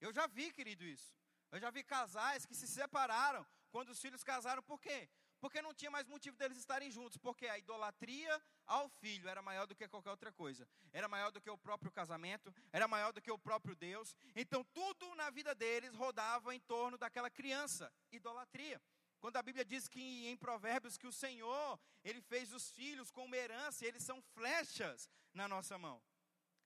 Eu 0.00 0.12
já 0.12 0.26
vi, 0.26 0.52
querido, 0.52 0.84
isso. 0.84 1.14
Eu 1.50 1.60
já 1.60 1.70
vi 1.70 1.82
casais 1.82 2.44
que 2.44 2.54
se 2.54 2.66
separaram 2.66 3.46
quando 3.70 3.90
os 3.90 4.00
filhos 4.00 4.22
casaram, 4.22 4.62
por 4.62 4.78
quê? 4.80 5.08
Porque 5.40 5.60
não 5.60 5.74
tinha 5.74 5.90
mais 5.90 6.06
motivo 6.06 6.36
deles 6.36 6.56
estarem 6.56 6.90
juntos, 6.90 7.16
porque 7.16 7.46
a 7.48 7.58
idolatria 7.58 8.40
ao 8.66 8.88
filho 8.88 9.28
era 9.28 9.42
maior 9.42 9.66
do 9.66 9.74
que 9.74 9.88
qualquer 9.88 10.10
outra 10.10 10.30
coisa. 10.32 10.68
Era 10.92 11.08
maior 11.08 11.30
do 11.32 11.40
que 11.40 11.50
o 11.50 11.58
próprio 11.58 11.90
casamento, 11.90 12.54
era 12.72 12.86
maior 12.86 13.12
do 13.12 13.20
que 13.20 13.30
o 13.30 13.38
próprio 13.38 13.74
Deus. 13.74 14.14
Então 14.36 14.62
tudo 14.72 15.14
na 15.14 15.30
vida 15.30 15.54
deles 15.54 15.94
rodava 15.94 16.54
em 16.54 16.60
torno 16.60 16.96
daquela 16.96 17.30
criança, 17.30 17.92
idolatria. 18.12 18.80
Quando 19.22 19.36
a 19.36 19.42
Bíblia 19.42 19.64
diz 19.64 19.86
que 19.86 20.26
em 20.26 20.36
Provérbios 20.36 20.98
que 20.98 21.06
o 21.06 21.12
Senhor, 21.12 21.78
ele 22.02 22.20
fez 22.20 22.52
os 22.52 22.68
filhos 22.70 23.08
como 23.08 23.36
herança, 23.36 23.84
e 23.84 23.86
eles 23.86 24.02
são 24.02 24.20
flechas 24.34 25.08
na 25.32 25.46
nossa 25.46 25.78
mão. 25.78 26.02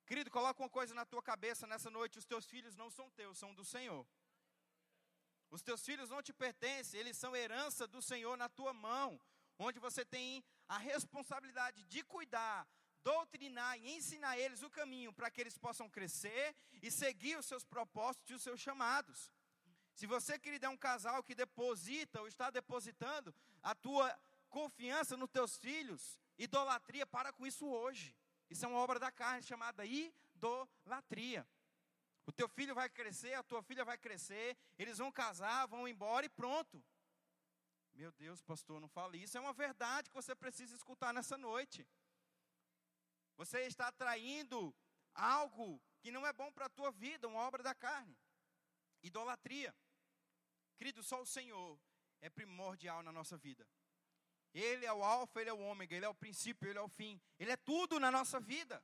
Querido, 0.07 0.31
coloca 0.31 0.63
uma 0.63 0.71
coisa 0.71 0.95
na 0.95 1.05
tua 1.05 1.23
cabeça 1.23 1.67
nessa 1.67 1.91
noite, 1.91 2.19
os 2.19 2.25
teus 2.25 2.47
filhos 2.47 2.75
não 2.75 2.89
são 2.91 3.11
teus, 3.11 3.37
são 3.37 3.53
do 3.55 3.63
Senhor. 3.63 4.07
Os 5.51 5.61
teus 5.61 5.85
filhos 5.85 6.09
não 6.09 6.23
te 6.23 6.33
pertencem, 6.33 6.99
eles 6.99 7.19
são 7.19 7.37
herança 7.37 7.87
do 7.87 8.01
Senhor 8.01 8.39
na 8.39 8.49
tua 8.49 8.73
mão, 8.73 9.21
onde 9.59 9.79
você 9.79 10.03
tem 10.03 10.43
a 10.67 10.79
responsabilidade 10.79 11.85
de 11.85 12.03
cuidar, 12.05 12.67
doutrinar 13.05 13.79
e 13.79 13.91
ensinar 13.97 14.39
eles 14.39 14.63
o 14.63 14.71
caminho 14.71 15.13
para 15.13 15.31
que 15.31 15.43
eles 15.43 15.59
possam 15.59 15.91
crescer 15.91 16.57
e 16.83 16.91
seguir 16.91 17.37
os 17.37 17.45
seus 17.45 17.67
propósitos 17.67 18.31
e 18.31 18.35
os 18.35 18.43
seus 18.43 18.61
chamados. 18.63 19.31
Se 19.97 20.07
você, 20.07 20.39
querido, 20.39 20.67
é 20.67 20.69
um 20.69 20.77
casal 20.77 21.23
que 21.23 21.35
deposita 21.35 22.21
ou 22.21 22.29
está 22.29 22.51
depositando 22.51 23.35
a 23.63 23.75
tua 23.75 24.15
confiança 24.51 25.17
nos 25.17 25.31
teus 25.31 25.57
filhos, 25.57 26.21
idolatria, 26.39 27.07
para 27.07 27.33
com 27.33 27.47
isso 27.47 27.67
hoje. 27.67 28.15
Isso 28.51 28.67
é 28.67 28.69
uma 28.69 28.79
obra 28.79 28.99
da 28.99 29.11
carne 29.11 29.43
chamada 29.43 29.87
idolatria. 29.87 31.49
O 32.27 32.31
teu 32.31 32.47
filho 32.47 32.75
vai 32.75 32.91
crescer, 32.91 33.33
a 33.33 33.43
tua 33.43 33.63
filha 33.63 33.87
vai 33.87 33.97
crescer, 33.97 34.55
eles 34.79 34.99
vão 34.99 35.11
casar, 35.11 35.67
vão 35.67 35.89
embora 35.89 36.27
e 36.27 36.29
pronto. 36.29 36.85
Meu 37.95 38.13
Deus, 38.13 38.43
pastor, 38.43 38.79
não 38.79 38.89
fale 38.89 39.23
isso. 39.23 39.39
É 39.39 39.41
uma 39.41 39.55
verdade 39.55 40.11
que 40.11 40.15
você 40.15 40.35
precisa 40.35 40.77
escutar 40.77 41.15
nessa 41.15 41.39
noite. 41.39 41.89
Você 43.39 43.63
está 43.63 43.89
atraindo 43.89 44.75
algo 45.15 45.81
que 46.01 46.11
não 46.11 46.27
é 46.27 46.35
bom 46.35 46.53
para 46.53 46.67
a 46.67 46.69
tua 46.69 46.91
vida, 46.91 47.27
uma 47.27 47.41
obra 47.41 47.63
da 47.63 47.75
carne. 47.75 48.15
Idolatria. 49.03 49.75
Querido, 50.77 51.03
só 51.03 51.21
o 51.21 51.27
Senhor 51.27 51.79
é 52.21 52.29
primordial 52.29 53.03
na 53.03 53.13
nossa 53.13 53.37
vida. 53.37 53.67
Ele 54.53 54.87
é 54.87 54.93
o 54.93 55.05
alfa, 55.05 55.41
ele 55.41 55.51
é 55.51 55.53
o 55.53 55.61
ômega, 55.61 55.95
ele 55.95 56.05
é 56.05 56.09
o 56.09 56.15
princípio, 56.15 56.69
ele 56.69 56.79
é 56.79 56.83
o 56.83 56.89
fim. 56.89 57.21
Ele 57.39 57.51
é 57.51 57.57
tudo 57.57 58.01
na 58.01 58.11
nossa 58.11 58.41
vida. 58.41 58.83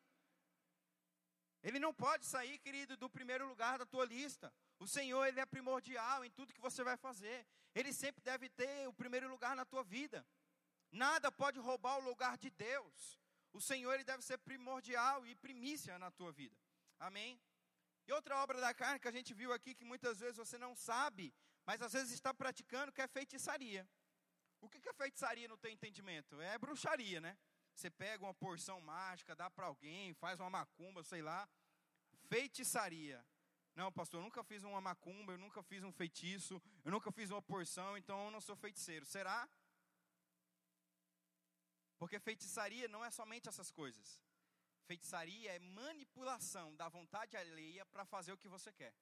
Ele 1.63 1.79
não 1.79 1.95
pode 1.95 2.27
sair, 2.27 2.59
querido, 2.59 2.97
do 2.97 3.09
primeiro 3.09 3.47
lugar 3.47 3.79
da 3.79 3.87
tua 3.87 4.05
lista. 4.05 4.53
O 4.81 4.87
Senhor, 4.87 5.25
Ele 5.27 5.39
é 5.39 5.47
primordial 5.47 6.25
em 6.25 6.31
tudo 6.31 6.53
que 6.53 6.61
você 6.61 6.83
vai 6.83 6.97
fazer. 6.97 7.47
Ele 7.75 7.93
sempre 7.93 8.23
deve 8.23 8.49
ter 8.49 8.89
o 8.89 8.93
primeiro 8.93 9.29
lugar 9.29 9.55
na 9.55 9.65
tua 9.65 9.85
vida. 9.85 10.27
Nada 10.91 11.31
pode 11.31 11.61
roubar 11.61 11.99
o 11.99 12.05
lugar 12.05 12.37
de 12.37 12.51
Deus. 12.51 13.19
O 13.53 13.61
Senhor, 13.61 13.95
Ele 13.95 14.03
deve 14.03 14.23
ser 14.23 14.39
primordial 14.39 15.25
e 15.25 15.37
primícia 15.37 15.99
na 15.99 16.11
tua 16.11 16.33
vida. 16.33 16.57
Amém? 16.99 17.41
E 18.07 18.13
outra 18.13 18.37
obra 18.43 18.61
da 18.61 18.75
carne 18.75 18.99
que 18.99 19.09
a 19.09 19.13
gente 19.13 19.33
viu 19.33 19.53
aqui, 19.53 19.75
que 19.75 19.85
muitas 19.85 20.19
vezes 20.19 20.37
você 20.37 20.59
não 20.59 20.75
sabe, 20.75 21.33
mas 21.65 21.81
às 21.81 21.93
vezes 21.93 22.13
está 22.13 22.33
praticando, 22.35 22.93
que 22.93 23.01
é 23.01 23.09
feitiçaria. 23.09 23.89
O 24.61 24.69
que 24.69 24.89
é 24.89 24.93
feitiçaria 24.93 25.49
no 25.49 25.57
teu 25.57 25.71
entendimento? 25.71 26.41
É 26.41 26.59
bruxaria, 26.59 27.21
né? 27.21 27.37
Você 27.75 27.91
pega 27.91 28.25
uma 28.25 28.35
porção 28.35 28.81
mágica, 28.81 29.35
dá 29.35 29.51
para 29.51 29.67
alguém, 29.67 30.15
faz 30.15 30.39
uma 30.39 30.51
macumba, 30.51 31.03
sei 31.03 31.23
lá. 31.23 31.49
Feitiçaria. 32.29 33.25
Não, 33.75 33.91
pastor, 33.91 34.21
eu 34.21 34.25
nunca 34.25 34.45
fiz 34.45 34.63
uma 34.63 34.81
macumba, 34.81 35.33
eu 35.33 35.39
nunca 35.39 35.63
fiz 35.63 35.83
um 35.83 35.93
feitiço, 35.93 36.63
eu 36.85 36.91
nunca 36.91 37.11
fiz 37.11 37.31
uma 37.31 37.41
porção, 37.41 37.97
então 37.97 38.27
eu 38.27 38.31
não 38.31 38.41
sou 38.41 38.55
feiticeiro. 38.55 39.07
Será? 39.07 39.49
Porque 41.99 42.21
feitiçaria 42.21 42.87
não 42.89 43.05
é 43.05 43.11
somente 43.11 43.49
essas 43.49 43.71
coisas. 43.71 44.21
Feitiçaria 44.87 45.53
é 45.53 45.59
manipulação 45.59 46.75
da 46.77 46.89
vontade 46.89 47.37
alheia 47.37 47.87
para 47.87 48.05
fazer 48.05 48.33
o 48.33 48.37
que 48.37 48.49
você 48.49 48.73
quer. 48.73 48.95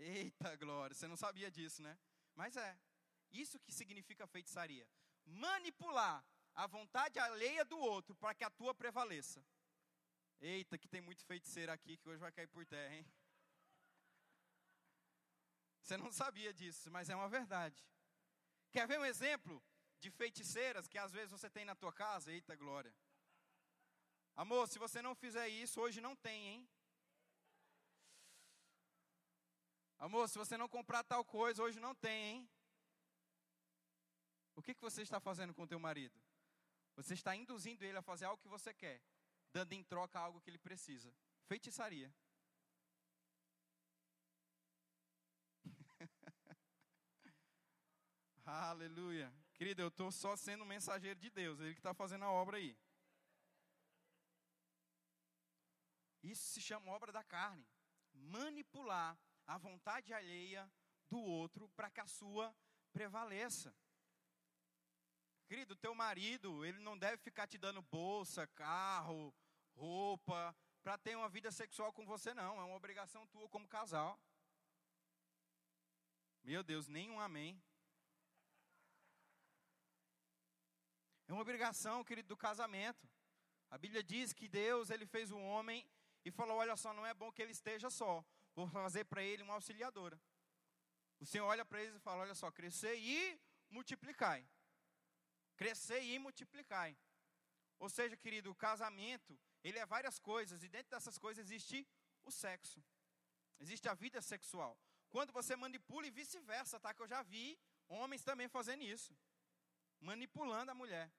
Eita 0.00 0.56
glória, 0.56 0.94
você 0.94 1.06
não 1.06 1.16
sabia 1.16 1.50
disso, 1.50 1.82
né? 1.82 1.98
Mas 2.34 2.56
é. 2.56 2.78
Isso 3.30 3.60
que 3.60 3.70
significa 3.70 4.26
feitiçaria. 4.26 4.88
Manipular 5.26 6.24
a 6.54 6.66
vontade 6.66 7.18
alheia 7.18 7.64
do 7.64 7.78
outro 7.78 8.14
para 8.14 8.34
que 8.34 8.42
a 8.42 8.50
tua 8.50 8.74
prevaleça. 8.74 9.44
Eita, 10.40 10.78
que 10.78 10.88
tem 10.88 11.02
muito 11.02 11.24
feiticeiro 11.26 11.70
aqui 11.70 11.98
que 11.98 12.08
hoje 12.08 12.18
vai 12.18 12.32
cair 12.32 12.48
por 12.48 12.64
terra, 12.64 12.94
hein? 12.94 13.06
Você 15.82 15.98
não 15.98 16.10
sabia 16.10 16.52
disso, 16.54 16.90
mas 16.90 17.10
é 17.10 17.14
uma 17.14 17.28
verdade. 17.28 17.86
Quer 18.72 18.88
ver 18.88 18.98
um 18.98 19.04
exemplo 19.04 19.62
de 19.98 20.10
feiticeiras 20.10 20.88
que 20.88 20.96
às 20.96 21.12
vezes 21.12 21.30
você 21.30 21.50
tem 21.50 21.66
na 21.66 21.74
tua 21.74 21.92
casa? 21.92 22.32
Eita 22.32 22.56
glória. 22.56 22.94
Amor, 24.34 24.66
se 24.66 24.78
você 24.78 25.02
não 25.02 25.14
fizer 25.14 25.48
isso, 25.48 25.78
hoje 25.78 26.00
não 26.00 26.16
tem, 26.16 26.46
hein? 26.46 26.68
Amor, 30.00 30.26
se 30.30 30.38
você 30.38 30.56
não 30.56 30.66
comprar 30.66 31.04
tal 31.04 31.22
coisa, 31.22 31.62
hoje 31.62 31.78
não 31.78 31.94
tem, 31.94 32.24
hein? 32.24 32.50
O 34.56 34.62
que, 34.62 34.74
que 34.74 34.80
você 34.80 35.02
está 35.02 35.20
fazendo 35.20 35.52
com 35.52 35.64
o 35.64 35.66
teu 35.66 35.78
marido? 35.78 36.18
Você 36.96 37.12
está 37.12 37.36
induzindo 37.36 37.84
ele 37.84 37.98
a 37.98 38.02
fazer 38.02 38.24
algo 38.24 38.40
que 38.42 38.48
você 38.48 38.72
quer, 38.72 39.02
dando 39.52 39.74
em 39.74 39.84
troca 39.84 40.18
algo 40.18 40.40
que 40.40 40.48
ele 40.48 40.56
precisa. 40.58 41.14
feitiçaria. 41.46 42.10
Aleluia. 48.46 49.30
Querido, 49.52 49.82
eu 49.82 49.88
estou 49.88 50.10
só 50.10 50.34
sendo 50.34 50.64
mensageiro 50.64 51.20
de 51.20 51.28
Deus, 51.28 51.60
Ele 51.60 51.74
que 51.74 51.80
está 51.80 51.92
fazendo 51.92 52.24
a 52.24 52.30
obra 52.30 52.56
aí. 52.56 52.74
Isso 56.22 56.48
se 56.54 56.62
chama 56.62 56.90
obra 56.90 57.12
da 57.12 57.22
carne. 57.22 57.68
Manipular 58.14 59.18
a 59.50 59.58
vontade 59.58 60.12
alheia 60.12 60.70
do 61.08 61.18
outro 61.18 61.68
para 61.70 61.90
que 61.90 62.00
a 62.00 62.06
sua 62.06 62.54
prevaleça. 62.92 63.74
Querido, 65.48 65.74
teu 65.74 65.92
marido, 65.92 66.64
ele 66.64 66.78
não 66.78 66.96
deve 66.96 67.16
ficar 67.16 67.48
te 67.48 67.58
dando 67.58 67.82
bolsa, 67.82 68.46
carro, 68.46 69.34
roupa, 69.74 70.56
para 70.84 70.96
ter 70.96 71.16
uma 71.16 71.28
vida 71.28 71.50
sexual 71.50 71.92
com 71.92 72.06
você, 72.06 72.32
não. 72.32 72.60
É 72.60 72.64
uma 72.64 72.76
obrigação 72.76 73.26
tua 73.26 73.48
como 73.48 73.66
casal. 73.66 74.20
Meu 76.44 76.62
Deus, 76.62 76.86
nenhum 76.86 77.18
amém. 77.18 77.60
É 81.26 81.32
uma 81.32 81.42
obrigação, 81.42 82.04
querido, 82.04 82.28
do 82.28 82.36
casamento. 82.36 83.10
A 83.68 83.76
Bíblia 83.76 84.04
diz 84.04 84.32
que 84.32 84.48
Deus, 84.48 84.90
ele 84.90 85.06
fez 85.06 85.32
o 85.32 85.38
homem 85.38 85.84
e 86.24 86.30
falou: 86.30 86.58
Olha 86.58 86.76
só, 86.76 86.92
não 86.92 87.04
é 87.04 87.12
bom 87.12 87.32
que 87.32 87.42
ele 87.42 87.50
esteja 87.50 87.90
só. 87.90 88.24
Vou 88.60 88.68
fazer 88.68 89.04
para 89.04 89.22
ele 89.22 89.42
uma 89.42 89.54
auxiliadora. 89.54 90.20
O 91.18 91.24
Senhor 91.24 91.46
olha 91.46 91.64
para 91.64 91.80
eles 91.82 91.94
e 91.94 91.98
fala: 91.98 92.22
Olha 92.24 92.34
só, 92.34 92.50
crescer 92.50 92.94
e 92.94 93.40
multiplicai. 93.70 94.46
Crescer 95.56 96.02
e 96.02 96.18
multiplicai. 96.18 96.94
Ou 97.78 97.88
seja, 97.88 98.18
querido, 98.18 98.50
o 98.50 98.54
casamento, 98.54 99.38
ele 99.64 99.78
é 99.78 99.86
várias 99.86 100.18
coisas, 100.18 100.62
e 100.62 100.68
dentro 100.68 100.90
dessas 100.90 101.16
coisas 101.16 101.46
existe 101.46 101.88
o 102.22 102.30
sexo. 102.30 102.84
Existe 103.58 103.88
a 103.88 103.94
vida 103.94 104.20
sexual. 104.20 104.78
Quando 105.08 105.32
você 105.32 105.56
manipula 105.56 106.06
e 106.06 106.10
vice-versa, 106.10 106.78
tá? 106.78 106.92
Que 106.92 107.02
eu 107.02 107.08
já 107.08 107.22
vi 107.22 107.58
homens 107.88 108.22
também 108.22 108.46
fazendo 108.46 108.82
isso. 108.82 109.16
Manipulando 110.00 110.70
a 110.70 110.74
mulher. 110.74 111.10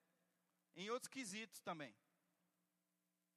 Em 0.76 0.92
outros 0.92 1.10
quesitos 1.10 1.60
também. 1.60 1.96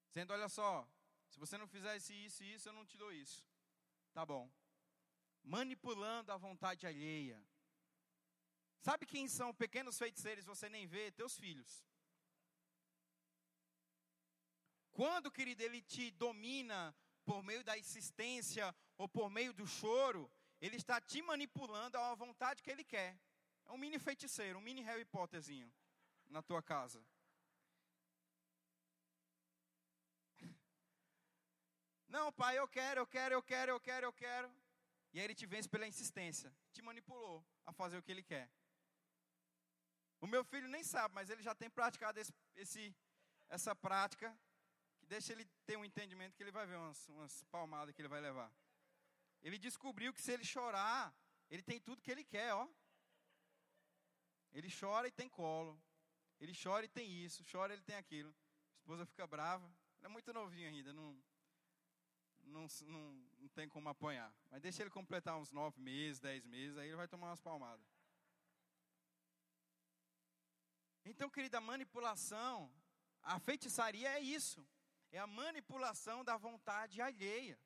Dizendo, 0.09 0.35
olha 0.35 0.49
só, 0.51 0.87
se 1.31 1.39
você 1.39 1.57
não 1.57 1.67
fizer 1.67 1.97
isso, 1.97 2.13
isso 2.13 2.45
e 2.45 2.55
isso, 2.55 2.69
eu 2.69 2.75
não 2.75 2.85
te 2.85 2.99
dou 2.99 3.11
isso. 3.11 3.43
Tá 4.15 4.25
bom. 4.25 4.49
Manipulando 5.43 6.33
a 6.33 6.37
vontade 6.37 6.87
alheia. 6.87 7.39
Sabe 8.81 9.05
quem 9.05 9.27
são 9.29 9.53
pequenos 9.53 9.99
feiticeiros 9.99 10.45
você 10.45 10.69
nem 10.69 10.87
vê? 10.87 11.11
Teus 11.11 11.37
filhos. 11.37 11.85
Quando, 14.93 15.33
querido, 15.33 15.63
ele 15.63 15.83
te 15.83 16.11
domina 16.13 16.95
por 17.25 17.43
meio 17.43 17.65
da 17.65 17.77
insistência 17.77 18.75
ou 18.97 19.09
por 19.09 19.29
meio 19.29 19.53
do 19.53 19.67
choro, 19.67 20.31
ele 20.61 20.77
está 20.77 21.01
te 21.01 21.21
manipulando 21.21 21.99
a 21.99 22.15
vontade 22.15 22.63
que 22.63 22.71
ele 22.71 22.85
quer. 22.85 23.19
É 23.67 23.73
um 23.73 23.79
mini 23.79 23.99
feiticeiro, 23.99 24.59
um 24.59 24.63
mini 24.63 24.83
Harry 24.83 25.05
Potterzinho 25.05 25.73
na 26.27 26.41
tua 26.41 26.63
casa. 26.63 27.05
Não, 32.15 32.33
pai, 32.33 32.57
eu 32.57 32.69
quero, 32.69 33.01
eu 33.01 33.07
quero, 33.09 33.35
eu 33.35 33.43
quero, 33.43 33.71
eu 33.73 33.81
quero, 33.81 34.07
eu 34.07 34.13
quero. 34.13 34.49
E 35.13 35.19
aí 35.19 35.25
ele 35.25 35.35
te 35.35 35.47
vence 35.47 35.69
pela 35.69 35.85
insistência. 35.85 36.55
Te 36.73 36.81
manipulou 36.81 37.45
a 37.67 37.73
fazer 37.73 37.99
o 37.99 38.03
que 38.05 38.13
ele 38.13 38.23
quer. 38.23 38.49
O 40.21 40.27
meu 40.29 40.45
filho 40.45 40.69
nem 40.69 40.85
sabe, 40.85 41.13
mas 41.13 41.29
ele 41.29 41.43
já 41.43 41.57
tem 41.57 41.69
praticado 41.69 42.21
esse, 42.21 42.33
esse, 42.55 42.97
essa 43.49 43.75
prática. 43.75 44.29
Que 45.01 45.07
deixa 45.07 45.33
ele 45.33 45.45
ter 45.67 45.77
um 45.77 45.85
entendimento 45.85 46.37
que 46.37 46.43
ele 46.45 46.53
vai 46.53 46.65
ver 46.69 46.77
umas, 46.77 47.09
umas 47.09 47.43
palmadas 47.51 47.93
que 47.93 48.01
ele 48.01 48.15
vai 48.15 48.21
levar. 48.21 48.51
Ele 49.43 49.59
descobriu 49.59 50.15
que 50.15 50.23
se 50.23 50.31
ele 50.31 50.45
chorar, 50.45 51.13
ele 51.51 51.65
tem 51.65 51.81
tudo 51.81 52.01
que 52.01 52.13
ele 52.13 52.23
quer, 52.23 52.55
ó. 52.55 52.69
Ele 54.53 54.69
chora 54.71 55.09
e 55.09 55.11
tem 55.11 55.29
colo. 55.29 55.77
Ele 56.39 56.55
chora 56.63 56.85
e 56.85 56.89
tem 56.89 57.11
isso. 57.25 57.45
Chora 57.51 57.73
e 57.73 57.77
ele 57.77 57.83
tem 57.83 57.97
aquilo. 57.97 58.31
A 58.31 58.75
esposa 58.77 59.05
fica 59.05 59.27
brava. 59.27 59.67
Ele 59.99 60.07
é 60.07 60.09
muito 60.09 60.33
novinho 60.33 60.69
ainda, 60.69 60.93
não 60.93 61.21
não, 62.47 62.67
não, 62.87 63.13
não 63.39 63.49
tem 63.49 63.69
como 63.69 63.89
apanhar. 63.89 64.33
Mas 64.51 64.63
deixa 64.63 64.83
ele 64.83 64.91
completar 64.91 65.37
uns 65.39 65.53
nove 65.53 65.81
meses, 65.81 66.21
dez 66.21 66.45
meses, 66.45 66.77
aí 66.77 66.89
ele 66.89 66.97
vai 66.97 67.09
tomar 67.09 67.29
umas 67.29 67.41
palmadas. 67.41 67.87
Então, 71.05 71.29
querida, 71.29 71.59
a 71.59 71.61
manipulação, 71.61 72.73
a 73.23 73.39
feitiçaria 73.39 74.09
é 74.09 74.21
isso. 74.21 74.67
É 75.13 75.19
a 75.19 75.27
manipulação 75.27 76.25
da 76.25 76.37
vontade 76.37 77.01
alheia. 77.01 77.59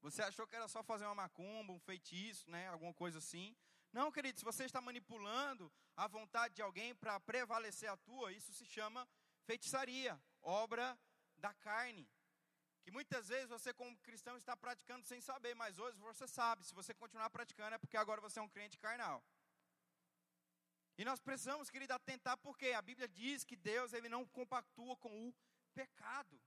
Você 0.00 0.22
achou 0.22 0.46
que 0.46 0.56
era 0.56 0.68
só 0.68 0.82
fazer 0.82 1.04
uma 1.04 1.14
macumba, 1.14 1.72
um 1.72 1.78
feitiço, 1.78 2.48
né, 2.50 2.68
alguma 2.68 2.94
coisa 2.94 3.18
assim. 3.18 3.54
Não, 3.92 4.10
querido, 4.10 4.38
se 4.38 4.44
você 4.44 4.64
está 4.64 4.80
manipulando 4.80 5.70
a 5.96 6.06
vontade 6.06 6.54
de 6.54 6.62
alguém 6.62 6.94
para 6.94 7.20
prevalecer 7.20 7.90
a 7.90 7.96
tua, 7.96 8.32
isso 8.32 8.54
se 8.54 8.64
chama 8.64 9.06
feitiçaria, 9.44 10.18
obra 10.40 10.98
da 11.36 11.52
carne 11.52 12.08
que 12.82 12.90
muitas 12.90 13.28
vezes 13.28 13.48
você, 13.48 13.72
como 13.72 13.98
cristão, 13.98 14.36
está 14.36 14.56
praticando 14.56 15.04
sem 15.06 15.20
saber, 15.20 15.54
mas 15.54 15.78
hoje 15.78 15.98
você 15.98 16.26
sabe. 16.26 16.64
Se 16.64 16.74
você 16.74 16.94
continuar 16.94 17.30
praticando, 17.30 17.74
é 17.74 17.78
porque 17.78 17.96
agora 17.96 18.20
você 18.20 18.38
é 18.38 18.42
um 18.42 18.48
crente 18.48 18.78
carnal. 18.78 19.22
E 20.96 21.04
nós 21.04 21.20
precisamos, 21.20 21.70
querido, 21.70 21.94
atentar, 21.94 22.36
porque 22.38 22.72
a 22.72 22.82
Bíblia 22.82 23.08
diz 23.08 23.44
que 23.44 23.56
Deus 23.56 23.92
ele 23.92 24.08
não 24.08 24.26
compactua 24.26 24.96
com 24.96 25.28
o 25.28 25.34
pecado. 25.74 26.40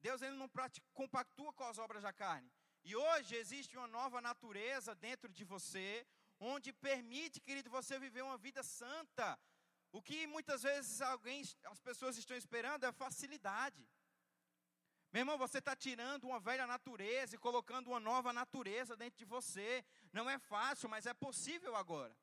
Deus 0.00 0.22
ele 0.22 0.36
não 0.36 0.48
compactua 0.94 1.52
com 1.52 1.64
as 1.64 1.78
obras 1.78 2.02
da 2.02 2.12
carne. 2.12 2.50
E 2.84 2.96
hoje 2.96 3.34
existe 3.36 3.76
uma 3.76 3.86
nova 3.86 4.20
natureza 4.20 4.94
dentro 4.94 5.30
de 5.30 5.44
você, 5.44 6.06
onde 6.38 6.72
permite, 6.72 7.40
querido, 7.40 7.68
você 7.68 7.98
viver 7.98 8.22
uma 8.22 8.38
vida 8.38 8.62
santa. 8.62 9.38
O 9.92 10.00
que 10.00 10.26
muitas 10.26 10.62
vezes 10.62 11.00
alguém, 11.00 11.42
as 11.64 11.80
pessoas 11.80 12.16
estão 12.16 12.36
esperando 12.36 12.84
é 12.84 12.92
facilidade. 12.92 13.86
Meu 15.12 15.22
irmão, 15.22 15.36
você 15.36 15.58
está 15.58 15.74
tirando 15.74 16.24
uma 16.24 16.38
velha 16.38 16.66
natureza 16.68 17.34
e 17.34 17.38
colocando 17.38 17.88
uma 17.88 17.98
nova 17.98 18.32
natureza 18.32 18.96
dentro 18.96 19.18
de 19.18 19.24
você. 19.24 19.84
Não 20.12 20.30
é 20.30 20.38
fácil, 20.38 20.88
mas 20.88 21.04
é 21.04 21.12
possível 21.12 21.74
agora. 21.74 22.16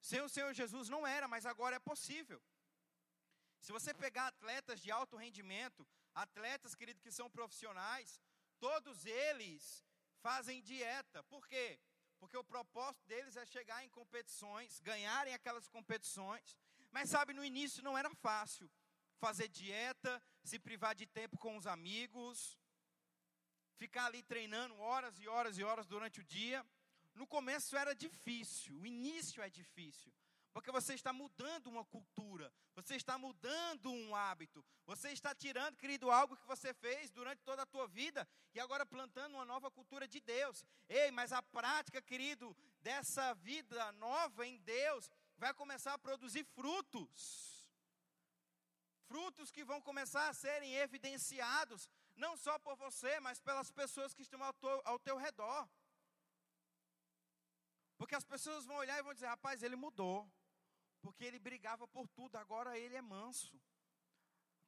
Sem 0.00 0.20
o 0.20 0.28
Senhor 0.28 0.52
Jesus 0.52 0.88
não 0.88 1.06
era, 1.06 1.28
mas 1.28 1.46
agora 1.46 1.76
é 1.76 1.78
possível. 1.78 2.42
Se 3.60 3.70
você 3.70 3.94
pegar 3.94 4.26
atletas 4.26 4.80
de 4.80 4.90
alto 4.90 5.16
rendimento, 5.16 5.86
atletas, 6.12 6.74
querido, 6.74 7.00
que 7.00 7.12
são 7.12 7.30
profissionais, 7.30 8.20
todos 8.58 9.06
eles 9.06 9.84
fazem 10.20 10.60
dieta. 10.60 11.22
Por 11.24 11.46
quê? 11.46 11.78
Porque 12.18 12.36
o 12.36 12.42
propósito 12.42 13.06
deles 13.06 13.36
é 13.36 13.46
chegar 13.46 13.84
em 13.84 13.88
competições, 13.88 14.80
ganharem 14.80 15.32
aquelas 15.32 15.68
competições. 15.68 16.56
Mas 16.90 17.08
sabe, 17.08 17.32
no 17.32 17.44
início 17.44 17.84
não 17.84 17.96
era 17.96 18.12
fácil 18.16 18.68
fazer 19.24 19.46
dieta, 19.46 20.20
se 20.42 20.58
privar 20.58 20.96
de 20.96 21.06
tempo 21.06 21.38
com 21.38 21.56
os 21.56 21.64
amigos, 21.64 22.58
ficar 23.76 24.06
ali 24.06 24.20
treinando 24.20 24.76
horas 24.80 25.16
e 25.20 25.28
horas 25.28 25.56
e 25.56 25.62
horas 25.62 25.86
durante 25.86 26.18
o 26.18 26.24
dia. 26.24 26.66
No 27.14 27.24
começo 27.24 27.76
era 27.76 27.94
difícil, 27.94 28.74
o 28.80 28.84
início 28.84 29.40
é 29.40 29.48
difícil, 29.48 30.12
porque 30.52 30.72
você 30.72 30.94
está 30.94 31.12
mudando 31.12 31.68
uma 31.68 31.84
cultura, 31.84 32.52
você 32.74 32.96
está 32.96 33.16
mudando 33.16 33.92
um 33.92 34.16
hábito, 34.16 34.64
você 34.84 35.10
está 35.10 35.32
tirando, 35.32 35.76
querido, 35.76 36.10
algo 36.10 36.36
que 36.36 36.52
você 36.54 36.74
fez 36.74 37.12
durante 37.12 37.44
toda 37.44 37.62
a 37.62 37.72
tua 37.74 37.86
vida 37.86 38.26
e 38.52 38.58
agora 38.58 38.84
plantando 38.84 39.34
uma 39.34 39.44
nova 39.44 39.70
cultura 39.70 40.08
de 40.08 40.20
Deus. 40.20 40.64
Ei, 40.88 41.12
mas 41.12 41.32
a 41.32 41.40
prática, 41.40 42.02
querido, 42.02 42.56
dessa 42.80 43.34
vida 43.34 43.92
nova 43.92 44.44
em 44.44 44.58
Deus 44.58 45.08
vai 45.38 45.54
começar 45.54 45.94
a 45.94 46.04
produzir 46.08 46.44
frutos 46.56 47.51
frutos 49.12 49.50
que 49.50 49.62
vão 49.70 49.78
começar 49.88 50.26
a 50.28 50.34
serem 50.42 50.74
evidenciados, 50.84 51.80
não 52.16 52.34
só 52.34 52.58
por 52.58 52.76
você, 52.76 53.20
mas 53.20 53.38
pelas 53.38 53.70
pessoas 53.70 54.14
que 54.14 54.22
estão 54.22 54.42
ao 54.42 54.54
teu, 54.54 54.82
ao 54.86 54.98
teu 54.98 55.16
redor. 55.18 55.68
Porque 57.98 58.14
as 58.14 58.24
pessoas 58.24 58.64
vão 58.64 58.76
olhar 58.76 58.98
e 58.98 59.02
vão 59.02 59.12
dizer: 59.12 59.26
rapaz, 59.26 59.62
ele 59.62 59.76
mudou. 59.76 60.18
Porque 61.02 61.24
ele 61.24 61.38
brigava 61.38 61.86
por 61.86 62.08
tudo, 62.08 62.36
agora 62.36 62.78
ele 62.78 62.96
é 62.96 63.02
manso. 63.02 63.60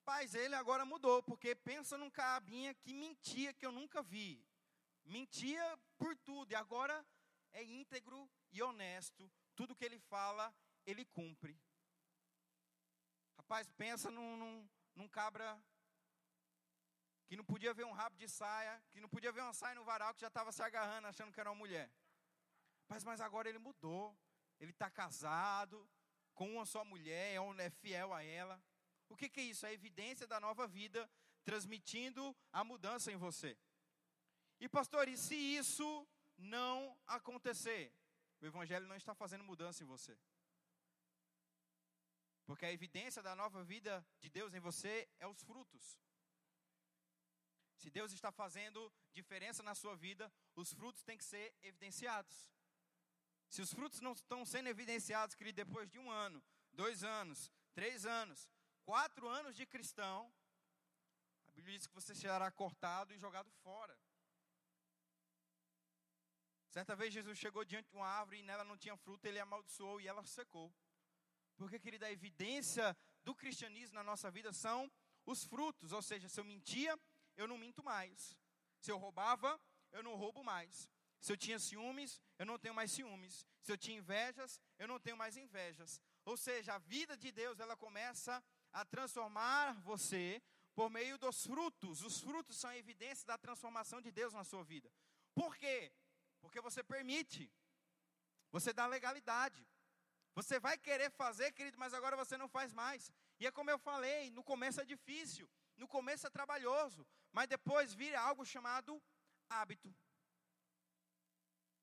Rapaz, 0.00 0.34
ele 0.34 0.54
agora 0.54 0.84
mudou, 0.84 1.22
porque 1.22 1.54
pensa 1.54 1.96
num 1.96 2.10
cabinha 2.10 2.74
que 2.74 2.92
mentia 2.92 3.54
que 3.54 3.64
eu 3.64 3.72
nunca 3.72 4.02
vi. 4.02 4.44
Mentia 5.04 5.66
por 5.96 6.14
tudo, 6.16 6.52
e 6.52 6.54
agora 6.54 6.96
é 7.52 7.62
íntegro 7.62 8.28
e 8.52 8.62
honesto. 8.62 9.30
Tudo 9.56 9.76
que 9.76 9.86
ele 9.86 9.98
fala, 10.00 10.54
ele 10.84 11.04
cumpre. 11.06 11.58
Rapaz, 13.44 13.68
pensa 13.76 14.10
num, 14.10 14.38
num, 14.38 14.68
num 14.96 15.06
cabra 15.06 15.62
que 17.26 17.36
não 17.36 17.44
podia 17.44 17.74
ver 17.74 17.84
um 17.84 17.92
rabo 17.92 18.16
de 18.16 18.26
saia, 18.26 18.82
que 18.90 19.02
não 19.02 19.08
podia 19.08 19.30
ver 19.30 19.42
uma 19.42 19.52
saia 19.52 19.74
no 19.74 19.84
varal, 19.84 20.14
que 20.14 20.22
já 20.22 20.28
estava 20.28 20.50
se 20.50 20.62
agarrando, 20.62 21.08
achando 21.08 21.30
que 21.30 21.38
era 21.38 21.50
uma 21.50 21.58
mulher. 21.58 21.92
Rapaz, 22.84 23.04
mas 23.04 23.20
agora 23.20 23.46
ele 23.46 23.58
mudou. 23.58 24.16
Ele 24.58 24.70
está 24.70 24.90
casado 24.90 25.86
com 26.32 26.54
uma 26.54 26.64
só 26.64 26.86
mulher, 26.86 27.36
é, 27.36 27.66
é 27.66 27.70
fiel 27.70 28.14
a 28.14 28.22
ela. 28.22 28.58
O 29.10 29.16
que, 29.16 29.28
que 29.28 29.40
é 29.40 29.44
isso? 29.44 29.66
É 29.66 29.68
a 29.68 29.74
evidência 29.74 30.26
da 30.26 30.40
nova 30.40 30.66
vida 30.66 31.08
transmitindo 31.44 32.34
a 32.50 32.64
mudança 32.64 33.12
em 33.12 33.16
você. 33.16 33.58
E 34.58 34.70
pastor, 34.70 35.06
e 35.06 35.18
se 35.18 35.34
isso 35.34 36.08
não 36.38 36.96
acontecer? 37.06 37.92
O 38.40 38.46
evangelho 38.46 38.86
não 38.86 38.96
está 38.96 39.14
fazendo 39.14 39.44
mudança 39.44 39.82
em 39.82 39.86
você. 39.86 40.18
Porque 42.44 42.66
a 42.66 42.72
evidência 42.72 43.22
da 43.22 43.34
nova 43.34 43.64
vida 43.64 44.06
de 44.20 44.28
Deus 44.28 44.52
em 44.54 44.60
você 44.60 45.08
é 45.18 45.26
os 45.26 45.42
frutos. 45.42 45.98
Se 47.76 47.90
Deus 47.90 48.12
está 48.12 48.30
fazendo 48.30 48.92
diferença 49.12 49.62
na 49.62 49.74
sua 49.74 49.96
vida, 49.96 50.32
os 50.54 50.72
frutos 50.72 51.02
têm 51.02 51.18
que 51.18 51.24
ser 51.24 51.54
evidenciados. 51.62 52.52
Se 53.48 53.62
os 53.62 53.72
frutos 53.72 54.00
não 54.00 54.12
estão 54.12 54.44
sendo 54.44 54.68
evidenciados, 54.68 55.34
querido, 55.34 55.56
depois 55.56 55.88
de 55.90 55.98
um 55.98 56.10
ano, 56.10 56.42
dois 56.72 57.04
anos, 57.04 57.50
três 57.74 58.04
anos, 58.04 58.48
quatro 58.84 59.28
anos 59.28 59.54
de 59.54 59.66
cristão, 59.66 60.32
a 61.46 61.52
Bíblia 61.52 61.78
diz 61.78 61.86
que 61.86 61.94
você 61.94 62.14
será 62.14 62.50
cortado 62.50 63.14
e 63.14 63.18
jogado 63.18 63.50
fora. 63.62 63.96
Certa 66.70 66.96
vez 66.96 67.14
Jesus 67.14 67.38
chegou 67.38 67.64
diante 67.64 67.90
de 67.90 67.96
uma 67.96 68.08
árvore 68.08 68.38
e 68.38 68.42
nela 68.42 68.64
não 68.64 68.76
tinha 68.76 68.96
fruto, 68.96 69.26
ele 69.26 69.38
amaldiçoou 69.38 70.00
e 70.00 70.08
ela 70.08 70.24
secou. 70.24 70.74
Porque, 71.56 71.78
querida, 71.78 72.06
a 72.06 72.12
evidência 72.12 72.96
do 73.22 73.34
cristianismo 73.34 73.94
na 73.94 74.02
nossa 74.02 74.30
vida 74.30 74.52
são 74.52 74.90
os 75.24 75.44
frutos. 75.44 75.92
Ou 75.92 76.02
seja, 76.02 76.28
se 76.28 76.38
eu 76.38 76.44
mentia, 76.44 76.98
eu 77.36 77.46
não 77.46 77.58
minto 77.58 77.82
mais. 77.82 78.36
Se 78.80 78.90
eu 78.90 78.98
roubava, 78.98 79.60
eu 79.92 80.02
não 80.02 80.14
roubo 80.16 80.42
mais. 80.42 80.88
Se 81.20 81.32
eu 81.32 81.36
tinha 81.36 81.58
ciúmes, 81.58 82.20
eu 82.38 82.44
não 82.44 82.58
tenho 82.58 82.74
mais 82.74 82.90
ciúmes. 82.90 83.46
Se 83.62 83.72
eu 83.72 83.78
tinha 83.78 83.96
invejas, 83.96 84.60
eu 84.78 84.86
não 84.86 85.00
tenho 85.00 85.16
mais 85.16 85.36
invejas. 85.36 86.00
Ou 86.24 86.36
seja, 86.36 86.74
a 86.74 86.78
vida 86.78 87.16
de 87.16 87.32
Deus, 87.32 87.60
ela 87.60 87.76
começa 87.76 88.44
a 88.72 88.84
transformar 88.84 89.80
você 89.82 90.42
por 90.74 90.90
meio 90.90 91.16
dos 91.16 91.46
frutos. 91.46 92.02
Os 92.02 92.20
frutos 92.20 92.56
são 92.56 92.70
a 92.70 92.76
evidência 92.76 93.26
da 93.26 93.38
transformação 93.38 94.02
de 94.02 94.10
Deus 94.10 94.32
na 94.34 94.44
sua 94.44 94.64
vida. 94.64 94.92
Por 95.34 95.56
quê? 95.56 95.92
Porque 96.40 96.60
você 96.60 96.82
permite. 96.82 97.50
Você 98.50 98.72
dá 98.72 98.86
legalidade. 98.86 99.66
Você 100.34 100.58
vai 100.58 100.76
querer 100.76 101.10
fazer, 101.10 101.52
querido, 101.52 101.78
mas 101.78 101.94
agora 101.94 102.16
você 102.16 102.36
não 102.36 102.48
faz 102.48 102.72
mais. 102.72 103.10
E 103.38 103.46
é 103.46 103.52
como 103.52 103.70
eu 103.70 103.78
falei, 103.78 104.30
no 104.30 104.42
começo 104.42 104.80
é 104.80 104.84
difícil, 104.84 105.48
no 105.76 105.86
começo 105.86 106.26
é 106.26 106.30
trabalhoso, 106.30 107.06
mas 107.32 107.48
depois 107.48 107.94
vira 107.94 108.20
algo 108.20 108.44
chamado 108.44 109.00
hábito. 109.48 109.94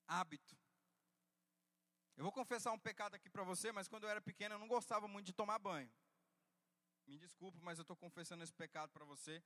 Hábito. 0.08 0.58
Eu 2.18 2.24
vou 2.24 2.32
confessar 2.32 2.72
um 2.72 2.80
pecado 2.80 3.16
aqui 3.16 3.30
para 3.30 3.44
você, 3.44 3.72
mas 3.72 3.88
quando 3.88 4.04
eu 4.04 4.10
era 4.10 4.22
pequeno 4.22 4.56
eu 4.56 4.60
não 4.60 4.68
gostava 4.68 5.08
muito 5.08 5.28
de 5.28 5.34
tomar 5.34 5.58
banho. 5.58 5.92
Me 7.08 7.18
desculpe, 7.18 7.60
mas 7.62 7.78
eu 7.78 7.84
estou 7.84 7.96
confessando 7.96 8.44
esse 8.44 8.54
pecado 8.54 8.92
para 8.92 9.06
você. 9.06 9.44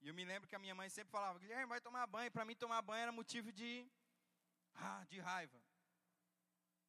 E 0.00 0.08
eu 0.08 0.14
me 0.14 0.24
lembro 0.24 0.48
que 0.48 0.54
a 0.54 0.58
minha 0.58 0.74
mãe 0.74 0.88
sempre 0.88 1.10
falava: 1.10 1.38
Guilherme, 1.38 1.66
vai 1.66 1.80
tomar 1.80 2.06
banho. 2.06 2.30
Para 2.30 2.44
mim, 2.44 2.54
tomar 2.54 2.82
banho 2.82 3.02
era 3.02 3.12
motivo 3.12 3.52
de, 3.52 3.90
ah, 4.74 5.04
de 5.08 5.18
raiva. 5.18 5.63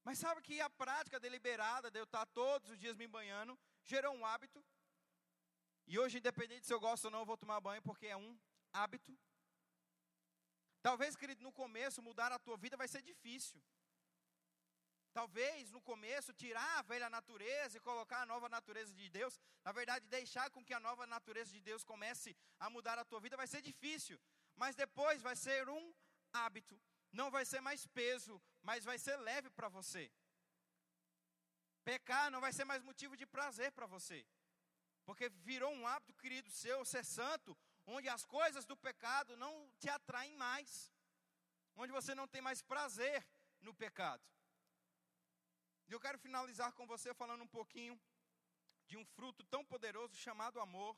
Mas 0.05 0.19
sabe 0.19 0.39
que 0.47 0.61
a 0.61 0.69
prática 0.69 1.19
deliberada 1.19 1.89
de 1.89 1.99
eu 1.99 2.03
estar 2.03 2.25
todos 2.27 2.69
os 2.69 2.79
dias 2.79 2.95
me 2.95 3.07
banhando 3.07 3.57
gerou 3.83 4.13
um 4.15 4.25
hábito. 4.25 4.63
E 5.87 5.97
hoje, 5.97 6.19
independente 6.19 6.67
se 6.67 6.73
eu 6.73 6.79
gosto 6.79 7.05
ou 7.05 7.11
não, 7.11 7.21
eu 7.21 7.25
vou 7.25 7.37
tomar 7.43 7.59
banho 7.59 7.81
porque 7.81 8.05
é 8.05 8.15
um 8.15 8.39
hábito. 8.71 9.17
Talvez, 10.83 11.15
querido, 11.15 11.41
no 11.41 11.51
começo 11.51 12.03
mudar 12.03 12.31
a 12.31 12.37
tua 12.37 12.55
vida 12.55 12.77
vai 12.77 12.87
ser 12.87 13.01
difícil. 13.01 13.59
Talvez 15.11 15.71
no 15.71 15.81
começo 15.81 16.33
tirar 16.33 16.77
a 16.77 16.81
velha 16.83 17.09
natureza 17.09 17.77
e 17.77 17.81
colocar 17.89 18.21
a 18.21 18.25
nova 18.25 18.47
natureza 18.47 18.93
de 18.93 19.09
Deus, 19.09 19.39
na 19.63 19.71
verdade 19.71 20.05
deixar 20.07 20.51
com 20.51 20.63
que 20.63 20.73
a 20.73 20.79
nova 20.79 21.07
natureza 21.07 21.51
de 21.51 21.61
Deus 21.61 21.83
comece 21.83 22.35
a 22.59 22.69
mudar 22.69 22.99
a 22.99 23.05
tua 23.05 23.21
vida 23.21 23.37
vai 23.37 23.47
ser 23.47 23.61
difícil, 23.61 24.19
mas 24.55 24.75
depois 24.75 25.21
vai 25.21 25.35
ser 25.35 25.69
um 25.69 25.93
hábito. 26.33 26.79
Não 27.19 27.31
vai 27.35 27.45
ser 27.45 27.61
mais 27.61 27.81
peso, 27.99 28.41
mas 28.61 28.83
vai 28.89 28.97
ser 29.05 29.15
leve 29.29 29.49
para 29.49 29.69
você. 29.69 30.11
Pecar 31.89 32.29
não 32.29 32.41
vai 32.45 32.51
ser 32.51 32.65
mais 32.65 32.83
motivo 32.83 33.15
de 33.15 33.25
prazer 33.25 33.71
para 33.71 33.87
você. 33.95 34.19
Porque 35.05 35.29
virou 35.51 35.71
um 35.71 35.87
hábito, 35.87 36.13
querido 36.15 36.49
seu, 36.49 36.83
ser 36.83 37.05
santo, 37.05 37.57
onde 37.85 38.09
as 38.09 38.25
coisas 38.25 38.65
do 38.65 38.75
pecado 38.75 39.37
não 39.37 39.53
te 39.79 39.87
atraem 39.87 40.35
mais. 40.35 40.91
Onde 41.77 41.91
você 41.97 42.13
não 42.13 42.27
tem 42.27 42.41
mais 42.41 42.61
prazer 42.61 43.25
no 43.61 43.73
pecado. 43.73 44.23
E 45.87 45.93
eu 45.93 45.99
quero 45.99 46.17
finalizar 46.17 46.73
com 46.73 46.85
você 46.85 47.13
falando 47.13 47.43
um 47.43 47.53
pouquinho 47.59 47.97
de 48.87 48.97
um 48.97 49.05
fruto 49.05 49.43
tão 49.45 49.63
poderoso 49.63 50.15
chamado 50.17 50.59
amor. 50.59 50.97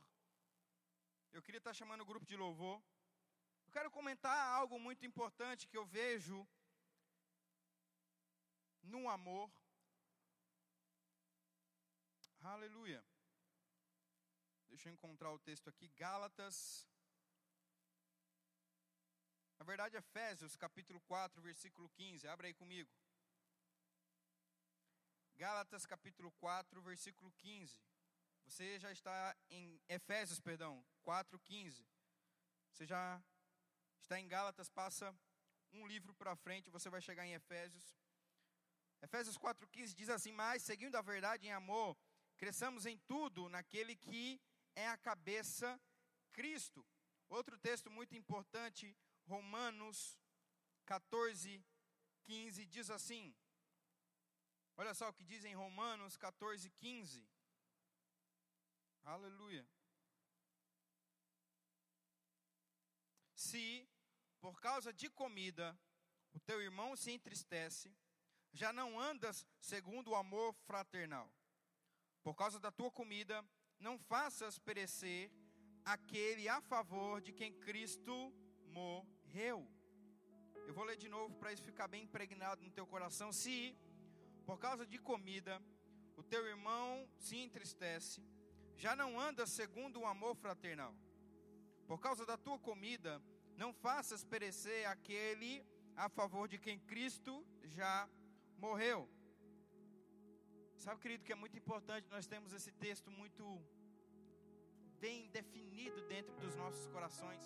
Eu 1.31 1.43
queria 1.43 1.59
estar 1.59 1.73
chamando 1.73 2.01
o 2.01 2.05
grupo 2.05 2.25
de 2.25 2.35
louvor. 2.35 2.81
Eu 3.67 3.73
quero 3.73 3.91
comentar 3.91 4.35
algo 4.55 4.79
muito 4.79 5.05
importante 5.05 5.67
que 5.67 5.77
eu 5.77 5.85
vejo 5.85 6.47
no 8.81 9.09
amor. 9.09 9.51
Aleluia. 12.39 13.03
Deixa 14.69 14.87
eu 14.87 14.93
encontrar 14.93 15.31
o 15.33 15.39
texto 15.39 15.67
aqui, 15.69 15.89
Gálatas. 15.89 16.87
Na 19.59 19.65
verdade, 19.65 19.97
Efésios, 19.97 20.55
capítulo 20.55 21.01
4, 21.01 21.41
versículo 21.41 21.89
15. 21.89 22.25
Abra 22.25 22.47
aí 22.47 22.53
comigo. 22.53 22.89
Gálatas 25.35 25.85
capítulo 25.85 26.31
4, 26.33 26.81
versículo 26.81 27.33
15. 27.33 27.83
Você 28.45 28.79
já 28.79 28.93
está 28.93 29.35
em 29.49 29.81
Efésios, 29.89 30.39
perdão, 30.39 30.85
4, 31.03 31.37
15. 31.39 31.85
Você 32.71 32.85
já 32.85 33.21
está 34.07 34.17
em 34.17 34.27
Gálatas, 34.27 34.69
passa 34.69 35.13
um 35.73 35.85
livro 35.85 36.13
para 36.13 36.33
frente, 36.35 36.69
você 36.69 36.89
vai 36.89 37.01
chegar 37.01 37.25
em 37.25 37.33
Efésios. 37.33 37.85
Efésios 39.01 39.37
4,15 39.37 39.93
diz 39.93 40.09
assim: 40.09 40.31
Mas, 40.31 40.63
seguindo 40.63 40.95
a 40.95 41.01
verdade 41.01 41.45
em 41.45 41.51
amor, 41.51 41.95
cresçamos 42.37 42.85
em 42.85 42.97
tudo 42.99 43.49
naquele 43.49 43.95
que 43.97 44.41
é 44.75 44.87
a 44.87 44.97
cabeça, 44.97 45.79
Cristo. 46.31 46.85
Outro 47.27 47.57
texto 47.57 47.91
muito 47.91 48.15
importante, 48.15 48.95
Romanos 49.25 50.17
14, 50.85 51.61
15, 52.23 52.65
diz 52.65 52.89
assim: 52.89 53.35
Olha 54.77 54.93
só 54.93 55.09
o 55.09 55.13
que 55.13 55.25
diz 55.25 55.43
em 55.43 55.53
Romanos 55.53 56.15
14, 56.15 56.69
15. 56.69 57.27
Aleluia. 59.03 59.67
Se, 63.35 63.87
por 64.47 64.61
causa 64.61 64.93
de 64.93 65.09
comida, 65.09 65.77
o 66.33 66.39
teu 66.39 66.61
irmão 66.61 66.95
se 66.95 67.11
entristece, 67.11 67.93
já 68.53 68.71
não 68.71 68.97
andas 68.97 69.45
segundo 69.59 70.11
o 70.11 70.15
amor 70.15 70.53
fraternal. 70.65 71.29
Por 72.23 72.33
causa 72.33 72.57
da 72.57 72.71
tua 72.71 72.89
comida, 72.89 73.45
não 73.77 73.99
faças 73.99 74.57
perecer 74.57 75.29
aquele 75.83 76.47
a 76.47 76.61
favor 76.61 77.19
de 77.19 77.33
quem 77.33 77.51
Cristo 77.51 78.33
morreu. 78.67 79.69
Eu 80.65 80.73
vou 80.73 80.85
ler 80.85 80.95
de 80.95 81.09
novo 81.09 81.35
para 81.35 81.51
isso 81.51 81.63
ficar 81.63 81.89
bem 81.89 82.03
impregnado 82.03 82.63
no 82.63 82.71
teu 82.71 82.87
coração. 82.87 83.33
Se 83.33 83.77
por 84.45 84.57
causa 84.57 84.85
de 84.85 84.97
comida, 84.97 85.61
o 86.15 86.23
teu 86.23 86.47
irmão 86.47 87.05
se 87.17 87.35
entristece, 87.35 88.23
já 88.77 88.95
não 88.95 89.19
anda 89.19 89.45
segundo 89.45 89.99
o 89.99 90.05
amor 90.05 90.37
fraternal. 90.37 90.95
Por 91.85 91.99
causa 91.99 92.25
da 92.25 92.37
tua 92.37 92.57
comida, 92.57 93.21
não 93.61 93.73
faças 93.73 94.23
perecer 94.23 94.87
aquele 94.87 95.65
a 95.95 96.07
favor 96.07 96.47
de 96.47 96.57
quem 96.59 96.79
Cristo 96.79 97.33
já 97.77 98.07
morreu. 98.57 99.09
Sabe, 100.77 101.01
querido, 101.01 101.23
que 101.23 101.33
é 101.33 101.35
muito 101.43 101.57
importante 101.57 102.07
nós 102.09 102.27
temos 102.27 102.53
esse 102.53 102.71
texto 102.71 103.09
muito 103.09 103.45
bem 104.99 105.27
definido 105.29 105.99
dentro 106.07 106.35
dos 106.43 106.55
nossos 106.55 106.85
corações, 106.87 107.43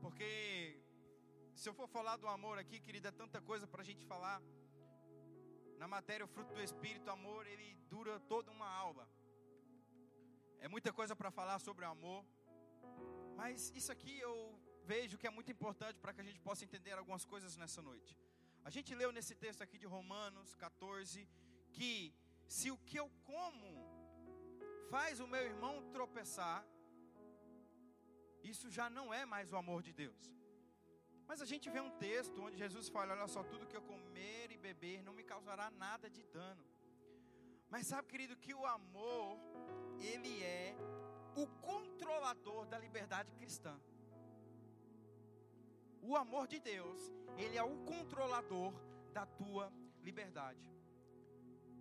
porque 0.00 0.80
se 1.54 1.68
eu 1.68 1.74
for 1.74 1.88
falar 1.88 2.16
do 2.16 2.26
amor 2.26 2.58
aqui, 2.58 2.80
querido, 2.80 3.06
é 3.08 3.12
tanta 3.12 3.40
coisa 3.40 3.66
para 3.66 3.82
a 3.82 3.84
gente 3.84 4.04
falar. 4.04 4.42
Na 5.78 5.86
matéria, 5.86 6.24
o 6.24 6.28
fruto 6.28 6.52
do 6.54 6.62
Espírito, 6.62 7.10
amor, 7.10 7.46
ele 7.46 7.74
dura 7.88 8.18
toda 8.20 8.50
uma 8.50 8.68
alma. 8.68 9.08
É 10.58 10.68
muita 10.68 10.92
coisa 10.92 11.14
para 11.14 11.30
falar 11.30 11.58
sobre 11.58 11.84
o 11.84 11.88
amor. 11.88 12.24
Mas 13.36 13.70
isso 13.74 13.90
aqui 13.90 14.18
eu 14.18 14.34
vejo 14.84 15.18
que 15.18 15.26
é 15.26 15.30
muito 15.30 15.50
importante 15.50 15.98
para 16.00 16.12
que 16.12 16.20
a 16.20 16.24
gente 16.24 16.40
possa 16.40 16.64
entender 16.64 16.92
algumas 16.92 17.24
coisas 17.24 17.56
nessa 17.56 17.80
noite. 17.82 18.16
A 18.64 18.70
gente 18.70 18.94
leu 18.94 19.10
nesse 19.12 19.34
texto 19.34 19.62
aqui 19.62 19.78
de 19.78 19.86
Romanos 19.86 20.54
14 20.54 21.28
que 21.72 22.14
se 22.46 22.70
o 22.70 22.78
que 22.78 22.98
eu 23.02 23.08
como 23.24 23.70
faz 24.90 25.20
o 25.20 25.26
meu 25.26 25.42
irmão 25.42 25.74
tropeçar, 25.90 26.64
isso 28.42 28.68
já 28.70 28.90
não 28.90 29.12
é 29.12 29.24
mais 29.24 29.52
o 29.52 29.56
amor 29.56 29.82
de 29.82 29.92
Deus. 29.92 30.22
Mas 31.26 31.40
a 31.40 31.46
gente 31.46 31.70
vê 31.70 31.80
um 31.80 31.90
texto 31.90 32.42
onde 32.42 32.58
Jesus 32.58 32.88
fala: 32.88 33.14
Olha 33.14 33.28
só, 33.28 33.42
tudo 33.42 33.66
que 33.66 33.76
eu 33.76 33.82
comer 33.82 34.50
e 34.50 34.58
beber 34.58 35.02
não 35.02 35.14
me 35.14 35.24
causará 35.24 35.70
nada 35.70 36.10
de 36.10 36.22
dano. 36.24 36.64
Mas 37.70 37.86
sabe, 37.86 38.08
querido, 38.08 38.36
que 38.36 38.52
o 38.52 38.66
amor, 38.66 39.38
ele 39.98 40.42
é 40.42 40.76
o 41.34 41.46
controlador 41.68 42.66
da 42.66 42.78
liberdade 42.78 43.32
cristã. 43.32 43.80
O 46.08 46.16
amor 46.16 46.46
de 46.52 46.58
Deus, 46.58 47.00
ele 47.38 47.56
é 47.56 47.62
o 47.62 47.76
controlador 47.92 48.72
da 49.12 49.24
tua 49.24 49.72
liberdade. 50.02 50.66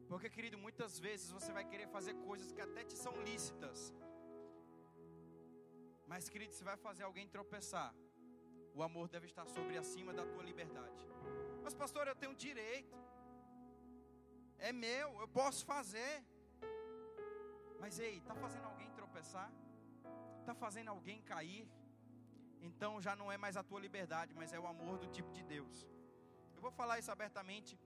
Porque, 0.08 0.30
querido, 0.30 0.58
muitas 0.66 1.00
vezes 1.00 1.32
você 1.38 1.52
vai 1.58 1.66
querer 1.72 1.88
fazer 1.88 2.14
coisas 2.28 2.52
que 2.52 2.62
até 2.62 2.84
te 2.84 2.98
são 3.04 3.14
lícitas. 3.24 3.80
Mas, 6.12 6.30
querido, 6.30 6.54
se 6.54 6.64
vai 6.70 6.78
fazer 6.86 7.04
alguém 7.04 7.28
tropeçar, 7.36 7.92
o 8.76 8.84
amor 8.84 9.08
deve 9.08 9.28
estar 9.32 9.46
sobre 9.56 9.78
acima 9.78 10.14
da 10.14 10.26
tua 10.32 10.44
liberdade. 10.44 11.04
Mas, 11.64 11.74
pastor, 11.74 12.08
eu 12.08 12.16
tenho 12.16 12.36
direito. 12.36 12.98
É 14.58 14.72
meu, 14.72 15.10
eu 15.24 15.28
posso 15.28 15.66
fazer. 15.66 16.14
Mas 17.80 17.98
ei, 17.98 18.18
está 18.18 18.36
fazendo 18.36 18.66
alguém 18.66 18.92
tropeçar? 18.92 19.52
Está 20.42 20.54
fazendo 20.54 20.90
alguém 20.90 21.22
cair? 21.22 21.68
Então 22.70 23.02
já 23.02 23.16
não 23.16 23.32
é 23.32 23.38
mais 23.38 23.58
a 23.58 23.64
tua 23.64 23.80
liberdade, 23.80 24.34
mas 24.34 24.54
é 24.54 24.60
o 24.60 24.68
amor 24.68 24.98
do 24.98 25.08
tipo 25.08 25.32
de 25.32 25.44
Deus. 25.44 25.88
Eu 26.56 26.62
vou 26.62 26.72
falar 26.72 27.00
isso 27.00 27.12
abertamente. 27.12 27.80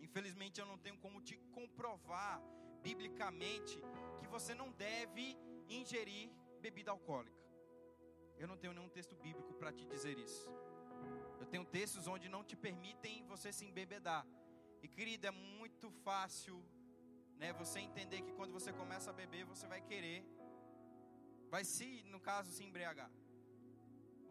Infelizmente 0.00 0.60
eu 0.60 0.66
não 0.66 0.76
tenho 0.76 0.98
como 0.98 1.20
te 1.20 1.36
comprovar 1.58 2.42
biblicamente 2.82 3.80
que 4.20 4.26
você 4.26 4.54
não 4.54 4.72
deve 4.72 5.38
ingerir 5.68 6.30
bebida 6.60 6.90
alcoólica. 6.90 7.40
Eu 8.36 8.48
não 8.48 8.56
tenho 8.56 8.72
nenhum 8.72 8.88
texto 8.88 9.14
bíblico 9.14 9.52
para 9.54 9.72
te 9.72 9.84
dizer 9.86 10.18
isso. 10.18 10.50
Eu 11.40 11.46
tenho 11.46 11.64
textos 11.64 12.06
onde 12.06 12.28
não 12.28 12.42
te 12.42 12.56
permitem 12.56 13.24
você 13.26 13.52
se 13.52 13.64
embebedar. 13.64 14.26
E 14.82 14.88
querida, 14.88 15.28
é 15.28 15.30
muito 15.30 15.90
fácil 16.06 16.56
né, 17.36 17.52
você 17.52 17.78
entender 17.78 18.22
que 18.22 18.32
quando 18.32 18.52
você 18.52 18.72
começa 18.72 19.10
a 19.10 19.12
beber, 19.12 19.44
você 19.44 19.66
vai 19.66 19.80
querer, 19.80 20.24
vai 21.48 21.64
se, 21.64 22.02
no 22.04 22.20
caso, 22.20 22.50
se 22.50 22.64
embriagar. 22.64 23.10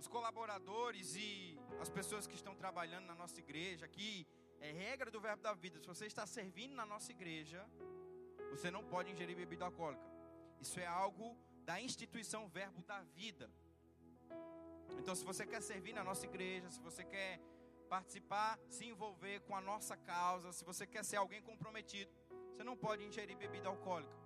Os 0.01 0.07
colaboradores 0.07 1.15
e 1.15 1.59
as 1.79 1.87
pessoas 1.87 2.25
que 2.25 2.33
estão 2.33 2.55
trabalhando 2.55 3.05
na 3.05 3.13
nossa 3.13 3.39
igreja, 3.39 3.85
aqui 3.85 4.25
é 4.59 4.71
regra 4.71 5.11
do 5.11 5.19
verbo 5.21 5.43
da 5.43 5.53
vida. 5.53 5.79
Se 5.79 5.85
você 5.85 6.07
está 6.07 6.25
servindo 6.25 6.73
na 6.73 6.87
nossa 6.87 7.11
igreja, 7.11 7.63
você 8.49 8.71
não 8.71 8.83
pode 8.83 9.11
ingerir 9.11 9.35
bebida 9.35 9.63
alcoólica. 9.65 10.03
Isso 10.59 10.79
é 10.79 10.87
algo 10.87 11.37
da 11.63 11.79
instituição 11.79 12.49
verbo 12.49 12.81
da 12.81 12.99
vida. 13.19 13.47
Então, 14.97 15.13
se 15.13 15.23
você 15.23 15.45
quer 15.45 15.61
servir 15.61 15.93
na 15.93 16.03
nossa 16.03 16.25
igreja, 16.25 16.71
se 16.71 16.81
você 16.81 17.03
quer 17.03 17.39
participar, 17.87 18.57
se 18.67 18.87
envolver 18.87 19.41
com 19.41 19.55
a 19.55 19.61
nossa 19.61 19.95
causa, 19.95 20.51
se 20.51 20.65
você 20.65 20.87
quer 20.87 21.05
ser 21.05 21.17
alguém 21.17 21.43
comprometido, 21.43 22.11
você 22.51 22.63
não 22.63 22.75
pode 22.75 23.03
ingerir 23.03 23.37
bebida 23.37 23.69
alcoólica. 23.69 24.17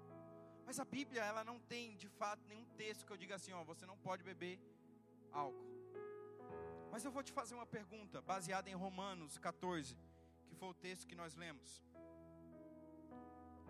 Mas 0.66 0.80
a 0.80 0.86
Bíblia, 0.86 1.22
ela 1.22 1.44
não 1.44 1.60
tem 1.60 1.98
de 1.98 2.08
fato 2.08 2.48
nenhum 2.48 2.66
texto 2.78 3.06
que 3.06 3.12
eu 3.12 3.18
diga 3.18 3.36
assim, 3.36 3.52
ó, 3.52 3.62
você 3.66 3.86
não 3.86 3.98
pode 3.98 4.24
beber 4.24 4.58
Mas 6.96 7.04
eu 7.04 7.12
vou 7.12 7.22
te 7.22 7.34
fazer 7.34 7.56
uma 7.56 7.66
pergunta, 7.66 8.22
baseada 8.22 8.70
em 8.70 8.74
Romanos 8.74 9.38
14, 9.38 9.98
que 10.48 10.56
foi 10.56 10.70
o 10.70 10.74
texto 10.74 11.08
que 11.10 11.16
nós 11.22 11.36
lemos. 11.36 11.84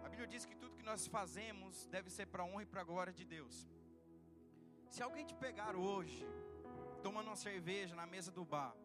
A 0.03 0.09
Bíblia 0.09 0.28
diz 0.28 0.45
que 0.45 0.55
tudo 0.55 0.76
que 0.76 0.84
nós 0.84 1.07
fazemos 1.07 1.88
deve 1.88 2.11
ser 2.11 2.28
para 2.28 2.43
a 2.43 2.45
honra 2.45 2.61
e 2.61 2.68
para 2.68 2.82
a 2.82 2.84
glória 2.84 3.11
de 3.11 3.26
Deus. 3.26 3.68
Se 4.89 5.01
alguém 5.01 5.26
te 5.26 5.34
pegar 5.34 5.76
hoje 5.76 6.24
tomando 7.01 7.28
uma 7.32 7.36
cerveja 7.36 7.95
na 7.95 8.05
mesa 8.05 8.32
do 8.32 8.45
bar, 8.45 8.76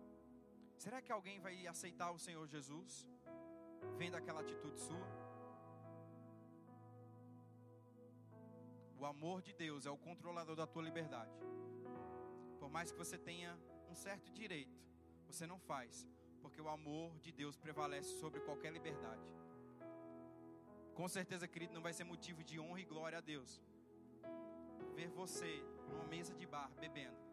será 0.79 1.03
que 1.03 1.13
alguém 1.13 1.39
vai 1.39 1.67
aceitar 1.67 2.11
o 2.11 2.19
Senhor 2.19 2.47
Jesus? 2.49 3.07
Vendo 3.99 4.17
aquela 4.17 4.41
atitude 4.41 4.81
sua? 4.81 5.07
O 8.99 9.05
amor 9.05 9.43
de 9.43 9.53
Deus 9.53 9.85
é 9.85 9.91
o 9.91 9.99
controlador 9.99 10.57
da 10.57 10.67
tua 10.67 10.83
liberdade. 10.83 11.39
Por 12.61 12.71
mais 12.71 12.93
que 12.93 12.99
você 12.99 13.19
tenha 13.19 13.59
um 13.91 13.95
certo 13.95 14.31
direito, 14.41 14.79
você 15.27 15.47
não 15.47 15.59
faz, 15.59 16.07
porque 16.41 16.61
o 16.61 16.69
amor 16.69 17.19
de 17.19 17.33
Deus 17.33 17.57
prevalece 17.57 18.11
sobre 18.21 18.41
qualquer 18.41 18.73
liberdade. 18.73 19.27
Com 20.95 21.09
certeza, 21.09 21.49
querido, 21.49 21.75
não 21.75 21.83
vai 21.83 21.93
ser 21.93 22.05
motivo 22.05 22.45
de 22.45 22.61
honra 22.61 22.81
e 22.81 22.85
glória 22.85 23.19
a 23.19 23.21
Deus. 23.21 23.61
Ver 24.95 25.09
você 25.09 25.53
numa 25.89 26.05
mesa 26.05 26.35
de 26.35 26.47
bar 26.47 26.71
bebendo 26.79 27.31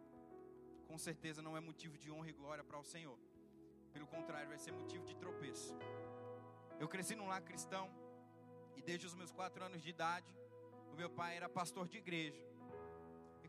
com 0.88 0.98
certeza 0.98 1.42
não 1.42 1.56
é 1.56 1.60
motivo 1.60 1.98
de 1.98 2.10
honra 2.10 2.30
e 2.30 2.34
glória 2.34 2.64
para 2.64 2.80
o 2.80 2.84
Senhor. 2.84 3.20
Pelo 3.92 4.08
contrário, 4.08 4.48
vai 4.48 4.58
ser 4.58 4.72
motivo 4.72 5.06
de 5.06 5.16
tropeço. 5.16 5.76
Eu 6.80 6.88
cresci 6.88 7.14
num 7.14 7.28
lar 7.28 7.42
cristão 7.42 7.92
e 8.78 8.82
desde 8.82 9.06
os 9.06 9.14
meus 9.14 9.32
quatro 9.32 9.64
anos 9.64 9.82
de 9.82 9.90
idade, 9.90 10.34
o 10.92 10.96
meu 10.96 11.10
pai 11.10 11.36
era 11.36 11.50
pastor 11.50 11.88
de 11.88 11.98
igreja. 11.98 12.47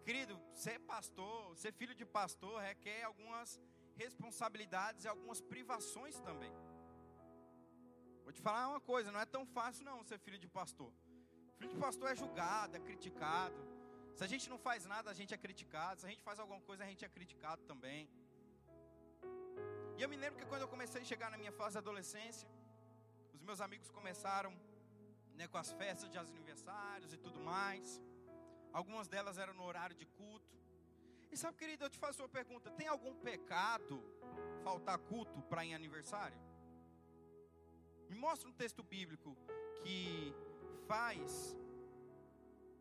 Querido, 0.09 0.35
ser 0.55 0.79
pastor, 0.93 1.55
ser 1.63 1.71
filho 1.79 1.95
de 1.95 2.07
pastor 2.19 2.55
requer 2.63 3.01
algumas 3.09 3.49
responsabilidades 4.03 5.05
e 5.05 5.09
algumas 5.09 5.41
privações 5.51 6.19
também. 6.29 6.51
Vou 8.25 8.33
te 8.33 8.41
falar 8.41 8.63
uma 8.69 8.81
coisa, 8.81 9.13
não 9.13 9.21
é 9.21 9.27
tão 9.27 9.45
fácil 9.45 9.85
não 9.85 9.99
ser 10.11 10.19
filho 10.27 10.39
de 10.39 10.49
pastor. 10.49 10.91
Filho 11.59 11.69
de 11.75 11.77
pastor 11.77 12.09
é 12.13 12.17
julgado, 12.23 12.75
é 12.79 12.81
criticado. 12.81 13.61
Se 14.17 14.25
a 14.25 14.27
gente 14.33 14.49
não 14.49 14.59
faz 14.69 14.87
nada, 14.87 15.11
a 15.11 15.17
gente 15.21 15.35
é 15.35 15.37
criticado. 15.37 16.01
Se 16.01 16.07
a 16.07 16.09
gente 16.09 16.23
faz 16.23 16.39
alguma 16.39 16.63
coisa, 16.63 16.85
a 16.85 16.87
gente 16.87 17.05
é 17.05 17.11
criticado 17.11 17.63
também. 17.65 18.09
E 19.99 20.03
eu 20.03 20.09
me 20.09 20.17
lembro 20.17 20.39
que 20.41 20.47
quando 20.47 20.63
eu 20.63 20.69
comecei 20.69 21.03
a 21.03 21.05
chegar 21.05 21.31
na 21.31 21.37
minha 21.37 21.53
fase 21.53 21.75
de 21.75 21.81
adolescência, 21.85 22.49
os 23.35 23.43
meus 23.43 23.61
amigos 23.61 23.91
começaram 23.91 24.59
né, 25.35 25.47
com 25.49 25.59
as 25.59 25.71
festas 25.73 26.09
de 26.09 26.17
aniversários 26.17 27.13
e 27.13 27.19
tudo 27.19 27.41
mais. 27.41 28.01
Algumas 28.73 29.09
delas 29.09 29.39
eram 29.39 29.55
no 29.55 29.65
horário 29.65 29.97
de 29.97 30.07
culto. 30.07 30.57
E 31.31 31.37
sabe, 31.37 31.57
querido, 31.57 31.85
eu 31.85 31.91
te 31.91 31.99
faço 31.99 32.23
uma 32.23 32.29
pergunta: 32.29 32.71
tem 32.71 32.89
algum 32.89 33.15
pecado 33.15 34.03
faltar 34.63 34.99
culto 34.99 35.43
para 35.43 35.65
em 35.65 35.75
aniversário? 35.75 36.39
Me 38.09 38.17
mostra 38.17 38.49
um 38.49 38.53
texto 38.53 38.83
bíblico 38.83 39.37
que 39.83 40.35
faz 40.87 41.57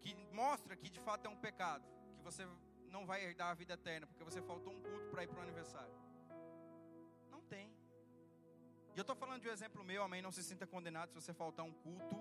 que 0.01 0.15
mostra 0.31 0.75
que 0.75 0.89
de 0.89 0.99
fato 1.01 1.25
é 1.25 1.29
um 1.29 1.35
pecado, 1.35 1.83
que 2.15 2.23
você 2.23 2.47
não 2.89 3.05
vai 3.05 3.23
herdar 3.25 3.49
a 3.49 3.53
vida 3.53 3.73
eterna, 3.73 4.07
porque 4.07 4.23
você 4.23 4.41
faltou 4.41 4.71
um 4.71 4.81
culto 4.81 5.09
para 5.09 5.23
ir 5.23 5.27
para 5.27 5.39
o 5.39 5.41
aniversário. 5.41 5.93
Não 7.29 7.41
tem. 7.41 7.73
E 8.95 8.97
eu 8.97 9.01
estou 9.01 9.15
falando 9.15 9.41
de 9.41 9.49
um 9.49 9.51
exemplo 9.51 9.83
meu, 9.83 10.01
amém. 10.03 10.21
Não 10.21 10.31
se 10.31 10.43
sinta 10.43 10.65
condenado 10.65 11.09
se 11.09 11.15
você 11.15 11.33
faltar 11.33 11.65
um 11.65 11.73
culto 11.73 12.15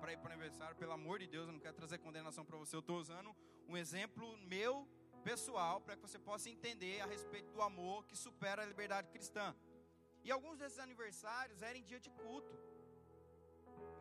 para 0.00 0.12
ir 0.14 0.18
para 0.18 0.30
o 0.30 0.32
aniversário, 0.32 0.74
pelo 0.82 0.92
amor 0.92 1.18
de 1.22 1.26
Deus, 1.34 1.46
eu 1.46 1.52
não 1.52 1.60
quero 1.64 1.76
trazer 1.80 1.98
condenação 1.98 2.44
para 2.48 2.56
você. 2.62 2.74
Eu 2.74 2.84
estou 2.84 2.98
usando 2.98 3.30
um 3.68 3.76
exemplo 3.76 4.26
meu, 4.54 4.88
pessoal, 5.22 5.80
para 5.80 5.94
que 5.96 6.02
você 6.06 6.18
possa 6.18 6.48
entender 6.54 6.96
a 7.00 7.06
respeito 7.14 7.50
do 7.56 7.62
amor 7.70 8.06
que 8.06 8.16
supera 8.16 8.62
a 8.62 8.66
liberdade 8.72 9.08
cristã. 9.14 9.54
E 10.24 10.30
alguns 10.36 10.58
desses 10.58 10.78
aniversários 10.78 11.62
eram 11.62 11.78
em 11.78 11.84
dia 11.90 12.00
de 12.00 12.10
culto. 12.22 12.54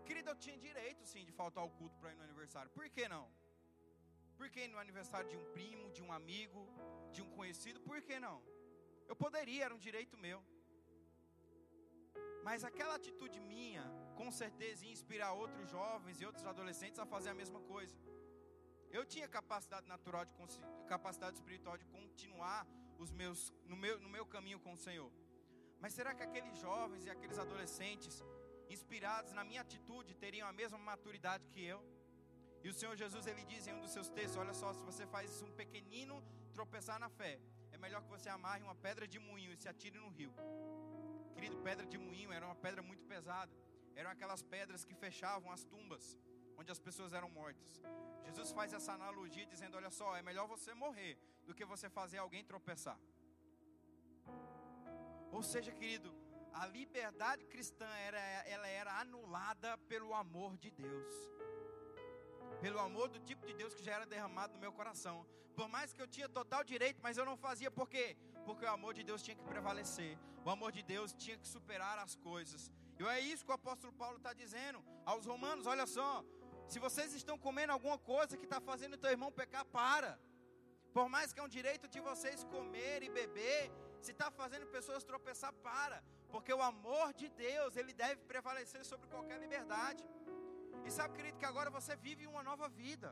Querido, 0.08 0.30
eu 0.32 0.36
tinha 0.36 0.58
direito 0.58 1.04
sim 1.06 1.24
de 1.30 1.34
faltar 1.40 1.64
ao 1.64 1.72
culto 1.80 1.98
para 2.00 2.12
ir 2.14 2.16
no 2.16 2.24
aniversário. 2.24 2.72
Por 2.72 2.90
que 2.90 3.08
não? 3.16 3.26
Por 4.38 4.50
que 4.50 4.68
no 4.74 4.80
aniversário 4.86 5.30
de 5.30 5.38
um 5.42 5.46
primo, 5.58 5.92
de 5.92 6.02
um 6.02 6.12
amigo, 6.20 6.62
de 7.12 7.22
um 7.22 7.30
conhecido? 7.38 7.82
Por 7.82 8.02
que 8.02 8.18
não? 8.20 8.38
Eu 9.08 9.16
poderia, 9.16 9.66
era 9.66 9.76
um 9.76 9.84
direito 9.88 10.18
meu. 10.18 10.42
Mas 12.48 12.64
aquela 12.64 12.96
atitude 12.96 13.40
minha, 13.40 13.84
com 14.20 14.30
certeza, 14.32 14.86
ia 14.86 14.92
inspirar 14.92 15.32
outros 15.44 15.70
jovens 15.70 16.20
e 16.20 16.26
outros 16.30 16.46
adolescentes 16.46 17.00
a 17.00 17.06
fazer 17.14 17.30
a 17.30 17.38
mesma 17.42 17.62
coisa. 17.74 17.96
Eu 18.98 19.06
tinha 19.14 19.28
capacidade 19.38 19.88
natural, 19.88 20.26
de 20.26 20.34
capacidade 20.94 21.36
espiritual 21.40 21.78
de 21.78 21.86
continuar 21.86 22.68
os 23.04 23.12
meus, 23.12 23.54
no, 23.72 23.78
meu, 23.84 23.96
no 24.06 24.10
meu 24.10 24.26
caminho 24.26 24.60
com 24.60 24.74
o 24.74 24.82
Senhor. 24.88 25.10
Mas 25.82 25.94
será 25.94 26.14
que 26.14 26.24
aqueles 26.28 26.58
jovens 26.58 27.06
e 27.06 27.10
aqueles 27.10 27.40
adolescentes 27.46 28.22
inspirados 28.70 29.32
na 29.32 29.44
minha 29.44 29.62
atitude, 29.62 30.14
teriam 30.24 30.48
a 30.48 30.54
mesma 30.54 30.78
maturidade 30.78 31.48
que 31.54 31.64
eu. 31.74 31.80
E 32.64 32.70
o 32.70 32.74
Senhor 32.74 32.96
Jesus 33.04 33.26
ele 33.26 33.44
diz 33.46 33.66
em 33.68 33.74
um 33.74 33.82
dos 33.86 33.92
seus 33.92 34.10
textos: 34.10 34.38
Olha 34.38 34.54
só, 34.54 34.74
se 34.74 34.84
você 34.84 35.06
faz 35.08 35.42
um 35.42 35.52
pequenino 35.62 36.22
tropeçar 36.54 37.00
na 37.00 37.10
fé, 37.10 37.40
é 37.72 37.78
melhor 37.78 38.02
que 38.04 38.10
você 38.10 38.30
amarre 38.30 38.62
uma 38.64 38.76
pedra 38.76 39.08
de 39.08 39.18
moinho 39.18 39.54
e 39.54 39.58
se 39.58 39.70
atire 39.70 39.98
no 39.98 40.10
rio. 40.10 40.34
Querido, 41.34 41.58
pedra 41.60 41.86
de 41.86 41.98
moinho 41.98 42.32
era 42.32 42.46
uma 42.46 42.56
pedra 42.56 42.82
muito 42.82 43.04
pesada. 43.06 43.52
Eram 43.96 44.12
aquelas 44.12 44.42
pedras 44.42 44.84
que 44.86 44.94
fechavam 44.94 45.52
as 45.52 45.64
tumbas 45.64 46.18
onde 46.60 46.72
as 46.72 46.80
pessoas 46.80 47.14
eram 47.14 47.30
mortas. 47.30 47.82
Jesus 48.26 48.52
faz 48.52 48.74
essa 48.74 48.92
analogia 48.94 49.46
dizendo: 49.46 49.78
Olha 49.78 49.90
só, 49.90 50.16
é 50.16 50.22
melhor 50.22 50.48
você 50.48 50.74
morrer 50.74 51.18
do 51.46 51.56
que 51.56 51.66
você 51.66 51.90
fazer 51.90 52.18
alguém 52.18 52.44
tropeçar. 52.44 53.00
Ou 55.32 55.42
seja, 55.42 55.72
querido, 55.72 56.14
a 56.54 56.66
liberdade 56.66 57.46
cristã 57.46 57.88
era, 58.08 58.20
ela 58.56 58.68
era 58.68 59.00
anulada 59.00 59.78
pelo 59.92 60.14
amor 60.14 60.58
de 60.58 60.72
Deus. 60.72 61.16
Pelo 62.62 62.80
amor 62.80 63.08
do 63.08 63.20
tipo 63.20 63.46
de 63.46 63.54
Deus 63.54 63.74
que 63.74 63.84
já 63.84 63.94
era 63.94 64.06
derramado 64.06 64.54
no 64.54 64.60
meu 64.60 64.74
coração. 64.74 65.26
Por 65.56 65.70
mais 65.70 65.94
que 65.94 66.02
eu 66.02 66.08
tinha 66.08 66.28
total 66.28 66.64
direito, 66.64 67.00
mas 67.02 67.18
eu 67.18 67.26
não 67.26 67.38
fazia 67.38 67.72
por 67.72 67.88
quê? 67.90 68.18
Porque 68.46 68.66
o 68.66 68.70
amor 68.70 68.94
de 68.94 69.04
Deus 69.04 69.22
tinha 69.22 69.36
que 69.36 69.44
prevalecer. 69.44 70.18
O 70.44 70.50
amor 70.50 70.72
de 70.72 70.84
Deus 70.84 71.14
tinha 71.14 71.38
que 71.38 71.48
superar 71.48 71.98
as 72.00 72.16
coisas. 72.16 72.72
E 73.00 73.04
é 73.16 73.20
isso 73.32 73.46
que 73.46 73.52
o 73.52 73.60
apóstolo 73.62 73.94
Paulo 73.94 74.18
está 74.18 74.34
dizendo 74.34 74.80
aos 75.06 75.26
romanos: 75.26 75.66
olha 75.74 75.86
só, 75.98 76.12
Se 76.72 76.80
vocês 76.86 77.14
estão 77.20 77.36
comendo 77.46 77.74
alguma 77.76 77.98
coisa 77.98 78.38
que 78.40 78.48
está 78.50 78.60
fazendo 78.70 79.02
teu 79.04 79.12
irmão 79.16 79.32
pecar, 79.32 79.66
para. 79.66 80.12
Por 80.96 81.08
mais 81.14 81.32
que 81.32 81.40
é 81.40 81.44
um 81.44 81.54
direito 81.58 81.88
de 81.94 82.00
vocês 82.08 82.44
comer 82.56 83.02
e 83.08 83.10
beber, 83.10 83.72
se 84.06 84.12
está 84.12 84.28
fazendo 84.30 84.68
pessoas 84.68 85.04
tropeçar, 85.12 85.54
para. 85.68 86.04
Porque 86.34 86.54
o 86.54 86.62
amor 86.62 87.08
de 87.22 87.28
Deus, 87.30 87.76
ele 87.76 87.94
deve 88.04 88.22
prevalecer 88.34 88.84
sobre 88.92 89.08
qualquer 89.08 89.40
liberdade. 89.40 90.04
E 90.86 90.92
sabe, 90.92 91.16
querido, 91.18 91.40
que 91.42 91.50
agora 91.52 91.72
você 91.78 91.96
vive 91.96 92.28
uma 92.28 92.44
nova 92.44 92.68
vida. 92.70 93.10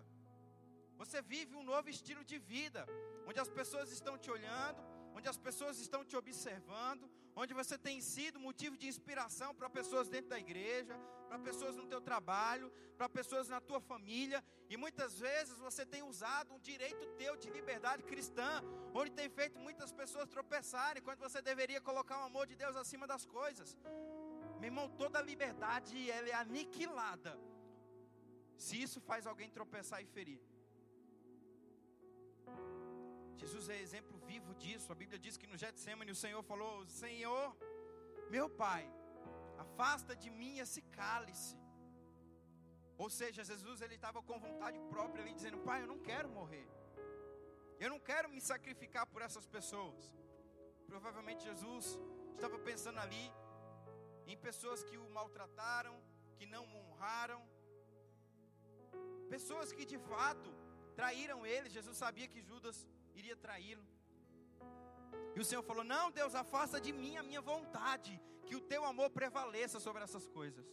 Você 1.01 1.21
vive 1.21 1.55
um 1.55 1.63
novo 1.63 1.89
estilo 1.89 2.23
de 2.31 2.37
vida, 2.53 2.85
onde 3.27 3.39
as 3.39 3.49
pessoas 3.49 3.91
estão 3.91 4.15
te 4.17 4.29
olhando, 4.35 4.81
onde 5.15 5.27
as 5.33 5.37
pessoas 5.47 5.79
estão 5.79 6.03
te 6.03 6.15
observando, 6.15 7.09
onde 7.41 7.53
você 7.53 7.75
tem 7.77 7.97
sido 8.01 8.39
motivo 8.39 8.75
de 8.81 8.87
inspiração 8.91 9.49
para 9.57 9.69
pessoas 9.69 10.07
dentro 10.13 10.29
da 10.33 10.39
igreja, 10.45 10.95
para 11.27 11.37
pessoas 11.47 11.75
no 11.79 11.85
teu 11.91 12.01
trabalho, 12.07 12.67
para 12.97 13.07
pessoas 13.17 13.47
na 13.53 13.59
tua 13.61 13.79
família, 13.79 14.39
e 14.71 14.75
muitas 14.75 15.19
vezes 15.25 15.55
você 15.67 15.85
tem 15.85 16.01
usado 16.01 16.51
um 16.55 16.59
direito 16.59 17.05
teu 17.21 17.35
de 17.43 17.51
liberdade 17.57 18.01
cristã, 18.11 18.49
onde 18.91 19.11
tem 19.19 19.29
feito 19.29 19.59
muitas 19.59 19.91
pessoas 19.91 20.27
tropeçarem, 20.35 21.03
quando 21.03 21.19
você 21.19 21.39
deveria 21.51 21.79
colocar 21.79 22.17
o 22.21 22.27
amor 22.29 22.47
de 22.47 22.55
Deus 22.55 22.75
acima 22.75 23.05
das 23.05 23.23
coisas. 23.37 23.77
Meu 24.59 24.69
irmão, 24.71 24.89
toda 25.03 25.21
liberdade 25.21 26.09
ela 26.09 26.29
é 26.29 26.33
aniquilada 26.33 27.39
se 28.65 28.81
isso 28.81 28.99
faz 28.99 29.27
alguém 29.27 29.51
tropeçar 29.51 30.01
e 30.01 30.07
ferir. 30.07 30.41
Jesus 33.41 33.65
é 33.69 33.77
exemplo 33.85 34.17
vivo 34.31 34.51
disso. 34.55 34.91
A 34.91 34.99
Bíblia 35.01 35.19
diz 35.25 35.37
que 35.41 35.49
no 35.51 35.57
Getsemane 35.63 36.11
o 36.11 36.21
Senhor 36.23 36.43
falou: 36.51 36.73
Senhor, 37.03 37.45
meu 38.35 38.47
Pai, 38.63 38.83
afasta 39.65 40.15
de 40.15 40.29
mim 40.39 40.53
esse 40.65 40.81
cálice. 40.99 41.55
Ou 43.03 43.09
seja, 43.19 43.43
Jesus 43.51 43.81
ele 43.81 43.95
estava 43.95 44.21
com 44.29 44.39
vontade 44.47 44.79
própria 44.93 45.23
ali 45.23 45.33
dizendo: 45.39 45.59
Pai, 45.69 45.79
eu 45.83 45.89
não 45.93 45.99
quero 46.09 46.29
morrer. 46.39 46.67
Eu 47.79 47.89
não 47.93 47.99
quero 47.99 48.27
me 48.35 48.41
sacrificar 48.51 49.05
por 49.05 49.21
essas 49.27 49.45
pessoas. 49.55 50.03
Provavelmente 50.91 51.43
Jesus 51.51 51.85
estava 52.35 52.57
pensando 52.69 52.99
ali 53.05 53.25
em 54.25 54.37
pessoas 54.47 54.83
que 54.83 54.97
o 54.97 55.09
maltrataram, 55.17 55.95
que 56.37 56.45
não 56.53 56.63
o 56.65 56.77
honraram, 56.79 57.41
pessoas 59.29 59.71
que 59.71 59.85
de 59.85 59.99
fato 60.11 60.49
traíram 60.95 61.45
ele. 61.45 61.75
Jesus 61.77 61.97
sabia 62.05 62.27
que 62.27 62.41
Judas 62.41 62.77
iria 63.19 63.35
traí-lo. 63.35 63.85
E 65.35 65.39
o 65.39 65.45
Senhor 65.45 65.63
falou: 65.63 65.83
Não, 65.83 66.11
Deus, 66.11 66.35
afasta 66.35 66.79
de 66.79 66.91
mim 66.91 67.17
a 67.17 67.23
minha 67.23 67.41
vontade, 67.41 68.21
que 68.45 68.55
o 68.55 68.61
teu 68.61 68.83
amor 68.85 69.09
prevaleça 69.09 69.79
sobre 69.79 70.03
essas 70.03 70.27
coisas, 70.27 70.65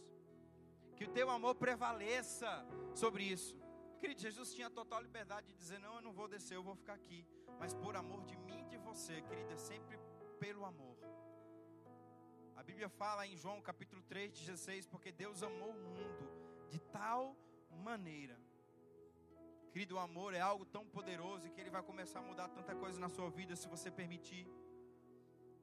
que 0.95 1.05
o 1.05 1.09
teu 1.09 1.29
amor 1.29 1.55
prevaleça 1.55 2.65
sobre 2.93 3.23
isso. 3.23 3.57
Querido, 3.99 4.21
Jesus 4.21 4.53
tinha 4.53 4.69
total 4.69 5.01
liberdade 5.01 5.47
de 5.47 5.53
dizer: 5.53 5.79
Não, 5.79 5.95
eu 5.95 6.01
não 6.01 6.13
vou 6.13 6.27
descer, 6.27 6.55
eu 6.55 6.63
vou 6.63 6.75
ficar 6.75 6.93
aqui, 6.93 7.27
mas 7.59 7.73
por 7.73 7.95
amor 7.95 8.23
de 8.23 8.37
mim 8.37 8.61
e 8.61 8.65
de 8.65 8.77
você, 8.77 9.21
querido, 9.21 9.53
é 9.53 9.57
sempre 9.57 9.99
pelo 10.39 10.65
amor. 10.65 10.97
A 12.55 12.63
Bíblia 12.63 12.89
fala 12.89 13.27
em 13.27 13.35
João 13.35 13.61
capítulo 13.61 14.01
3, 14.03 14.31
16: 14.31 14.87
Porque 14.87 15.11
Deus 15.11 15.43
amou 15.43 15.71
o 15.71 15.83
mundo 15.97 16.29
de 16.69 16.79
tal 16.79 17.35
maneira 17.69 18.44
Querido, 19.75 19.95
o 19.95 19.99
amor 19.99 20.33
é 20.33 20.39
algo 20.39 20.63
tão 20.63 20.85
poderoso 20.87 21.49
que 21.49 21.59
ele 21.59 21.69
vai 21.69 21.83
começar 21.83 22.19
a 22.19 22.21
mudar 22.21 22.47
tanta 22.47 22.73
coisa 22.73 22.97
na 22.97 23.09
sua 23.09 23.29
vida 23.29 23.57
se 23.57 23.67
você 23.67 23.91
permitir. 23.91 24.47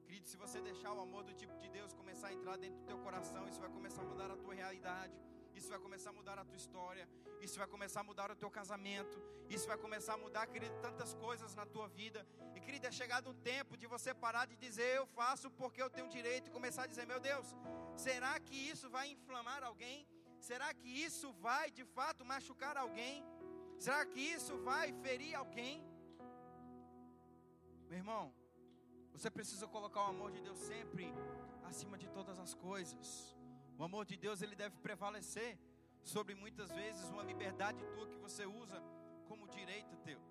Querido, 0.05 0.27
se 0.27 0.37
você 0.37 0.61
deixar 0.61 0.93
o 0.93 1.01
amor 1.01 1.23
do 1.23 1.33
tipo 1.33 1.55
de 1.57 1.67
Deus 1.67 1.93
começar 1.93 2.27
a 2.27 2.33
entrar 2.33 2.55
dentro 2.55 2.77
do 2.81 2.85
teu 2.85 2.99
coração, 2.99 3.47
isso 3.47 3.59
vai 3.59 3.71
começar 3.71 4.03
a 4.03 4.05
mudar 4.05 4.29
a 4.29 4.37
tua 4.37 4.53
realidade. 4.53 5.17
Isso 5.55 5.67
vai 5.67 5.79
começar 5.79 6.11
a 6.11 6.13
mudar 6.13 6.37
a 6.37 6.45
tua 6.45 6.55
história. 6.55 7.09
Isso 7.41 7.57
vai 7.57 7.65
começar 7.65 8.01
a 8.01 8.03
mudar 8.03 8.29
o 8.29 8.35
teu 8.35 8.51
casamento. 8.51 9.19
Isso 9.49 9.65
vai 9.65 9.79
começar 9.79 10.13
a 10.13 10.17
mudar, 10.17 10.45
querido, 10.45 10.75
tantas 10.79 11.15
coisas 11.15 11.55
na 11.55 11.65
tua 11.65 11.87
vida. 11.87 12.23
E, 12.53 12.59
querido, 12.59 12.85
é 12.85 12.91
chegado 12.91 13.31
um 13.31 13.39
tempo 13.41 13.75
de 13.75 13.87
você 13.87 14.13
parar 14.13 14.45
de 14.45 14.55
dizer 14.55 14.95
eu 14.95 15.07
faço 15.07 15.49
porque 15.49 15.81
eu 15.81 15.89
tenho 15.89 16.07
direito 16.07 16.49
e 16.49 16.51
começar 16.51 16.83
a 16.83 16.91
dizer, 16.93 17.07
meu 17.07 17.19
Deus, 17.19 17.47
será 17.97 18.39
que 18.39 18.55
isso 18.55 18.91
vai 18.91 19.07
inflamar 19.09 19.63
alguém? 19.63 20.07
Será 20.39 20.71
que 20.71 20.87
isso 20.87 21.33
vai 21.47 21.71
de 21.71 21.83
fato 21.85 22.23
machucar 22.23 22.77
alguém? 22.77 23.25
Será 23.83 24.05
que 24.05 24.21
isso 24.35 24.53
vai 24.59 24.93
ferir 25.03 25.35
alguém? 25.35 25.83
Meu 27.89 27.97
irmão, 27.97 28.33
você 29.11 29.29
precisa 29.29 29.67
colocar 29.67 30.03
o 30.03 30.11
amor 30.11 30.31
de 30.31 30.39
Deus 30.39 30.57
sempre 30.57 31.13
acima 31.65 31.97
de 31.97 32.07
todas 32.07 32.39
as 32.39 32.53
coisas. 32.53 33.35
O 33.77 33.83
amor 33.83 34.05
de 34.05 34.15
Deus 34.15 34.41
ele 34.41 34.55
deve 34.55 34.77
prevalecer 34.77 35.59
sobre 36.01 36.33
muitas 36.33 36.71
vezes 36.71 37.09
uma 37.09 37.23
liberdade 37.23 37.83
tua 37.93 38.07
que 38.07 38.15
você 38.15 38.45
usa 38.45 38.81
como 39.27 39.49
direito 39.49 39.97
teu. 39.97 40.21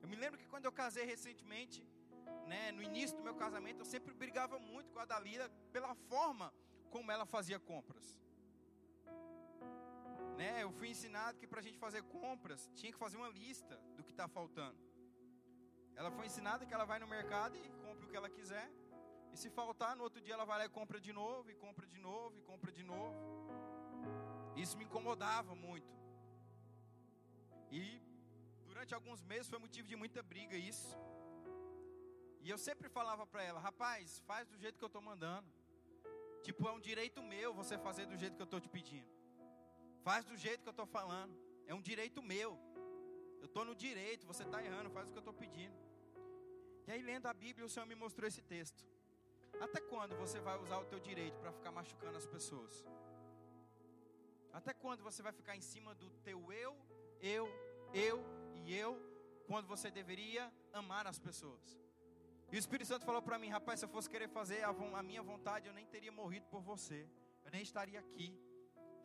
Eu 0.00 0.08
me 0.08 0.14
lembro 0.14 0.38
que 0.38 0.46
quando 0.46 0.66
eu 0.66 0.72
casei 0.82 1.04
recentemente, 1.04 1.84
né, 2.46 2.70
no 2.70 2.84
início 2.84 3.16
do 3.16 3.24
meu 3.24 3.34
casamento, 3.34 3.80
eu 3.80 3.84
sempre 3.84 4.14
brigava 4.14 4.60
muito 4.60 4.92
com 4.92 5.00
a 5.00 5.04
Dalila 5.04 5.50
pela 5.72 5.92
forma 6.12 6.54
como 6.88 7.10
ela 7.10 7.26
fazia 7.26 7.58
compras. 7.58 8.20
Né? 10.40 10.62
Eu 10.64 10.70
fui 10.78 10.88
ensinado 10.88 11.38
que 11.40 11.46
para 11.46 11.60
a 11.60 11.62
gente 11.66 11.78
fazer 11.84 12.02
compras 12.18 12.60
tinha 12.74 12.90
que 12.92 12.98
fazer 13.04 13.18
uma 13.18 13.28
lista 13.28 13.76
do 13.96 14.02
que 14.02 14.12
está 14.12 14.26
faltando. 14.26 14.78
Ela 15.94 16.10
foi 16.10 16.24
ensinada 16.30 16.64
que 16.64 16.72
ela 16.72 16.86
vai 16.90 16.98
no 16.98 17.08
mercado 17.16 17.54
e 17.58 17.68
compra 17.84 18.06
o 18.06 18.08
que 18.10 18.16
ela 18.20 18.30
quiser. 18.36 18.66
E 19.32 19.36
se 19.36 19.50
faltar, 19.50 19.94
no 19.94 20.02
outro 20.02 20.20
dia 20.26 20.32
ela 20.32 20.46
vai 20.46 20.56
lá 20.60 20.64
e 20.64 20.70
compra 20.70 20.98
de 20.98 21.12
novo, 21.12 21.50
e 21.50 21.54
compra 21.54 21.86
de 21.86 21.98
novo, 21.98 22.38
e 22.38 22.42
compra 22.50 22.72
de 22.72 22.82
novo. 22.82 23.18
Isso 24.56 24.78
me 24.78 24.84
incomodava 24.86 25.54
muito. 25.54 25.92
E 27.70 27.82
durante 28.64 28.94
alguns 28.94 29.22
meses 29.22 29.46
foi 29.46 29.58
motivo 29.58 29.86
de 29.86 29.94
muita 29.94 30.22
briga 30.22 30.56
isso. 30.56 30.96
E 32.40 32.48
eu 32.48 32.56
sempre 32.56 32.88
falava 32.88 33.26
para 33.26 33.42
ela, 33.42 33.60
rapaz, 33.60 34.20
faz 34.20 34.48
do 34.48 34.56
jeito 34.56 34.78
que 34.78 34.84
eu 34.88 34.92
estou 34.94 35.02
mandando. 35.02 35.52
Tipo, 36.42 36.66
é 36.66 36.72
um 36.72 36.80
direito 36.80 37.22
meu 37.22 37.52
você 37.52 37.76
fazer 37.76 38.06
do 38.06 38.16
jeito 38.16 38.36
que 38.36 38.42
eu 38.42 38.50
estou 38.52 38.58
te 38.58 38.70
pedindo. 38.70 39.19
Faz 40.02 40.24
do 40.24 40.36
jeito 40.36 40.62
que 40.62 40.68
eu 40.68 40.76
estou 40.78 40.86
falando. 40.86 41.34
É 41.66 41.74
um 41.74 41.80
direito 41.80 42.22
meu. 42.22 42.58
Eu 43.40 43.46
estou 43.46 43.64
no 43.64 43.74
direito, 43.74 44.26
você 44.26 44.42
está 44.42 44.62
errando, 44.62 44.90
faz 44.90 45.08
o 45.08 45.12
que 45.12 45.18
eu 45.18 45.26
estou 45.26 45.34
pedindo. 45.34 45.76
E 46.86 46.92
aí, 46.92 47.02
lendo 47.02 47.26
a 47.26 47.32
Bíblia, 47.32 47.64
o 47.64 47.68
Senhor 47.68 47.86
me 47.86 47.94
mostrou 47.94 48.26
esse 48.28 48.42
texto. 48.42 48.86
Até 49.60 49.80
quando 49.80 50.16
você 50.16 50.38
vai 50.40 50.58
usar 50.58 50.78
o 50.78 50.84
teu 50.84 51.00
direito 51.00 51.38
para 51.38 51.52
ficar 51.52 51.72
machucando 51.72 52.18
as 52.18 52.26
pessoas? 52.26 52.84
Até 54.52 54.72
quando 54.74 55.02
você 55.02 55.22
vai 55.22 55.32
ficar 55.32 55.56
em 55.56 55.60
cima 55.60 55.94
do 55.94 56.10
teu 56.28 56.52
eu, 56.52 56.76
eu, 57.20 57.48
eu 57.94 58.24
e 58.54 58.74
eu, 58.74 58.98
quando 59.46 59.66
você 59.66 59.90
deveria 59.90 60.52
amar 60.72 61.06
as 61.06 61.18
pessoas? 61.18 61.78
E 62.50 62.56
o 62.56 62.58
Espírito 62.58 62.88
Santo 62.88 63.06
falou 63.06 63.22
para 63.22 63.38
mim, 63.38 63.48
rapaz, 63.48 63.78
se 63.78 63.86
eu 63.86 63.88
fosse 63.88 64.10
querer 64.10 64.28
fazer 64.28 64.64
a, 64.64 64.70
a 64.70 65.02
minha 65.02 65.22
vontade, 65.22 65.68
eu 65.68 65.72
nem 65.72 65.86
teria 65.86 66.10
morrido 66.10 66.46
por 66.46 66.60
você. 66.60 67.08
Eu 67.44 67.50
nem 67.52 67.62
estaria 67.62 68.00
aqui. 68.00 68.36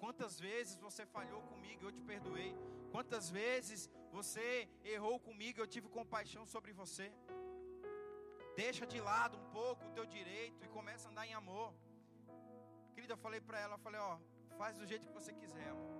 Quantas 0.06 0.40
vezes 0.40 0.76
você 0.78 1.04
falhou 1.04 1.42
comigo 1.52 1.84
eu 1.84 1.92
te 1.92 2.00
perdoei? 2.10 2.52
Quantas 2.92 3.28
vezes 3.38 3.90
você 4.12 4.70
errou 4.84 5.20
comigo 5.20 5.60
eu 5.60 5.66
tive 5.66 5.88
compaixão 5.90 6.44
sobre 6.46 6.72
você? 6.72 7.12
Deixa 8.56 8.86
de 8.86 9.00
lado 9.00 9.36
um 9.36 9.48
pouco 9.50 9.84
o 9.88 9.94
teu 9.98 10.06
direito 10.06 10.64
e 10.64 10.68
começa 10.68 11.08
a 11.08 11.12
andar 11.12 11.26
em 11.26 11.34
amor. 11.34 11.74
Querida, 12.94 13.14
eu 13.14 13.18
falei 13.18 13.42
para 13.42 13.60
ela, 13.60 13.74
eu 13.74 13.80
falei, 13.80 14.00
ó, 14.00 14.20
faz 14.60 14.78
do 14.78 14.86
jeito 14.86 15.08
que 15.08 15.14
você 15.20 15.34
quiser, 15.34 15.70
amor. 15.70 15.98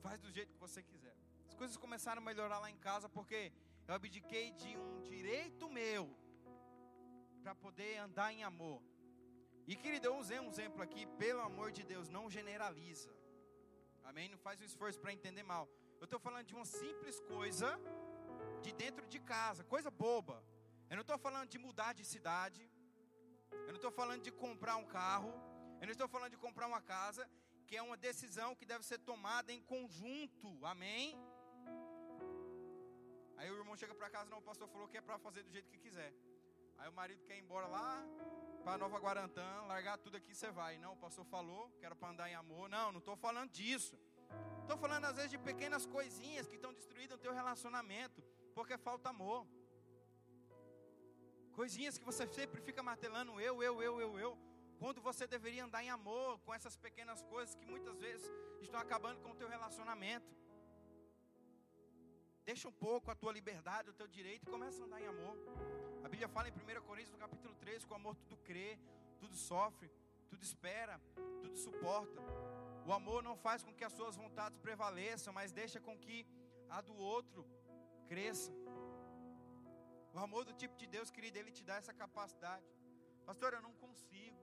Faz 0.00 0.18
do 0.18 0.32
jeito 0.32 0.54
que 0.54 0.58
você 0.66 0.82
quiser. 0.82 1.14
As 1.46 1.54
coisas 1.54 1.76
começaram 1.76 2.22
a 2.22 2.24
melhorar 2.24 2.60
lá 2.60 2.70
em 2.70 2.78
casa 2.78 3.10
porque 3.10 3.52
eu 3.86 3.94
abdiquei 3.94 4.52
de 4.52 4.74
um 4.74 5.02
direito 5.02 5.68
meu 5.68 6.16
para 7.42 7.54
poder 7.54 7.98
andar 7.98 8.32
em 8.32 8.42
amor. 8.42 8.80
E 9.70 9.76
querido, 9.76 10.06
eu 10.06 10.16
usei 10.16 10.38
um 10.40 10.48
exemplo 10.52 10.80
aqui, 10.82 11.02
pelo 11.22 11.40
amor 11.48 11.70
de 11.76 11.82
Deus, 11.90 12.06
não 12.08 12.30
generaliza. 12.36 13.10
Amém? 14.08 14.26
Não 14.34 14.38
faz 14.38 14.62
um 14.62 14.64
esforço 14.64 14.98
para 15.02 15.12
entender 15.16 15.42
mal. 15.42 15.64
Eu 16.00 16.06
estou 16.06 16.18
falando 16.26 16.46
de 16.50 16.54
uma 16.54 16.64
simples 16.64 17.16
coisa 17.32 17.68
de 18.62 18.72
dentro 18.72 19.06
de 19.06 19.20
casa, 19.32 19.62
coisa 19.74 19.90
boba. 19.90 20.36
Eu 20.88 20.96
não 20.96 21.02
estou 21.02 21.18
falando 21.18 21.50
de 21.54 21.58
mudar 21.58 21.92
de 21.98 22.02
cidade. 22.12 22.62
Eu 23.66 23.72
não 23.74 23.80
estou 23.82 23.90
falando 23.90 24.22
de 24.22 24.32
comprar 24.44 24.76
um 24.76 24.86
carro. 24.86 25.34
Eu 25.82 25.86
não 25.88 25.96
estou 25.98 26.08
falando 26.08 26.30
de 26.30 26.40
comprar 26.46 26.66
uma 26.66 26.80
casa, 26.80 27.28
que 27.66 27.76
é 27.76 27.82
uma 27.82 27.98
decisão 28.08 28.56
que 28.56 28.64
deve 28.72 28.86
ser 28.90 28.98
tomada 29.10 29.52
em 29.52 29.60
conjunto. 29.60 30.48
Amém? 30.64 31.14
Aí 33.36 33.50
o 33.50 33.58
irmão 33.58 33.76
chega 33.76 33.94
para 33.94 34.08
casa, 34.08 34.30
não, 34.30 34.38
o 34.38 34.48
pastor 34.50 34.66
falou 34.66 34.88
que 34.88 34.96
é 34.96 35.02
para 35.02 35.18
fazer 35.18 35.42
do 35.42 35.52
jeito 35.56 35.68
que 35.68 35.78
quiser. 35.86 36.10
Aí 36.78 36.88
o 36.88 36.92
marido 37.00 37.22
quer 37.26 37.36
ir 37.36 37.42
embora 37.42 37.66
lá, 37.66 38.02
para 38.68 38.76
Nova 38.76 38.98
Guarantã, 38.98 39.48
largar 39.66 39.96
tudo 39.96 40.18
aqui 40.18 40.34
você 40.34 40.50
vai. 40.50 40.76
Não, 40.76 40.92
o 40.92 40.96
pastor 41.04 41.24
falou 41.24 41.70
que 41.78 41.86
era 41.86 41.96
para 41.96 42.10
andar 42.10 42.28
em 42.28 42.34
amor. 42.34 42.68
Não, 42.68 42.92
não 42.92 42.98
estou 42.98 43.16
falando 43.16 43.50
disso. 43.50 43.98
Estou 44.60 44.76
falando 44.76 45.06
às 45.06 45.16
vezes 45.16 45.30
de 45.30 45.38
pequenas 45.38 45.86
coisinhas 45.86 46.46
que 46.46 46.56
estão 46.56 46.74
destruindo 46.74 47.14
o 47.14 47.18
teu 47.24 47.32
relacionamento, 47.32 48.22
porque 48.54 48.76
falta 48.76 49.08
amor. 49.08 49.46
Coisinhas 51.54 51.96
que 51.96 52.04
você 52.04 52.26
sempre 52.26 52.60
fica 52.60 52.82
martelando, 52.82 53.40
eu, 53.40 53.62
eu, 53.62 53.82
eu, 53.82 54.00
eu, 54.02 54.18
eu. 54.18 54.38
Quando 54.78 55.00
você 55.00 55.26
deveria 55.26 55.64
andar 55.64 55.82
em 55.82 55.88
amor 55.88 56.38
com 56.40 56.52
essas 56.52 56.76
pequenas 56.76 57.22
coisas 57.22 57.54
que 57.54 57.64
muitas 57.64 57.98
vezes 57.98 58.30
estão 58.60 58.78
acabando 58.78 59.18
com 59.22 59.30
o 59.30 59.34
teu 59.34 59.48
relacionamento. 59.48 60.36
Deixa 62.44 62.68
um 62.68 62.72
pouco 62.86 63.10
a 63.10 63.14
tua 63.14 63.32
liberdade, 63.32 63.88
o 63.88 63.94
teu 63.94 64.06
direito 64.06 64.46
e 64.46 64.50
começa 64.50 64.82
a 64.82 64.84
andar 64.84 65.00
em 65.00 65.06
amor. 65.06 65.38
A 66.04 66.08
Bíblia 66.08 66.28
fala 66.28 66.48
em 66.48 66.52
1 66.52 66.82
Coríntios, 66.82 67.12
no 67.12 67.18
capítulo 67.18 67.54
3, 67.56 67.84
que 67.84 67.92
o 67.92 67.96
amor 67.96 68.14
tudo 68.16 68.36
crê, 68.38 68.78
tudo 69.18 69.34
sofre, 69.36 69.90
tudo 70.28 70.42
espera, 70.42 71.00
tudo 71.42 71.56
suporta. 71.56 72.20
O 72.86 72.92
amor 72.92 73.22
não 73.22 73.36
faz 73.36 73.62
com 73.62 73.74
que 73.74 73.84
as 73.84 73.92
suas 73.92 74.16
vontades 74.16 74.58
prevaleçam, 74.58 75.32
mas 75.32 75.52
deixa 75.52 75.80
com 75.80 75.96
que 75.98 76.26
a 76.70 76.80
do 76.80 76.96
outro 76.96 77.44
cresça. 78.06 78.52
O 80.14 80.18
amor 80.18 80.44
do 80.44 80.52
tipo 80.52 80.76
de 80.76 80.86
Deus, 80.86 81.10
querido, 81.10 81.38
ele 81.38 81.50
te 81.50 81.62
dá 81.62 81.76
essa 81.76 81.92
capacidade. 81.92 82.64
Pastor, 83.26 83.52
eu 83.52 83.62
não 83.62 83.74
consigo. 83.74 84.37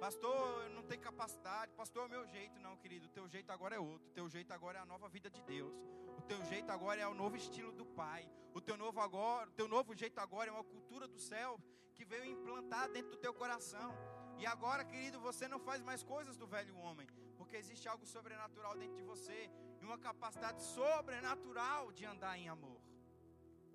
Pastor, 0.00 0.64
eu 0.64 0.70
não 0.70 0.82
tenho 0.82 1.00
capacidade. 1.00 1.72
Pastor, 1.72 2.02
é 2.02 2.06
o 2.06 2.08
meu 2.08 2.26
jeito. 2.26 2.58
Não, 2.60 2.76
querido, 2.76 3.06
o 3.06 3.10
teu 3.10 3.28
jeito 3.28 3.50
agora 3.50 3.74
é 3.76 3.78
outro. 3.78 4.08
O 4.08 4.12
teu 4.12 4.28
jeito 4.28 4.52
agora 4.52 4.78
é 4.78 4.80
a 4.82 4.86
nova 4.86 5.08
vida 5.08 5.30
de 5.30 5.42
Deus. 5.42 5.74
O 6.18 6.22
teu 6.22 6.42
jeito 6.44 6.70
agora 6.70 7.00
é 7.00 7.06
o 7.06 7.14
novo 7.14 7.36
estilo 7.36 7.72
do 7.72 7.84
Pai. 7.84 8.28
O 8.54 8.60
teu 8.60 8.76
novo 8.76 9.00
agora, 9.00 9.48
o 9.48 9.52
teu 9.52 9.68
novo 9.68 9.94
jeito 9.94 10.18
agora 10.18 10.50
é 10.50 10.52
uma 10.52 10.64
cultura 10.64 11.06
do 11.06 11.18
céu 11.18 11.60
que 11.94 12.04
veio 12.04 12.24
implantar 12.24 12.90
dentro 12.90 13.10
do 13.10 13.16
teu 13.16 13.32
coração. 13.32 13.94
E 14.38 14.46
agora, 14.46 14.84
querido, 14.84 15.18
você 15.20 15.48
não 15.48 15.58
faz 15.58 15.82
mais 15.82 16.02
coisas 16.02 16.36
do 16.36 16.46
velho 16.46 16.76
homem, 16.76 17.06
porque 17.38 17.56
existe 17.56 17.88
algo 17.88 18.06
sobrenatural 18.06 18.76
dentro 18.76 18.96
de 18.96 19.02
você 19.02 19.50
e 19.80 19.84
uma 19.84 19.98
capacidade 19.98 20.62
sobrenatural 20.62 21.90
de 21.92 22.04
andar 22.04 22.38
em 22.38 22.48
amor. 22.48 22.80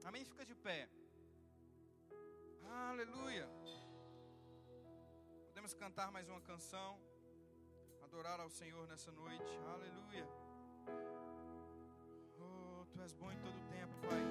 Amém? 0.03 0.23
Fica 0.23 0.45
de 0.45 0.55
pé. 0.55 0.89
Aleluia. 2.89 3.49
Podemos 5.61 5.75
cantar 5.75 6.11
mais 6.11 6.27
uma 6.27 6.41
canção, 6.41 6.97
adorar 8.03 8.39
ao 8.39 8.49
Senhor 8.49 8.87
nessa 8.87 9.11
noite. 9.11 9.45
Aleluia. 9.71 10.27
Oh, 12.39 12.83
tu 12.91 12.99
és 12.99 13.13
bom 13.13 13.31
em 13.31 13.37
todo 13.37 13.53
tempo, 13.69 13.93
Pai. 14.09 14.23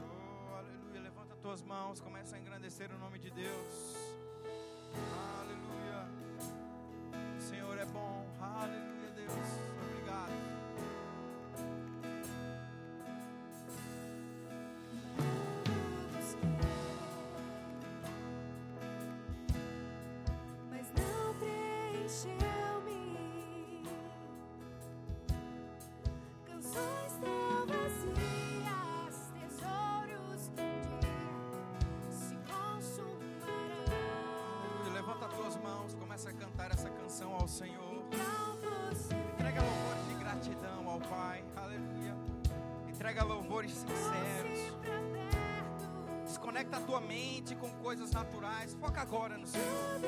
Oh, 0.00 0.54
aleluia. 0.56 1.02
Levanta 1.02 1.36
tuas 1.36 1.60
mãos, 1.60 2.00
começa 2.00 2.36
a 2.36 2.38
engrandecer 2.38 2.90
o 2.92 2.98
nome 2.98 3.18
de 3.18 3.28
Deus. 3.28 3.94
Aleluia. 5.38 6.08
O 7.36 7.42
Senhor 7.42 7.76
é 7.76 7.84
bom. 7.84 8.26
Aleluia, 8.40 9.10
Deus. 9.10 10.53
Louvores 43.54 43.70
sinceros. 43.70 44.74
Desconecta 46.24 46.78
a 46.78 46.80
tua 46.80 47.00
mente 47.00 47.54
com 47.54 47.70
coisas 47.74 48.10
naturais. 48.10 48.74
Foca 48.80 49.00
agora 49.00 49.38
no 49.38 49.46
Senhor. 49.46 50.00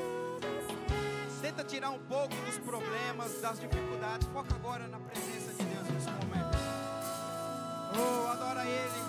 Tenta 1.41 1.63
tirar 1.63 1.91
um 1.91 1.99
pouco 1.99 2.35
dos 2.35 2.57
problemas, 2.57 3.39
das 3.41 3.59
dificuldades. 3.59 4.27
Foca 4.33 4.53
agora 4.53 4.87
na 4.89 4.99
presença 4.99 5.53
de 5.53 5.63
Deus 5.63 5.87
nesse 5.87 6.09
momento. 6.09 6.57
Oh, 7.95 8.31
adora 8.31 8.65
Ele. 8.65 9.01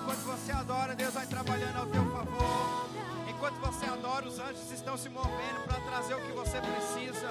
Enquanto 0.00 0.20
você 0.20 0.52
adora, 0.52 0.94
Deus 0.94 1.12
vai 1.12 1.26
trabalhando 1.26 1.76
ao 1.76 1.86
teu 1.86 2.10
favor. 2.10 2.88
Enquanto 3.28 3.56
você 3.56 3.84
adora, 3.84 4.26
os 4.26 4.38
anjos 4.38 4.70
estão 4.70 4.96
se 4.96 5.10
movendo 5.10 5.64
para 5.66 5.78
trazer 5.80 6.14
o 6.14 6.20
que 6.22 6.32
você 6.32 6.58
precisa. 6.62 7.28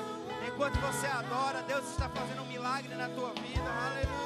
Enquanto 0.48 0.76
você 0.80 1.08
adora, 1.08 1.64
Deus 1.64 1.90
está 1.90 2.08
fazendo 2.08 2.44
um 2.44 2.48
milagre 2.48 2.94
na 2.94 3.10
tua 3.10 3.34
vida. 3.34 3.64
Aleluia. 3.64 4.25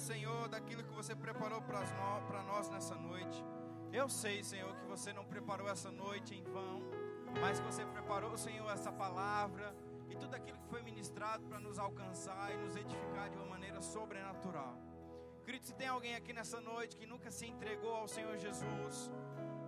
Senhor, 0.00 0.48
daquilo 0.48 0.82
que 0.82 0.92
você 0.92 1.14
preparou 1.14 1.60
para 1.62 2.42
nós 2.42 2.68
nessa 2.70 2.94
noite. 2.94 3.44
Eu 3.92 4.08
sei, 4.08 4.42
Senhor, 4.42 4.74
que 4.76 4.86
você 4.86 5.12
não 5.12 5.24
preparou 5.24 5.68
essa 5.68 5.90
noite 5.90 6.34
em 6.34 6.42
vão, 6.42 6.82
mas 7.40 7.60
que 7.60 7.66
você 7.66 7.84
preparou, 7.84 8.36
Senhor, 8.36 8.68
essa 8.70 8.90
palavra 8.90 9.74
e 10.08 10.16
tudo 10.16 10.34
aquilo 10.34 10.58
que 10.58 10.68
foi 10.68 10.82
ministrado 10.82 11.44
para 11.46 11.60
nos 11.60 11.78
alcançar 11.78 12.52
e 12.52 12.56
nos 12.56 12.74
edificar 12.76 13.28
de 13.28 13.36
uma 13.36 13.46
maneira 13.46 13.80
sobrenatural. 13.82 14.76
Querido, 15.44 15.66
se 15.66 15.74
tem 15.74 15.88
alguém 15.88 16.14
aqui 16.16 16.32
nessa 16.32 16.60
noite 16.60 16.96
que 16.96 17.06
nunca 17.06 17.30
se 17.30 17.46
entregou 17.46 17.94
ao 17.94 18.08
Senhor 18.08 18.36
Jesus 18.38 19.10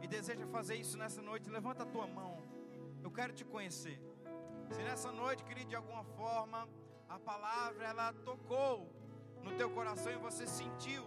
e 0.00 0.08
deseja 0.08 0.46
fazer 0.46 0.76
isso 0.76 0.96
nessa 0.96 1.20
noite, 1.20 1.50
levanta 1.50 1.82
a 1.82 1.86
tua 1.86 2.06
mão. 2.06 2.41
Eu 3.03 3.11
quero 3.11 3.32
te 3.32 3.44
conhecer. 3.44 3.98
Se 4.70 4.82
nessa 4.82 5.11
noite, 5.12 5.44
querido, 5.44 5.68
de 5.70 5.76
alguma 5.76 6.05
forma 6.05 6.68
a 7.09 7.18
palavra 7.18 7.86
ela 7.86 8.12
tocou 8.24 8.90
no 9.42 9.53
teu 9.57 9.68
coração 9.70 10.11
e 10.12 10.16
você 10.16 10.46
sentiu 10.46 11.05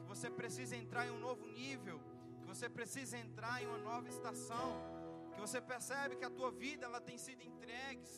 que 0.00 0.06
você 0.08 0.28
precisa 0.28 0.74
entrar 0.74 1.06
em 1.06 1.10
um 1.10 1.20
novo 1.20 1.46
nível, 1.46 2.00
que 2.40 2.46
você 2.52 2.68
precisa 2.68 3.16
entrar 3.16 3.62
em 3.62 3.66
uma 3.66 3.78
nova 3.78 4.08
estação, 4.08 4.68
que 5.32 5.40
você 5.40 5.60
percebe 5.60 6.16
que 6.16 6.24
a 6.24 6.30
tua 6.30 6.50
vida 6.50 6.86
ela 6.86 7.00
tem 7.00 7.18
sido 7.18 7.42
entregue 7.42 8.08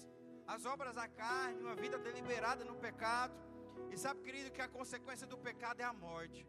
às 0.47 0.65
obras 0.65 0.95
da 0.95 1.07
carne, 1.07 1.61
uma 1.61 1.75
vida 1.75 1.99
deliberada 1.99 2.65
no 2.65 2.77
pecado. 2.77 3.35
E 3.91 3.97
sabe, 3.99 4.23
querido, 4.23 4.51
que 4.51 4.63
a 4.63 4.69
consequência 4.69 5.27
do 5.27 5.37
pecado 5.37 5.81
é 5.81 5.85
a 5.85 5.93
morte. 5.93 6.47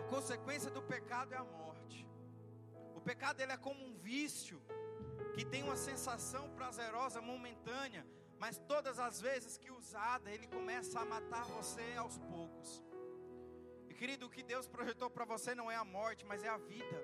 A 0.00 0.04
consequência 0.14 0.70
do 0.70 0.82
pecado 0.82 1.32
é 1.34 1.36
a 1.36 1.44
morte. 1.44 1.67
Pecado 3.08 3.40
ele 3.40 3.52
é 3.52 3.56
como 3.56 3.82
um 3.82 3.94
vício 3.94 4.60
que 5.34 5.42
tem 5.42 5.62
uma 5.62 5.76
sensação 5.76 6.50
prazerosa 6.50 7.22
momentânea, 7.22 8.06
mas 8.38 8.58
todas 8.72 8.98
as 8.98 9.18
vezes 9.18 9.56
que 9.56 9.70
usada, 9.70 10.30
ele 10.30 10.46
começa 10.46 11.00
a 11.00 11.06
matar 11.06 11.46
você 11.46 11.86
aos 11.96 12.18
poucos. 12.18 12.84
E 13.88 13.94
querido, 13.94 14.26
o 14.26 14.28
que 14.28 14.42
Deus 14.42 14.68
projetou 14.68 15.08
para 15.08 15.24
você 15.24 15.54
não 15.54 15.70
é 15.70 15.76
a 15.76 15.86
morte, 15.86 16.26
mas 16.26 16.44
é 16.44 16.50
a 16.50 16.58
vida. 16.58 17.02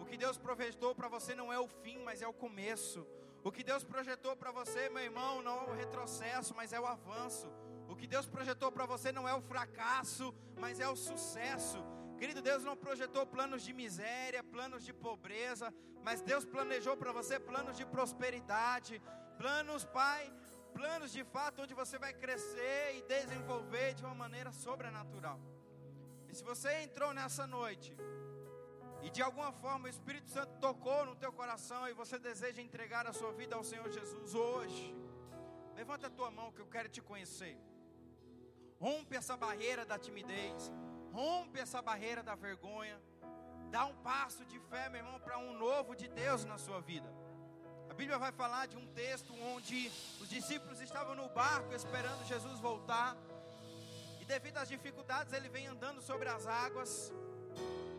O 0.00 0.06
que 0.06 0.16
Deus 0.16 0.38
projetou 0.38 0.94
para 0.94 1.08
você 1.08 1.34
não 1.34 1.52
é 1.52 1.58
o 1.58 1.68
fim, 1.68 1.98
mas 1.98 2.22
é 2.22 2.26
o 2.26 2.32
começo. 2.32 3.06
O 3.44 3.52
que 3.52 3.62
Deus 3.62 3.84
projetou 3.84 4.34
para 4.34 4.50
você, 4.50 4.88
meu 4.88 5.02
irmão, 5.02 5.42
não 5.42 5.64
é 5.64 5.70
o 5.70 5.74
retrocesso, 5.74 6.54
mas 6.54 6.72
é 6.72 6.80
o 6.80 6.86
avanço. 6.86 7.46
O 7.90 7.94
que 7.94 8.06
Deus 8.06 8.26
projetou 8.26 8.72
para 8.72 8.86
você 8.86 9.12
não 9.12 9.28
é 9.28 9.34
o 9.34 9.42
fracasso, 9.42 10.34
mas 10.56 10.80
é 10.80 10.88
o 10.88 10.96
sucesso. 10.96 11.91
Querido, 12.22 12.40
Deus 12.40 12.62
não 12.62 12.76
projetou 12.76 13.22
planos 13.26 13.64
de 13.66 13.72
miséria, 13.72 14.44
planos 14.44 14.84
de 14.88 14.92
pobreza, 14.92 15.74
mas 16.04 16.22
Deus 16.22 16.44
planejou 16.44 16.96
para 16.96 17.10
você 17.10 17.36
planos 17.48 17.76
de 17.76 17.84
prosperidade, 17.84 19.02
planos, 19.36 19.84
Pai, 19.84 20.32
planos 20.72 21.10
de 21.10 21.24
fato 21.24 21.62
onde 21.62 21.74
você 21.74 21.98
vai 21.98 22.12
crescer 22.12 22.98
e 22.98 23.02
desenvolver 23.14 23.94
de 23.94 24.04
uma 24.04 24.14
maneira 24.14 24.52
sobrenatural. 24.52 25.40
E 26.28 26.34
se 26.36 26.44
você 26.44 26.70
entrou 26.84 27.12
nessa 27.12 27.44
noite 27.44 27.90
e 29.02 29.10
de 29.10 29.20
alguma 29.20 29.50
forma 29.50 29.86
o 29.86 29.90
Espírito 29.96 30.30
Santo 30.30 30.60
tocou 30.60 31.04
no 31.04 31.16
teu 31.16 31.32
coração 31.32 31.88
e 31.88 31.92
você 31.92 32.20
deseja 32.20 32.62
entregar 32.62 33.04
a 33.04 33.12
sua 33.12 33.32
vida 33.32 33.56
ao 33.56 33.64
Senhor 33.64 33.90
Jesus 33.90 34.32
hoje, 34.32 34.94
levanta 35.74 36.06
a 36.06 36.16
tua 36.18 36.30
mão 36.30 36.52
que 36.52 36.60
eu 36.60 36.68
quero 36.68 36.88
te 36.88 37.02
conhecer. 37.02 37.58
Rompe 38.78 39.16
essa 39.16 39.36
barreira 39.36 39.84
da 39.84 39.98
timidez, 39.98 40.70
rompe 41.12 41.60
essa 41.60 41.80
barreira 41.82 42.22
da 42.22 42.34
vergonha, 42.34 42.98
dá 43.70 43.84
um 43.84 43.94
passo 43.96 44.44
de 44.46 44.58
fé, 44.70 44.88
meu 44.88 45.00
irmão, 45.00 45.20
para 45.20 45.38
um 45.38 45.52
novo 45.58 45.94
de 45.94 46.08
Deus 46.08 46.44
na 46.44 46.58
sua 46.58 46.80
vida. 46.80 47.08
A 47.90 47.94
Bíblia 47.94 48.18
vai 48.18 48.32
falar 48.32 48.66
de 48.66 48.76
um 48.76 48.86
texto 48.94 49.34
onde 49.54 49.88
os 50.20 50.28
discípulos 50.28 50.80
estavam 50.80 51.14
no 51.14 51.28
barco 51.28 51.74
esperando 51.74 52.24
Jesus 52.26 52.58
voltar, 52.58 53.16
e 54.20 54.24
devido 54.24 54.56
às 54.56 54.68
dificuldades, 54.68 55.32
ele 55.32 55.48
vem 55.48 55.66
andando 55.66 56.00
sobre 56.00 56.28
as 56.28 56.46
águas 56.46 57.12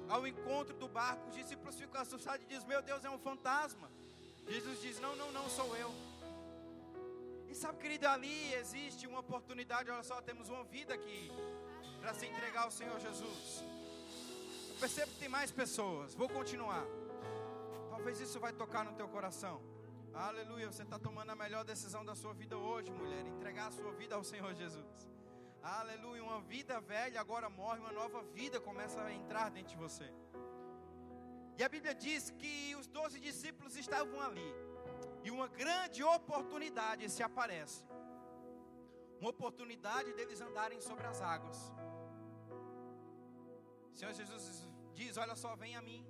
ao 0.09 0.25
encontro 0.25 0.73
do 0.75 0.87
barco, 0.87 1.29
os 1.29 1.35
discípulos 1.35 1.75
ficam 1.75 2.01
assustados 2.01 2.43
e 2.45 2.47
dizem: 2.47 2.67
Meu 2.67 2.81
Deus, 2.81 3.03
é 3.05 3.09
um 3.09 3.19
fantasma. 3.19 3.91
Jesus 4.47 4.81
diz: 4.81 4.99
Não, 4.99 5.15
não, 5.15 5.31
não 5.31 5.49
sou 5.49 5.75
eu. 5.77 5.91
E 7.49 7.55
sabe, 7.55 7.77
querido, 7.77 8.07
ali 8.07 8.53
existe 8.55 9.05
uma 9.05 9.19
oportunidade. 9.19 9.91
Olha 9.91 10.03
só, 10.03 10.21
temos 10.21 10.49
uma 10.49 10.63
vida 10.63 10.93
aqui 10.93 11.31
para 12.03 12.13
se 12.13 12.25
entregar 12.25 12.63
ao 12.63 12.71
Senhor 12.71 12.99
Jesus. 12.99 13.63
Eu 14.71 14.75
percebo 14.77 15.09
que 15.13 15.19
tem 15.19 15.29
mais 15.29 15.51
pessoas. 15.51 16.13
Vou 16.13 16.27
continuar. 16.27 16.85
Talvez 17.89 18.19
isso 18.19 18.41
vai 18.41 18.51
tocar 18.51 18.83
no 18.83 18.93
teu 18.99 19.07
coração. 19.07 19.61
Aleluia, 20.13 20.69
você 20.69 20.83
está 20.83 20.99
tomando 20.99 21.29
a 21.31 21.35
melhor 21.35 21.63
decisão 21.63 22.03
da 22.03 22.13
sua 22.13 22.33
vida 22.33 22.57
hoje, 22.57 22.91
mulher. 22.91 23.25
Entregar 23.25 23.67
a 23.67 23.71
sua 23.71 23.93
vida 23.93 24.15
ao 24.15 24.23
Senhor 24.31 24.53
Jesus. 24.53 25.09
Aleluia, 25.63 26.21
uma 26.21 26.41
vida 26.41 26.81
velha 26.81 27.21
agora 27.21 27.49
morre, 27.49 27.79
uma 27.79 27.93
nova 27.93 28.21
vida 28.39 28.59
começa 28.59 29.01
a 29.01 29.13
entrar 29.13 29.49
dentro 29.49 29.69
de 29.69 29.77
você. 29.77 30.13
E 31.57 31.63
a 31.63 31.69
Bíblia 31.69 31.95
diz 31.95 32.31
que 32.31 32.75
os 32.75 32.87
doze 32.87 33.17
discípulos 33.17 33.77
estavam 33.77 34.19
ali. 34.19 34.53
E 35.23 35.31
uma 35.31 35.47
grande 35.47 36.03
oportunidade 36.03 37.09
se 37.09 37.23
aparece. 37.23 37.85
Uma 39.21 39.29
oportunidade 39.29 40.11
deles 40.11 40.41
andarem 40.41 40.81
sobre 40.81 41.07
as 41.07 41.21
águas. 41.21 41.71
Senhor 43.93 44.13
Jesus 44.13 44.67
diz: 44.93 45.17
Olha 45.17 45.35
só, 45.35 45.55
vem 45.55 45.75
a 45.75 45.81
mim. 45.81 46.05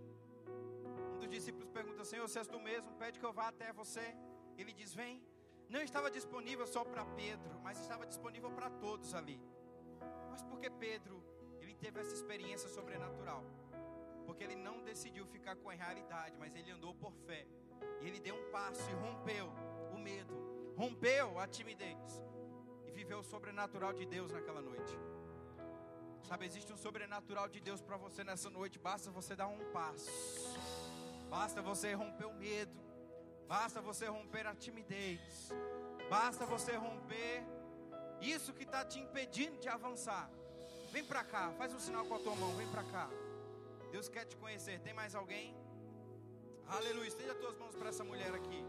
Um 1.15 1.19
dos 1.19 1.29
discípulos 1.29 1.69
pergunta: 1.69 2.03
Senhor, 2.05 2.27
se 2.27 2.39
és 2.39 2.47
tu 2.47 2.59
mesmo, 2.59 2.93
pede 2.93 3.19
que 3.19 3.25
eu 3.25 3.33
vá 3.33 3.47
até 3.49 3.71
você. 3.73 4.15
Ele 4.57 4.73
diz: 4.73 4.93
Vem 4.93 5.21
não 5.73 5.81
estava 5.81 6.11
disponível 6.11 6.67
só 6.67 6.83
para 6.83 7.03
Pedro, 7.03 7.59
mas 7.63 7.79
estava 7.79 8.05
disponível 8.05 8.51
para 8.51 8.69
todos 8.69 9.15
ali. 9.15 9.41
Mas 10.29 10.43
por 10.43 10.59
que 10.59 10.69
Pedro 10.69 11.23
ele 11.59 11.73
teve 11.73 11.99
essa 11.99 12.13
experiência 12.13 12.69
sobrenatural? 12.69 13.43
Porque 14.27 14.43
ele 14.43 14.55
não 14.55 14.83
decidiu 14.83 15.25
ficar 15.25 15.55
com 15.55 15.71
a 15.71 15.73
realidade, 15.73 16.37
mas 16.37 16.55
ele 16.55 16.69
andou 16.69 16.93
por 16.93 17.11
fé. 17.25 17.47
E 18.01 18.07
ele 18.07 18.19
deu 18.19 18.35
um 18.35 18.51
passo 18.51 18.87
e 18.89 18.93
rompeu 18.93 19.47
o 19.91 19.97
medo, 19.97 20.73
rompeu 20.77 21.39
a 21.39 21.47
timidez 21.47 22.23
e 22.85 22.91
viveu 22.91 23.19
o 23.19 23.23
sobrenatural 23.23 23.93
de 23.93 24.05
Deus 24.05 24.31
naquela 24.31 24.61
noite. 24.61 24.95
Sabe, 26.23 26.45
existe 26.45 26.71
um 26.71 26.77
sobrenatural 26.77 27.47
de 27.47 27.59
Deus 27.59 27.81
para 27.81 27.97
você 27.97 28.23
nessa 28.23 28.49
noite, 28.49 28.79
basta 28.79 29.11
você 29.11 29.35
dar 29.35 29.47
um 29.47 29.71
passo. 29.71 30.09
Basta 31.29 31.61
você 31.61 31.93
romper 31.93 32.25
o 32.25 32.33
medo 32.33 32.83
Basta 33.47 33.81
você 33.81 34.07
romper 34.07 34.47
a 34.47 34.55
timidez. 34.55 35.51
Basta 36.09 36.45
você 36.45 36.75
romper 36.75 37.43
isso 38.19 38.53
que 38.53 38.63
está 38.63 38.83
te 38.85 38.99
impedindo 38.99 39.59
de 39.59 39.69
avançar. 39.69 40.29
Vem 40.91 41.03
para 41.03 41.23
cá, 41.23 41.51
faz 41.57 41.73
um 41.73 41.79
sinal 41.79 42.05
com 42.05 42.15
a 42.15 42.19
tua 42.19 42.35
mão, 42.35 42.55
vem 42.55 42.67
para 42.69 42.83
cá. 42.83 43.09
Deus 43.91 44.09
quer 44.09 44.25
te 44.25 44.35
conhecer. 44.37 44.79
Tem 44.79 44.93
mais 44.93 45.13
alguém? 45.13 45.55
Aleluia. 46.67 47.07
Esteja 47.07 47.33
as 47.33 47.37
tuas 47.37 47.57
mãos 47.57 47.75
para 47.75 47.89
essa 47.89 48.03
mulher 48.03 48.33
aqui. 48.33 48.63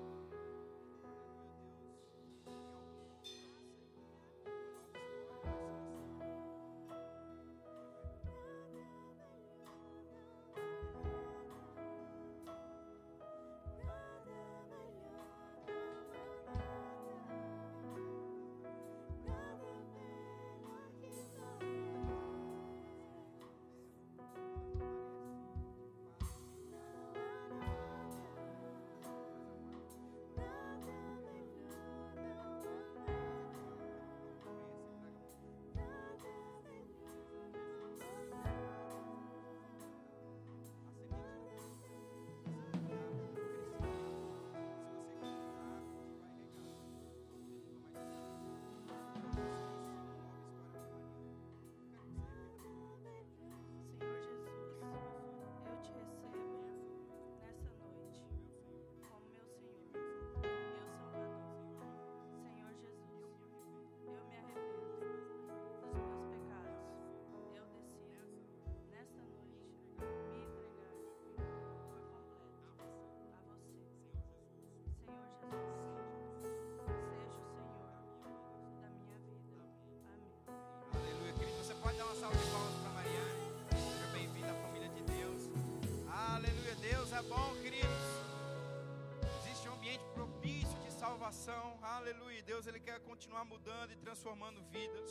Salvação, 91.24 91.78
aleluia. 91.82 92.43
Deus 92.43 92.66
ele 92.66 92.81
quer 92.81 92.99
continuar 93.01 93.45
mudando 93.45 93.93
e 93.93 93.97
transformando 93.97 94.62
vidas. 94.65 95.11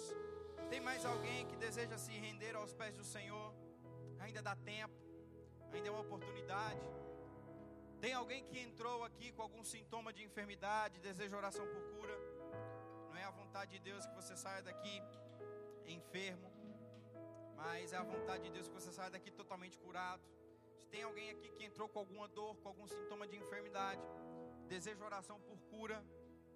Tem 0.69 0.79
mais 0.79 1.05
alguém 1.05 1.45
que 1.47 1.55
deseja 1.55 1.97
se 1.97 2.11
render 2.11 2.55
aos 2.55 2.73
pés 2.73 2.95
do 2.95 3.03
Senhor? 3.03 3.53
Ainda 4.19 4.41
dá 4.41 4.55
tempo, 4.55 4.93
ainda 5.71 5.87
é 5.87 5.91
uma 5.91 6.01
oportunidade. 6.01 6.85
Tem 7.99 8.13
alguém 8.13 8.43
que 8.43 8.59
entrou 8.59 9.03
aqui 9.03 9.31
com 9.31 9.41
algum 9.41 9.63
sintoma 9.63 10.13
de 10.13 10.23
enfermidade, 10.23 10.99
deseja 10.99 11.35
oração 11.37 11.65
por 11.73 11.83
cura? 11.93 12.15
Não 13.09 13.17
é 13.17 13.23
a 13.23 13.31
vontade 13.31 13.71
de 13.71 13.79
Deus 13.79 14.05
que 14.05 14.15
você 14.15 14.35
saia 14.35 14.61
daqui 14.61 15.01
enfermo, 15.87 16.51
mas 17.55 17.91
é 17.91 17.97
a 17.97 18.03
vontade 18.03 18.43
de 18.43 18.51
Deus 18.51 18.67
que 18.67 18.73
você 18.73 18.91
saia 18.91 19.09
daqui 19.09 19.31
totalmente 19.31 19.77
curado. 19.77 20.23
Tem 20.93 21.01
alguém 21.01 21.31
aqui 21.31 21.49
que 21.49 21.63
entrou 21.65 21.89
com 21.89 21.97
alguma 21.97 22.27
dor, 22.27 22.55
com 22.57 22.67
algum 22.69 22.87
sintoma 22.87 23.27
de 23.27 23.35
enfermidade, 23.35 24.03
deseja 24.67 25.03
oração 25.03 25.41
por 25.41 25.59
cura, 25.71 26.05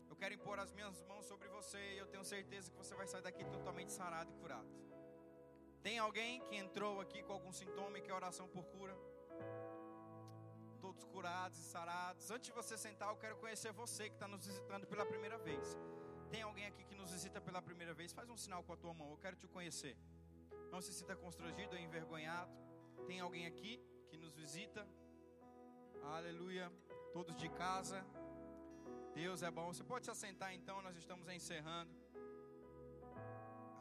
eu 0.08 0.16
quero 0.16 0.36
impor 0.36 0.60
as 0.60 0.72
minhas 0.72 1.02
mãos 1.10 1.26
sobre 1.26 1.48
você 1.48 1.80
e 1.96 1.98
eu 1.98 2.06
tenho 2.06 2.24
certeza 2.24 2.70
que 2.70 2.78
você 2.78 2.94
vai 2.94 3.08
sair 3.08 3.24
daqui 3.24 3.44
totalmente 3.46 3.92
sarado 3.92 4.32
e 4.32 4.36
curado. 4.36 4.70
Tem 5.82 5.98
alguém 5.98 6.40
que 6.42 6.56
entrou 6.56 7.02
aqui 7.02 7.24
com 7.24 7.34
algum 7.34 7.52
sintoma 7.52 7.98
e 7.98 8.02
quer 8.04 8.14
oração 8.14 8.48
por 8.48 8.64
cura? 8.66 8.96
Todos 10.80 11.04
curados 11.06 11.58
e 11.58 11.64
sarados. 11.64 12.30
Antes 12.30 12.46
de 12.46 12.54
você 12.54 12.78
sentar, 12.78 13.10
eu 13.10 13.18
quero 13.18 13.38
conhecer 13.38 13.72
você 13.72 14.08
que 14.08 14.18
está 14.18 14.28
nos 14.28 14.46
visitando 14.46 14.86
pela 14.86 15.04
primeira 15.04 15.40
vez. 15.40 15.76
Tem 16.30 16.44
alguém 16.44 16.68
aqui 16.68 16.84
que 16.84 16.94
nos 16.94 17.12
visita 17.12 17.42
pela 17.42 17.60
primeira 17.60 17.96
vez? 17.96 18.14
Faz 18.14 18.30
um 18.30 18.38
sinal 18.38 18.64
com 18.64 18.74
a 18.74 18.78
tua 18.78 18.94
mão, 18.94 19.10
eu 19.10 19.18
quero 19.18 19.36
te 19.36 19.48
conhecer. 19.48 19.98
Não 20.72 20.80
se 20.80 20.94
sinta 20.94 21.16
constrangido 21.16 21.76
ou 21.76 21.82
envergonhado. 21.82 22.52
Tem 23.08 23.20
alguém 23.20 23.48
aqui 23.48 23.82
visita? 24.38 24.88
Aleluia. 26.16 26.72
Todos 27.12 27.36
de 27.36 27.50
casa. 27.50 28.06
Deus 29.14 29.42
é 29.42 29.50
bom. 29.50 29.68
Você 29.74 29.84
pode 29.84 30.06
se 30.06 30.12
assentar 30.12 30.54
então, 30.54 30.82
nós 30.82 30.96
estamos 30.96 31.28
encerrando. 31.28 31.92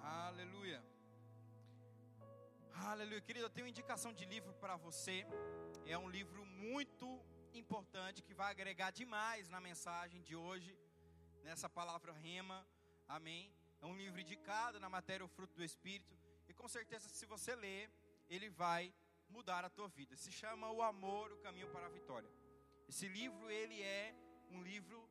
Aleluia. 0.02 0.80
Aleluia. 2.92 3.20
Querido, 3.20 3.44
eu 3.46 3.50
tenho 3.50 3.68
indicação 3.68 4.12
de 4.12 4.24
livro 4.24 4.52
para 4.54 4.76
você. 4.76 5.26
É 5.84 5.98
um 5.98 6.08
livro 6.08 6.44
muito 6.46 7.08
importante 7.52 8.22
que 8.22 8.34
vai 8.34 8.50
agregar 8.50 8.90
demais 8.90 9.48
na 9.48 9.60
mensagem 9.60 10.22
de 10.22 10.34
hoje, 10.34 10.76
nessa 11.42 11.68
palavra 11.68 12.12
rema. 12.12 12.66
Amém. 13.06 13.52
É 13.82 13.86
um 13.86 13.96
livro 13.96 14.20
indicado 14.20 14.80
na 14.80 14.88
matéria 14.88 15.24
O 15.24 15.28
Fruto 15.28 15.54
do 15.54 15.64
Espírito. 15.64 16.16
E 16.48 16.54
com 16.54 16.66
certeza, 16.66 17.08
se 17.08 17.26
você 17.26 17.54
ler, 17.54 17.90
ele 18.28 18.48
vai 18.48 18.92
mudar 19.28 19.64
a 19.64 19.70
tua 19.70 19.88
vida. 19.88 20.16
Se 20.16 20.30
chama 20.30 20.70
O 20.70 20.82
Amor, 20.82 21.32
o 21.32 21.38
Caminho 21.38 21.68
para 21.68 21.86
a 21.86 21.88
Vitória. 21.88 22.30
Esse 22.88 23.08
livro, 23.08 23.50
ele 23.50 23.82
é 23.82 24.14
um 24.50 24.62
livro 24.62 25.08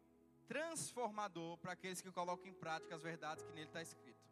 transformador 0.48 1.58
para 1.58 1.74
aqueles 1.74 2.02
que 2.02 2.12
colocam 2.12 2.48
em 2.48 2.54
prática 2.54 2.96
as 2.96 3.02
verdades 3.02 3.44
que 3.44 3.52
nele 3.52 3.68
está 3.68 3.82
escrito. 3.82 4.24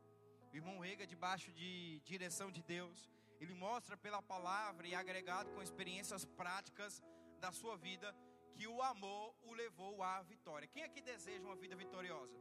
O 0.52 0.56
irmão 0.56 0.80
Rega, 0.80 1.06
debaixo 1.06 1.52
de 1.52 2.00
direção 2.06 2.52
de 2.52 2.62
Deus, 2.62 3.10
ele 3.40 3.54
mostra 3.54 3.98
pela 3.98 4.22
palavra 4.22 4.88
e 4.88 4.96
agregado 4.96 5.50
com 5.52 5.62
experiências 5.62 6.24
práticas 6.26 7.02
da 7.40 7.52
sua 7.52 7.76
vida 7.76 8.16
que 8.54 8.68
o 8.68 8.82
amor 8.82 9.36
o 9.42 9.54
levou 9.54 10.02
à 10.04 10.22
vitória. 10.22 10.68
Quem 10.68 10.84
aqui 10.84 11.02
deseja 11.02 11.44
uma 11.44 11.56
vida 11.56 11.76
vitoriosa? 11.76 12.38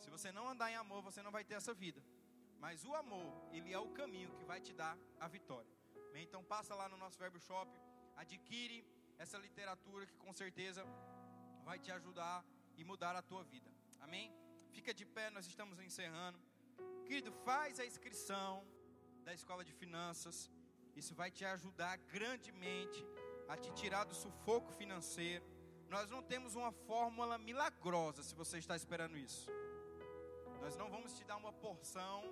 Se 0.00 0.10
você 0.10 0.32
não 0.32 0.48
andar 0.48 0.70
em 0.70 0.76
amor, 0.76 1.02
você 1.02 1.22
não 1.22 1.30
vai 1.30 1.44
ter 1.44 1.54
essa 1.54 1.72
vida. 1.72 2.02
Mas 2.58 2.84
o 2.84 2.94
amor, 2.94 3.30
ele 3.52 3.72
é 3.72 3.78
o 3.78 3.90
caminho 3.90 4.34
que 4.34 4.44
vai 4.44 4.60
te 4.60 4.72
dar 4.72 4.96
a 5.20 5.28
vitória. 5.28 5.70
Então 6.14 6.42
passa 6.44 6.74
lá 6.74 6.88
no 6.88 6.96
nosso 6.96 7.18
Verbo 7.18 7.38
Shop, 7.40 7.70
adquire 8.16 8.84
essa 9.18 9.38
literatura 9.38 10.06
que 10.06 10.16
com 10.16 10.32
certeza 10.32 10.84
vai 11.64 11.78
te 11.78 11.90
ajudar 11.92 12.44
e 12.76 12.84
mudar 12.84 13.14
a 13.16 13.22
tua 13.22 13.44
vida. 13.44 13.70
Amém? 14.00 14.32
Fica 14.70 14.92
de 14.92 15.04
pé, 15.04 15.30
nós 15.30 15.46
estamos 15.46 15.78
encerrando. 15.80 16.38
Querido, 17.04 17.32
faz 17.44 17.78
a 17.78 17.86
inscrição 17.86 18.66
da 19.24 19.32
escola 19.32 19.64
de 19.64 19.72
finanças. 19.72 20.50
Isso 20.96 21.14
vai 21.14 21.30
te 21.30 21.44
ajudar 21.44 21.96
grandemente 21.98 23.04
a 23.48 23.56
te 23.56 23.70
tirar 23.72 24.04
do 24.04 24.14
sufoco 24.14 24.72
financeiro. 24.72 25.44
Nós 25.88 26.10
não 26.10 26.22
temos 26.22 26.54
uma 26.54 26.72
fórmula 26.72 27.36
milagrosa 27.38 28.22
se 28.22 28.34
você 28.34 28.58
está 28.58 28.74
esperando 28.74 29.16
isso. 29.16 29.50
Nós 30.60 30.76
não 30.76 30.88
vamos 30.90 31.12
te 31.12 31.24
dar 31.24 31.36
uma 31.36 31.52
porção 31.52 32.22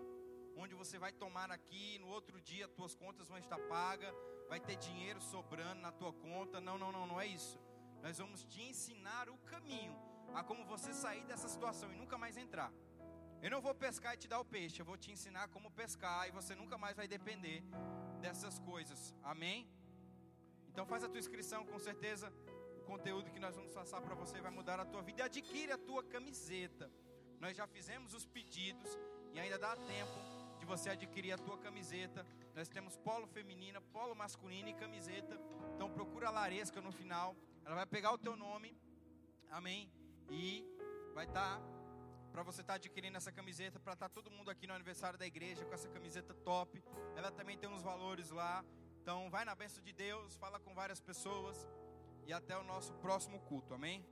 onde 0.61 0.75
você 0.75 0.99
vai 0.99 1.13
tomar 1.13 1.51
aqui, 1.51 1.99
no 1.99 2.09
outro 2.09 2.41
dia 2.41 2.69
tuas 2.69 2.95
contas 2.95 3.29
vão 3.29 3.39
estar 3.39 3.59
pagas, 3.61 4.15
vai 4.49 4.61
ter 4.61 4.77
dinheiro 4.77 5.21
sobrando 5.21 5.81
na 5.81 5.91
tua 5.91 6.13
conta. 6.13 6.61
Não, 6.61 6.77
não, 6.79 6.93
não, 6.93 7.07
não 7.07 7.21
é 7.21 7.27
isso. 7.27 7.59
Nós 8.03 8.19
vamos 8.19 8.45
te 8.45 8.63
ensinar 8.63 9.29
o 9.29 9.39
caminho 9.39 9.95
a 10.35 10.43
como 10.45 10.65
você 10.65 10.93
sair 10.93 11.25
dessa 11.25 11.49
situação 11.49 11.93
e 11.93 11.97
nunca 11.97 12.17
mais 12.19 12.37
entrar. 12.37 12.73
Eu 13.43 13.51
não 13.51 13.61
vou 13.61 13.75
pescar 13.75 14.15
e 14.15 14.19
te 14.19 14.29
dar 14.29 14.39
o 14.39 14.45
peixe, 14.45 14.81
eu 14.81 14.85
vou 14.85 14.99
te 14.99 15.11
ensinar 15.11 15.49
como 15.49 15.71
pescar 15.71 16.29
e 16.29 16.31
você 16.31 16.55
nunca 16.55 16.77
mais 16.77 16.95
vai 16.95 17.09
depender 17.09 17.63
dessas 18.21 18.59
coisas. 18.59 19.15
Amém? 19.23 19.67
Então 20.69 20.85
faz 20.85 21.03
a 21.03 21.09
tua 21.09 21.19
inscrição, 21.19 21.65
com 21.65 21.79
certeza 21.79 22.31
o 22.77 22.83
conteúdo 22.83 23.31
que 23.31 23.41
nós 23.41 23.57
vamos 23.57 23.73
passar 23.73 24.01
para 24.03 24.15
você 24.15 24.41
vai 24.41 24.51
mudar 24.51 24.79
a 24.79 24.85
tua 24.85 25.03
vida 25.03 25.23
e 25.23 25.25
adquire 25.25 25.73
a 25.73 25.79
tua 25.79 26.03
camiseta. 26.05 26.91
Nós 27.41 27.57
já 27.57 27.67
fizemos 27.67 28.13
os 28.13 28.27
pedidos 28.27 28.99
e 29.33 29.41
ainda 29.41 29.59
dá 29.59 29.75
tempo 29.75 30.40
de 30.61 30.67
você 30.67 30.91
adquirir 30.91 31.33
a 31.33 31.39
tua 31.39 31.59
camiseta. 31.59 32.25
Nós 32.55 32.69
temos 32.69 32.97
polo 32.97 33.27
feminina, 33.27 33.81
polo 33.81 34.15
masculino 34.15 34.69
e 34.69 34.75
camiseta. 34.75 35.41
Então 35.75 35.91
procura 35.91 36.29
a 36.29 36.31
Laresca 36.31 36.81
no 36.81 36.93
final. 36.93 37.35
Ela 37.65 37.75
vai 37.75 37.87
pegar 37.87 38.13
o 38.13 38.19
teu 38.19 38.37
nome. 38.37 38.77
Amém? 39.51 39.91
E 40.31 40.65
vai 41.15 41.25
estar 41.25 41.59
tá 41.59 41.81
para 42.31 42.43
você 42.45 42.61
estar 42.61 42.75
tá 42.75 42.77
adquirindo 42.77 43.17
essa 43.17 43.33
camiseta, 43.33 43.81
para 43.81 43.95
estar 43.95 44.09
tá 44.09 44.15
todo 44.15 44.31
mundo 44.31 44.51
aqui 44.51 44.67
no 44.67 44.75
aniversário 44.75 45.19
da 45.19 45.27
igreja 45.27 45.65
com 45.65 45.75
essa 45.75 45.89
camiseta 45.89 46.33
top. 46.35 46.83
Ela 47.17 47.31
também 47.33 47.59
tem 47.59 47.69
uns 47.69 47.83
valores 47.83 48.31
lá. 48.31 48.65
Então, 49.03 49.31
vai 49.31 49.45
na 49.45 49.55
bênção 49.55 49.83
de 49.83 49.93
Deus, 49.93 50.37
fala 50.37 50.61
com 50.61 50.75
várias 50.75 51.01
pessoas 51.01 51.67
e 52.27 52.33
até 52.33 52.57
o 52.57 52.63
nosso 52.63 52.93
próximo 52.95 53.41
culto. 53.41 53.75
Amém? 53.75 54.07